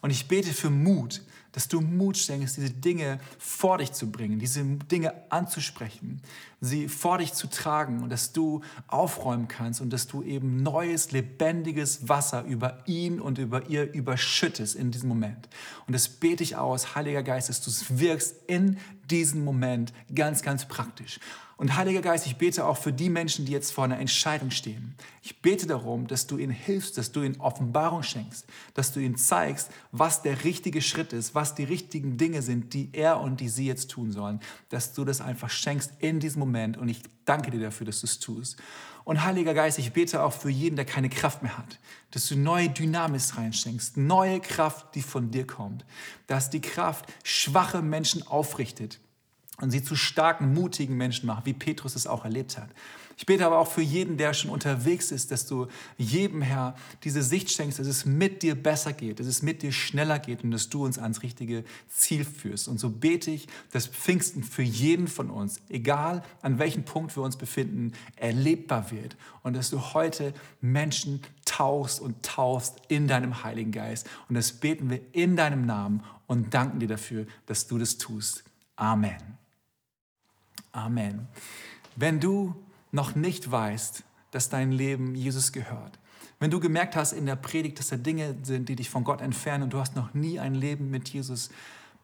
Und 0.00 0.08
ich 0.08 0.26
bete 0.26 0.54
für 0.54 0.70
Mut, 0.70 1.22
dass 1.52 1.68
du 1.68 1.80
Mut 1.80 2.16
schenkst, 2.16 2.56
diese 2.56 2.70
Dinge 2.70 3.20
vor 3.38 3.78
dich 3.78 3.92
zu 3.92 4.10
bringen, 4.10 4.38
diese 4.38 4.62
Dinge 4.64 5.14
anzusprechen, 5.30 6.22
sie 6.60 6.88
vor 6.88 7.18
dich 7.18 7.32
zu 7.32 7.48
tragen 7.48 8.02
und 8.02 8.10
dass 8.10 8.32
du 8.32 8.62
aufräumen 8.86 9.48
kannst 9.48 9.80
und 9.80 9.90
dass 9.90 10.06
du 10.06 10.22
eben 10.22 10.62
neues, 10.62 11.12
lebendiges 11.12 12.08
Wasser 12.08 12.44
über 12.44 12.78
ihn 12.86 13.20
und 13.20 13.38
über 13.38 13.68
ihr 13.68 13.92
überschüttest 13.92 14.76
in 14.76 14.90
diesem 14.90 15.08
Moment. 15.08 15.48
Und 15.86 15.94
das 15.94 16.08
bete 16.08 16.42
ich 16.42 16.56
aus, 16.56 16.94
Heiliger 16.94 17.22
Geist, 17.22 17.48
dass 17.48 17.60
du 17.60 17.70
es 17.70 17.98
wirkst 17.98 18.36
in 18.46 18.78
diesem 19.10 19.44
Moment 19.44 19.92
ganz, 20.14 20.42
ganz 20.42 20.66
praktisch. 20.66 21.18
Und 21.60 21.76
Heiliger 21.76 22.00
Geist, 22.00 22.26
ich 22.26 22.36
bete 22.36 22.64
auch 22.64 22.78
für 22.78 22.90
die 22.90 23.10
Menschen, 23.10 23.44
die 23.44 23.52
jetzt 23.52 23.70
vor 23.70 23.84
einer 23.84 23.98
Entscheidung 23.98 24.50
stehen. 24.50 24.94
Ich 25.20 25.42
bete 25.42 25.66
darum, 25.66 26.06
dass 26.06 26.26
du 26.26 26.38
ihnen 26.38 26.54
hilfst, 26.54 26.96
dass 26.96 27.12
du 27.12 27.20
ihnen 27.20 27.38
Offenbarung 27.38 28.02
schenkst, 28.02 28.46
dass 28.72 28.94
du 28.94 29.00
ihnen 29.00 29.16
zeigst, 29.16 29.68
was 29.92 30.22
der 30.22 30.42
richtige 30.44 30.80
Schritt 30.80 31.12
ist, 31.12 31.34
was 31.34 31.54
die 31.54 31.64
richtigen 31.64 32.16
Dinge 32.16 32.40
sind, 32.40 32.72
die 32.72 32.88
er 32.94 33.20
und 33.20 33.40
die 33.40 33.50
sie 33.50 33.66
jetzt 33.66 33.90
tun 33.90 34.10
sollen. 34.10 34.40
Dass 34.70 34.94
du 34.94 35.04
das 35.04 35.20
einfach 35.20 35.50
schenkst 35.50 35.92
in 35.98 36.18
diesem 36.18 36.40
Moment 36.40 36.78
und 36.78 36.88
ich 36.88 37.02
danke 37.26 37.50
dir 37.50 37.60
dafür, 37.60 37.84
dass 37.84 38.00
du 38.00 38.06
es 38.06 38.18
tust. 38.20 38.56
Und 39.04 39.22
Heiliger 39.22 39.52
Geist, 39.52 39.78
ich 39.78 39.92
bete 39.92 40.22
auch 40.22 40.32
für 40.32 40.48
jeden, 40.48 40.76
der 40.76 40.86
keine 40.86 41.10
Kraft 41.10 41.42
mehr 41.42 41.58
hat, 41.58 41.78
dass 42.10 42.26
du 42.26 42.36
neue 42.36 42.70
Dynamis 42.70 43.36
reinschenkst, 43.36 43.98
neue 43.98 44.40
Kraft, 44.40 44.94
die 44.94 45.02
von 45.02 45.30
dir 45.30 45.46
kommt, 45.46 45.84
dass 46.26 46.48
die 46.48 46.62
Kraft 46.62 47.04
schwache 47.22 47.82
Menschen 47.82 48.26
aufrichtet 48.26 48.98
und 49.60 49.70
sie 49.70 49.82
zu 49.82 49.96
starken, 49.96 50.54
mutigen 50.54 50.96
Menschen 50.96 51.26
macht, 51.26 51.46
wie 51.46 51.52
Petrus 51.52 51.94
es 51.96 52.06
auch 52.06 52.24
erlebt 52.24 52.58
hat. 52.58 52.68
Ich 53.20 53.26
bete 53.26 53.44
aber 53.44 53.58
auch 53.58 53.70
für 53.70 53.82
jeden, 53.82 54.16
der 54.16 54.32
schon 54.32 54.50
unterwegs 54.50 55.12
ist, 55.12 55.30
dass 55.30 55.44
du 55.44 55.66
jedem, 55.98 56.40
Herr, 56.40 56.74
diese 57.04 57.22
Sicht 57.22 57.50
schenkst, 57.50 57.78
dass 57.78 57.86
es 57.86 58.06
mit 58.06 58.42
dir 58.42 58.54
besser 58.54 58.94
geht, 58.94 59.20
dass 59.20 59.26
es 59.26 59.42
mit 59.42 59.60
dir 59.60 59.72
schneller 59.72 60.18
geht 60.18 60.42
und 60.42 60.52
dass 60.52 60.70
du 60.70 60.86
uns 60.86 60.98
ans 60.98 61.22
richtige 61.22 61.64
Ziel 61.90 62.24
führst. 62.24 62.66
Und 62.66 62.80
so 62.80 62.88
bete 62.88 63.30
ich, 63.30 63.46
dass 63.72 63.88
Pfingsten 63.88 64.42
für 64.42 64.62
jeden 64.62 65.06
von 65.06 65.28
uns, 65.28 65.60
egal 65.68 66.22
an 66.40 66.58
welchem 66.58 66.84
Punkt 66.84 67.14
wir 67.14 67.22
uns 67.22 67.36
befinden, 67.36 67.92
erlebbar 68.16 68.90
wird 68.90 69.18
und 69.42 69.54
dass 69.54 69.68
du 69.68 69.92
heute 69.92 70.32
Menschen 70.62 71.20
tauchst 71.44 72.00
und 72.00 72.22
taufst 72.22 72.78
in 72.88 73.06
deinem 73.06 73.44
Heiligen 73.44 73.70
Geist. 73.70 74.08
Und 74.30 74.34
das 74.34 74.52
beten 74.52 74.88
wir 74.88 75.00
in 75.12 75.36
deinem 75.36 75.66
Namen 75.66 76.02
und 76.26 76.54
danken 76.54 76.80
dir 76.80 76.88
dafür, 76.88 77.26
dass 77.44 77.66
du 77.66 77.76
das 77.76 77.98
tust. 77.98 78.44
Amen. 78.76 79.40
Amen. 80.72 81.28
Wenn 81.96 82.20
du 82.20 82.54
noch 82.92 83.14
nicht 83.14 83.50
weißt, 83.50 84.04
dass 84.30 84.48
dein 84.48 84.72
Leben 84.72 85.14
Jesus 85.14 85.52
gehört, 85.52 85.98
wenn 86.38 86.50
du 86.50 86.60
gemerkt 86.60 86.96
hast 86.96 87.12
in 87.12 87.26
der 87.26 87.36
Predigt, 87.36 87.78
dass 87.78 87.88
da 87.88 87.96
Dinge 87.96 88.36
sind, 88.42 88.68
die 88.68 88.76
dich 88.76 88.88
von 88.88 89.04
Gott 89.04 89.20
entfernen 89.20 89.64
und 89.64 89.72
du 89.72 89.78
hast 89.78 89.94
noch 89.94 90.14
nie 90.14 90.40
ein 90.40 90.54
Leben 90.54 90.90
mit 90.90 91.08
Jesus 91.10 91.50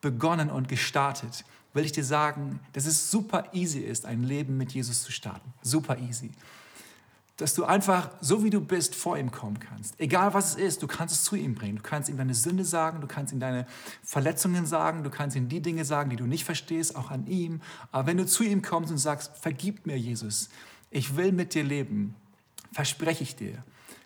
begonnen 0.01 0.51
und 0.51 0.69
gestartet, 0.69 1.45
will 1.73 1.85
ich 1.85 1.93
dir 1.93 2.05
sagen, 2.05 2.61
dass 2.73 2.87
es 2.87 3.11
super 3.11 3.45
easy 3.53 3.81
ist, 3.81 4.05
ein 4.05 4.23
Leben 4.23 4.57
mit 4.57 4.73
Jesus 4.73 5.03
zu 5.03 5.13
starten. 5.13 5.53
Super 5.63 5.99
easy 5.99 6.33
dass 7.37 7.55
du 7.55 7.65
einfach 7.65 8.11
so 8.21 8.43
wie 8.43 8.51
du 8.51 8.61
bist 8.61 8.95
vor 8.95 9.19
ihm 9.19 9.31
kommen 9.31 9.61
kannst. 9.61 10.01
Egal 10.01 10.33
was 10.33 10.53
es 10.53 10.57
ist, 10.57 10.83
du 10.83 10.87
kannst 10.87 11.15
es 11.15 11.25
zu 11.25 11.37
ihm 11.37 11.55
bringen. 11.55 11.77
Du 11.77 11.83
kannst 11.83 12.09
ihm 12.09 12.17
deine 12.17 12.35
Sünde 12.35 12.65
sagen, 12.65 13.01
du 13.01 13.07
kannst 13.07 13.33
ihm 13.33 13.41
deine 13.41 13.67
Verletzungen 14.03 14.65
sagen, 14.65 15.03
du 15.03 15.11
kannst 15.11 15.37
ihm 15.37 15.49
die 15.49 15.61
Dinge 15.61 15.85
sagen, 15.85 16.09
die 16.09 16.17
du 16.17 16.27
nicht 16.27 16.45
verstehst, 16.45 16.97
auch 16.97 17.11
an 17.11 17.27
ihm. 17.27 17.61
Aber 17.93 18.07
wenn 18.07 18.17
du 18.17 18.27
zu 18.27 18.43
ihm 18.43 18.63
kommst 18.63 18.91
und 18.91 18.99
sagst, 18.99 19.37
vergib 19.39 19.87
mir 19.87 19.99
Jesus, 19.99 20.49
ich 20.91 21.17
will 21.17 21.33
mit 21.33 21.53
dir 21.53 21.65
leben, 21.65 22.15
verspreche 22.73 23.23
ich 23.23 23.37
dir, 23.37 23.63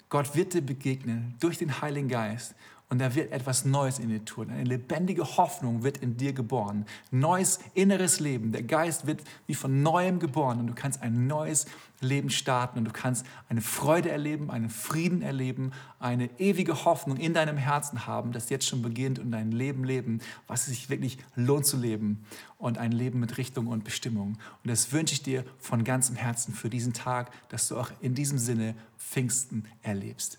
Gott 0.09 0.35
wird 0.35 0.55
dir 0.55 0.63
begegnen 0.63 1.37
durch 1.39 1.57
den 1.57 1.81
Heiligen 1.81 2.09
Geist 2.09 2.55
und 2.91 3.01
er 3.01 3.15
wird 3.15 3.31
etwas 3.31 3.65
Neues 3.65 4.01
in 4.01 4.09
dir 4.09 4.25
tun. 4.25 4.51
Eine 4.51 4.65
lebendige 4.65 5.25
Hoffnung 5.37 5.85
wird 5.85 5.99
in 5.99 6.17
dir 6.17 6.33
geboren. 6.33 6.87
Neues 7.13 7.61
inneres 7.75 8.19
Leben. 8.19 8.51
Der 8.51 8.65
Geist 8.65 9.07
wird 9.07 9.23
wie 9.47 9.55
von 9.55 9.83
neuem 9.83 10.19
geboren 10.19 10.59
und 10.59 10.67
du 10.67 10.75
kannst 10.75 11.01
ein 11.01 11.29
neues 11.29 11.67
Leben 12.01 12.31
starten 12.31 12.81
und 12.81 12.87
du 12.87 12.91
kannst 12.91 13.25
eine 13.49 13.61
Freude 13.61 14.11
erleben, 14.11 14.51
einen 14.51 14.71
Frieden 14.71 15.23
erleben, 15.23 15.71
eine 16.01 16.31
ewige 16.41 16.85
Hoffnung 16.85 17.17
in 17.17 17.33
deinem 17.33 17.57
Herzen 17.57 18.09
haben, 18.09 18.33
das 18.33 18.51
jetzt 18.51 18.67
schon 18.67 18.83
beginnt 18.83 19.21
und 19.21 19.31
dein 19.31 19.53
Leben 19.53 19.85
leben, 19.85 20.21
was 20.49 20.63
es 20.63 20.69
sich 20.69 20.91
wirklich 20.91 21.19
lohnt 21.37 21.67
zu 21.67 21.77
leben 21.77 22.25
und 22.59 22.77
ein 22.79 22.91
Leben 22.91 23.21
mit 23.21 23.39
Richtung 23.39 23.69
und 23.69 23.85
Bestimmung. 23.85 24.39
Und 24.65 24.71
das 24.71 24.93
wünsche 24.93 25.15
ich 25.15 25.23
dir 25.23 25.45
von 25.59 25.85
ganzem 25.85 26.17
Herzen 26.17 26.55
für 26.55 26.71
diesen 26.71 26.93
Tag, 26.93 27.31
dass 27.51 27.69
du 27.69 27.77
auch 27.79 27.93
in 28.01 28.17
diesem 28.17 28.39
Sinne 28.39 28.75
Pfingsten 28.99 29.67
erlebst. 29.83 30.39